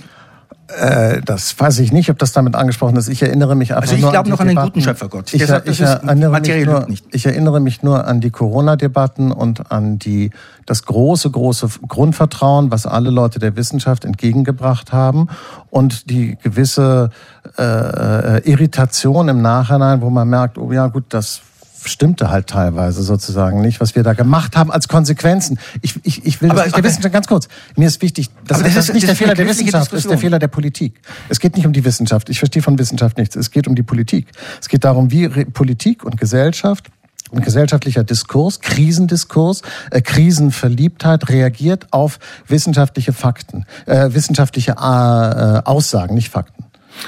Äh, 0.68 1.20
das 1.22 1.58
weiß 1.58 1.80
ich 1.80 1.92
nicht, 1.92 2.08
ob 2.08 2.18
das 2.18 2.32
damit 2.32 2.54
angesprochen 2.54 2.94
ist. 2.96 3.08
Ich 3.08 3.22
erinnere 3.22 3.56
mich 3.56 3.74
einfach 3.74 3.90
also 3.90 4.06
ich 4.06 4.08
glaube 4.08 4.28
noch 4.30 4.38
an 4.38 4.48
den 4.48 4.56
guten 4.56 4.82
Schöpfergott. 4.82 5.32
Ich, 5.32 5.40
Deshalb, 5.40 5.66
ich, 5.66 5.80
erinnere 5.80 6.40
mich 6.40 6.66
nur, 6.66 6.86
ich 7.10 7.26
erinnere 7.26 7.60
mich 7.60 7.82
nur 7.82 8.06
an 8.06 8.20
die 8.20 8.30
Corona-Debatten 8.30 9.32
und 9.32 9.72
an 9.72 9.98
die, 9.98 10.30
das 10.64 10.84
große, 10.84 11.30
große 11.30 11.68
Grundvertrauen, 11.88 12.70
was 12.70 12.86
alle 12.86 13.10
Leute 13.10 13.40
der 13.40 13.56
Wissenschaft 13.56 14.04
entgegengebracht 14.04 14.92
haben 14.92 15.28
und 15.70 16.08
die 16.10 16.36
gewisse 16.40 17.10
äh, 17.56 17.62
äh 17.62 18.50
Irritation 18.50 19.28
im 19.28 19.42
Nachhinein, 19.42 20.02
wo 20.02 20.10
man 20.10 20.28
merkt, 20.28 20.58
oh 20.58 20.70
ja 20.70 20.86
gut, 20.86 21.06
das 21.08 21.40
stimmte 21.84 22.30
halt 22.30 22.48
teilweise 22.48 23.02
sozusagen 23.02 23.60
nicht, 23.60 23.80
was 23.80 23.94
wir 23.94 24.02
da 24.02 24.12
gemacht 24.12 24.56
haben 24.56 24.70
als 24.70 24.88
Konsequenzen. 24.88 25.58
Ich, 25.82 25.94
ich, 26.02 26.24
ich 26.24 26.42
will 26.42 26.50
aber, 26.50 26.64
das 26.64 26.72
der 26.72 26.84
Wissenschaft, 26.84 27.12
ganz 27.12 27.26
kurz, 27.26 27.48
mir 27.76 27.86
ist 27.86 28.02
wichtig, 28.02 28.30
das, 28.46 28.62
das, 28.62 28.74
das 28.74 28.88
ist 28.88 28.94
nicht 28.94 29.04
das 29.04 29.10
der 29.10 29.16
Fehler 29.16 29.34
der 29.34 29.46
Wissenschaft, 29.46 29.92
das 29.92 30.00
ist 30.00 30.10
der 30.10 30.18
Fehler 30.18 30.38
der 30.38 30.48
Politik. 30.48 31.00
Es 31.28 31.40
geht 31.40 31.56
nicht 31.56 31.66
um 31.66 31.72
die 31.72 31.84
Wissenschaft, 31.84 32.28
ich 32.28 32.38
verstehe 32.38 32.62
von 32.62 32.78
Wissenschaft 32.78 33.18
nichts, 33.18 33.36
es 33.36 33.50
geht 33.50 33.68
um 33.68 33.74
die 33.74 33.82
Politik. 33.82 34.28
Es 34.60 34.68
geht 34.68 34.84
darum, 34.84 35.10
wie 35.10 35.28
Politik 35.28 36.04
und 36.04 36.18
Gesellschaft 36.18 36.90
und 37.30 37.44
gesellschaftlicher 37.44 38.04
Diskurs, 38.04 38.60
Krisendiskurs, 38.60 39.62
äh, 39.90 40.00
Krisenverliebtheit 40.00 41.28
reagiert 41.28 41.86
auf 41.92 42.18
wissenschaftliche 42.46 43.12
Fakten, 43.12 43.66
äh, 43.86 44.12
wissenschaftliche 44.12 44.72
äh, 44.72 44.74
Aussagen, 44.74 46.14
nicht 46.14 46.30
Fakten. 46.30 46.57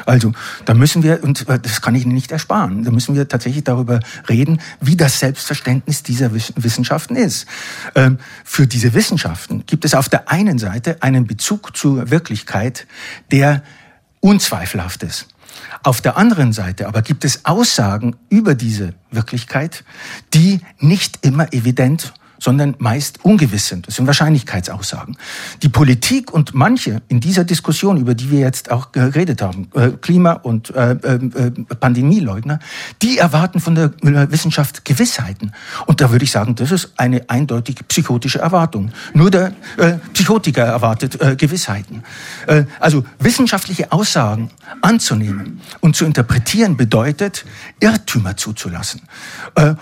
Also, 0.07 0.32
da 0.64 0.74
müssen 0.74 1.03
wir, 1.03 1.22
und 1.22 1.49
äh, 1.49 1.59
das 1.59 1.80
kann 1.80 1.95
ich 1.95 2.05
Ihnen 2.05 2.14
nicht 2.14 2.32
ersparen, 2.32 2.84
da 2.84 2.91
müssen 2.91 3.14
wir 3.14 3.28
tatsächlich 3.28 3.64
darüber 3.64 4.01
reden, 4.28 4.61
wie 4.80 4.97
das 4.97 5.20
Selbstverständnis 5.20 6.03
dieser 6.03 6.32
Wissenschaften 6.32 7.16
ist. 7.16 7.47
Ähm, 7.95 8.18
für 8.45 8.66
diese 8.66 8.95
Wissenschaften 8.95 9.64
gibt 9.66 9.84
es 9.84 9.95
auf 9.95 10.09
der 10.09 10.30
einen 10.30 10.59
Seite 10.59 11.03
einen 11.03 11.26
Bezug 11.26 11.76
zur 11.76 12.11
Wirklichkeit, 12.11 12.86
der 13.30 13.62
unzweifelhaft 14.20 15.03
ist. 15.03 15.28
Auf 15.82 16.01
der 16.01 16.16
anderen 16.16 16.53
Seite 16.53 16.86
aber 16.86 17.03
gibt 17.03 17.24
es 17.24 17.45
Aussagen 17.45 18.16
über 18.28 18.55
diese 18.55 18.95
Wirklichkeit, 19.11 19.84
die 20.34 20.61
nicht 20.78 21.24
immer 21.24 21.53
evident 21.53 22.12
sondern 22.41 22.74
meist 22.78 23.24
ungewiss 23.24 23.68
sind. 23.68 23.86
Das 23.86 23.97
sind 23.97 24.07
Wahrscheinlichkeitsaussagen. 24.07 25.16
Die 25.62 25.68
Politik 25.68 26.32
und 26.32 26.55
manche 26.55 27.03
in 27.09 27.20
dieser 27.20 27.45
Diskussion, 27.45 27.99
über 27.99 28.14
die 28.14 28.30
wir 28.30 28.41
jetzt 28.41 28.70
auch 28.70 28.93
geredet 28.93 29.43
haben, 29.43 29.68
äh, 29.74 29.91
Klima- 29.91 30.32
und 30.32 30.74
äh, 30.74 30.93
äh, 30.93 31.51
Pandemieleugner, 31.78 32.59
die 33.03 33.18
erwarten 33.18 33.61
von 33.61 33.74
der 33.74 33.93
Wissenschaft 34.01 34.84
Gewissheiten. 34.84 35.53
Und 35.86 36.01
da 36.01 36.11
würde 36.11 36.24
ich 36.24 36.30
sagen, 36.30 36.55
das 36.55 36.72
ist 36.72 36.93
eine 36.97 37.28
eindeutig 37.28 37.76
psychotische 37.88 38.38
Erwartung. 38.38 38.91
Nur 39.12 39.30
der 39.30 39.53
Psychotiker 40.14 40.64
erwartet 40.64 41.18
Gewissheiten. 41.38 42.03
Also 42.78 43.05
wissenschaftliche 43.18 43.93
Aussagen 43.93 44.51
anzunehmen 44.80 45.61
und 45.80 45.97
zu 45.97 46.05
interpretieren 46.05 46.76
bedeutet, 46.76 47.45
Irrtümer 47.80 48.36
zuzulassen. 48.36 49.03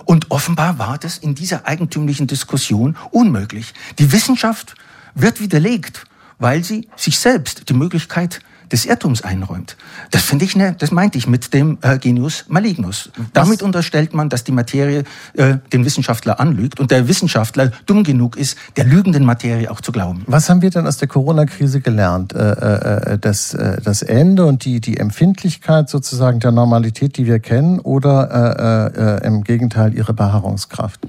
Und 0.04 0.30
offenbar 0.30 0.78
war 0.78 0.98
das 0.98 1.18
in 1.18 1.34
dieser 1.34 1.66
eigentümlichen 1.66 2.26
Diskussion 2.26 2.47
Diskussion 2.48 2.96
unmöglich. 3.10 3.74
Die 3.98 4.10
Wissenschaft 4.10 4.74
wird 5.14 5.40
widerlegt, 5.40 6.04
weil 6.38 6.64
sie 6.64 6.88
sich 6.96 7.18
selbst 7.18 7.68
die 7.68 7.74
Möglichkeit 7.74 8.40
des 8.72 8.86
Irrtums 8.86 9.22
einräumt. 9.22 9.76
Das 10.10 10.22
finde 10.22 10.44
ich, 10.44 10.56
ne, 10.56 10.74
das 10.78 10.90
meinte 10.90 11.18
ich 11.18 11.26
mit 11.26 11.52
dem 11.52 11.78
äh, 11.82 11.98
Genius 11.98 12.44
malignus. 12.48 13.10
Damit 13.32 13.62
unterstellt 13.62 14.14
man, 14.14 14.28
dass 14.28 14.44
die 14.44 14.52
Materie 14.52 15.04
äh, 15.34 15.56
den 15.72 15.84
Wissenschaftler 15.84 16.38
anlügt 16.40 16.80
und 16.80 16.90
der 16.90 17.08
Wissenschaftler 17.08 17.72
dumm 17.86 18.04
genug 18.04 18.36
ist, 18.36 18.56
der 18.76 18.84
lügenden 18.84 19.24
Materie 19.24 19.70
auch 19.70 19.80
zu 19.80 19.90
glauben. 19.90 20.22
Was 20.26 20.50
haben 20.50 20.60
wir 20.62 20.70
denn 20.70 20.86
aus 20.86 20.98
der 20.98 21.08
Corona-Krise 21.08 21.80
gelernt? 21.80 22.34
Äh, 22.34 22.52
äh, 22.52 23.14
äh 23.14 23.18
das, 23.18 23.54
äh, 23.54 23.80
das 23.82 24.02
Ende 24.02 24.44
und 24.44 24.64
die, 24.64 24.80
die 24.80 24.98
Empfindlichkeit 24.98 25.88
sozusagen 25.88 26.40
der 26.40 26.52
Normalität, 26.52 27.16
die 27.16 27.26
wir 27.26 27.40
kennen, 27.40 27.80
oder 27.80 28.92
äh, 28.94 29.24
äh, 29.24 29.26
im 29.26 29.44
Gegenteil 29.44 29.94
ihre 29.94 30.12
Beharrungskraft? 30.12 31.00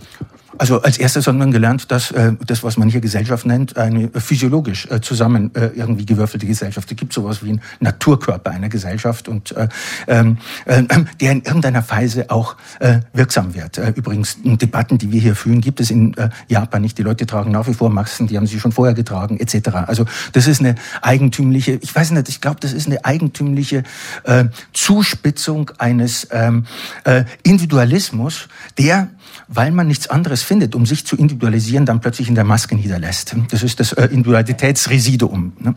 Also 0.60 0.82
als 0.82 0.98
erstes 0.98 1.26
hat 1.26 1.36
man 1.36 1.52
gelernt, 1.52 1.90
dass 1.90 2.12
äh, 2.12 2.34
das, 2.46 2.64
was 2.64 2.76
man 2.76 2.90
hier 2.90 3.00
Gesellschaft 3.00 3.46
nennt, 3.46 3.78
eine 3.78 4.10
physiologisch 4.10 4.88
äh, 4.92 5.00
zusammen 5.00 5.56
äh, 5.56 5.68
irgendwie 5.74 6.06
gewürfelte 6.06 6.46
Gesellschaft. 6.46 6.92
Es 6.92 6.98
gibt 6.98 7.14
sowas 7.14 7.44
wie 7.44 7.52
einen 7.52 7.62
Naturkörper 7.80 8.52
einer 8.52 8.68
Gesellschaft 8.68 9.30
und 9.30 9.54
äh, 9.54 9.70
ähm, 10.08 10.38
äh, 10.66 10.84
der 11.22 11.32
in 11.32 11.44
irgendeiner 11.44 11.90
Weise 11.90 12.30
auch 12.30 12.58
äh, 12.80 13.00
wirksam 13.14 13.56
wird. 13.56 13.78
Äh, 13.78 13.94
übrigens, 13.96 14.38
Debatten, 14.44 14.98
die 14.98 15.14
wir 15.14 15.22
hier 15.22 15.36
führen, 15.36 15.62
gibt 15.62 15.80
es 15.80 15.92
in 15.92 16.14
äh, 16.18 16.30
Japan 16.50 16.82
nicht. 16.82 16.98
Die 16.98 17.04
Leute 17.04 17.26
tragen 17.26 17.52
nach 17.52 17.68
wie 17.68 17.74
vor 17.74 17.90
Masken, 17.90 18.28
die 18.28 18.36
haben 18.36 18.48
sie 18.48 18.60
schon 18.60 18.74
vorher 18.74 18.94
getragen, 18.94 19.40
etc. 19.40 19.70
Also 19.88 20.06
das 20.34 20.48
ist 20.48 20.60
eine 20.60 20.76
eigentümliche, 21.02 21.80
ich 21.82 21.96
weiß 21.96 22.12
nicht, 22.12 22.28
ich 22.28 22.42
glaube, 22.42 22.58
das 22.60 22.74
ist 22.74 22.86
eine 22.86 23.06
eigentümliche 23.06 23.84
äh, 24.26 24.46
Zuspitzung 24.74 25.72
eines 25.78 26.28
ähm, 26.32 26.66
äh, 27.06 27.24
Individualismus, 27.44 28.50
der 28.78 29.08
weil 29.52 29.72
man 29.72 29.88
nichts 29.88 30.08
anderes 30.08 30.44
findet, 30.44 30.76
um 30.76 30.86
sich 30.86 31.06
zu 31.06 31.16
individualisieren, 31.16 31.86
dann 31.86 32.00
plötzlich 32.00 32.30
in 32.30 32.36
der 32.36 32.44
Maske 32.44 32.76
niederlässt. 32.76 33.36
Das 33.50 33.64
ist 33.64 33.80
das 33.80 33.94
äh, 33.94 34.06
Individualitätsresiduum. 34.06 35.54
Ne? 35.60 35.76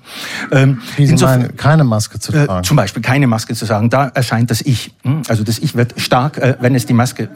Ähm, 0.50 0.82
meinen, 0.98 1.56
keine 1.56 1.84
Maske 1.84 2.18
zu 2.18 2.32
äh, 2.32 2.44
tragen? 2.44 2.60
Äh, 2.60 2.66
zum 2.66 2.76
Beispiel 2.76 3.02
keine 3.02 3.26
Maske 3.26 3.54
zu 3.54 3.64
sagen. 3.64 3.88
Da 3.88 4.08
erscheint 4.08 4.50
das 4.50 4.60
Ich. 4.60 4.92
Hm? 5.04 5.22
Also 5.26 5.42
das 5.42 5.58
Ich 5.58 5.74
wird 5.74 5.94
stark, 6.00 6.36
äh, 6.36 6.56
wenn 6.60 6.74
es 6.74 6.84
die 6.84 6.92
Maske... 6.92 7.30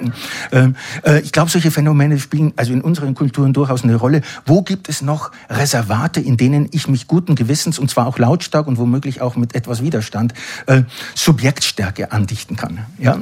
Hm? 0.50 0.76
Äh, 1.02 1.20
ich 1.20 1.32
glaube, 1.32 1.50
solche 1.50 1.70
Phänomene 1.70 2.18
spielen 2.18 2.52
also 2.56 2.72
in 2.72 2.82
unseren 2.82 3.14
Kulturen 3.14 3.52
durchaus 3.52 3.82
eine 3.84 3.96
Rolle. 3.96 4.20
Wo 4.44 4.62
gibt 4.62 4.88
es 4.88 5.00
noch 5.00 5.32
Reservate, 5.48 6.20
in 6.20 6.36
denen 6.36 6.68
ich 6.72 6.86
mich 6.88 7.06
guten 7.06 7.34
Gewissens, 7.34 7.78
und 7.78 7.90
zwar 7.90 8.06
auch 8.06 8.18
lautstark 8.18 8.66
und 8.66 8.76
womöglich 8.76 9.22
auch 9.22 9.36
mit 9.36 9.54
etwas 9.54 9.82
Widerstand, 9.82 10.34
äh, 10.66 10.82
Subjektstärke 11.14 12.12
andichten 12.12 12.56
kann? 12.56 12.80
Ja? 12.98 13.18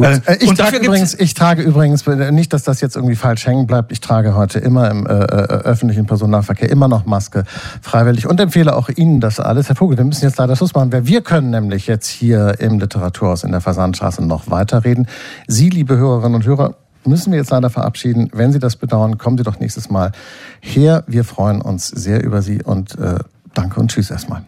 Äh, 0.00 0.36
ich, 0.40 0.54
trage 0.54 0.78
übrigens, 0.78 1.14
ich 1.14 1.34
trage 1.34 1.62
übrigens, 1.62 2.03
nicht, 2.06 2.52
dass 2.52 2.62
das 2.62 2.80
jetzt 2.80 2.96
irgendwie 2.96 3.16
falsch 3.16 3.46
hängen 3.46 3.66
bleibt, 3.66 3.92
ich 3.92 4.00
trage 4.00 4.34
heute 4.34 4.58
immer 4.58 4.90
im 4.90 5.06
äh, 5.06 5.12
äh, 5.12 5.24
öffentlichen 5.64 6.06
Personennahverkehr 6.06 6.70
immer 6.70 6.88
noch 6.88 7.06
Maske 7.06 7.44
freiwillig 7.82 8.26
und 8.26 8.40
empfehle 8.40 8.74
auch 8.74 8.88
Ihnen 8.88 9.20
das 9.20 9.40
alles. 9.40 9.68
Herr 9.68 9.76
Vogel, 9.76 9.96
wir 9.96 10.04
müssen 10.04 10.24
jetzt 10.24 10.38
leider 10.38 10.56
Schluss 10.56 10.74
machen. 10.74 10.92
Wir 10.92 11.22
können 11.22 11.50
nämlich 11.50 11.86
jetzt 11.86 12.08
hier 12.08 12.60
im 12.60 12.78
Literaturhaus 12.78 13.44
in 13.44 13.52
der 13.52 13.60
Fasanstraße 13.60 14.24
noch 14.24 14.50
weiterreden. 14.50 15.06
Sie, 15.46 15.70
liebe 15.70 15.96
Hörerinnen 15.96 16.36
und 16.36 16.46
Hörer, 16.46 16.74
müssen 17.06 17.32
wir 17.32 17.38
jetzt 17.38 17.50
leider 17.50 17.70
verabschieden. 17.70 18.30
Wenn 18.32 18.52
Sie 18.52 18.58
das 18.58 18.76
bedauern, 18.76 19.18
kommen 19.18 19.38
Sie 19.38 19.44
doch 19.44 19.60
nächstes 19.60 19.90
Mal 19.90 20.12
her. 20.60 21.04
Wir 21.06 21.24
freuen 21.24 21.60
uns 21.60 21.88
sehr 21.88 22.24
über 22.24 22.42
Sie 22.42 22.62
und 22.62 22.98
äh, 22.98 23.18
danke 23.54 23.80
und 23.80 23.90
tschüss 23.90 24.10
erstmal. 24.10 24.42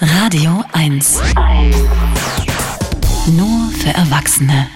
Radio 0.00 0.64
1. 0.72 1.20
Nur 3.26 3.70
für 3.70 3.88
Erwachsene. 3.88 4.68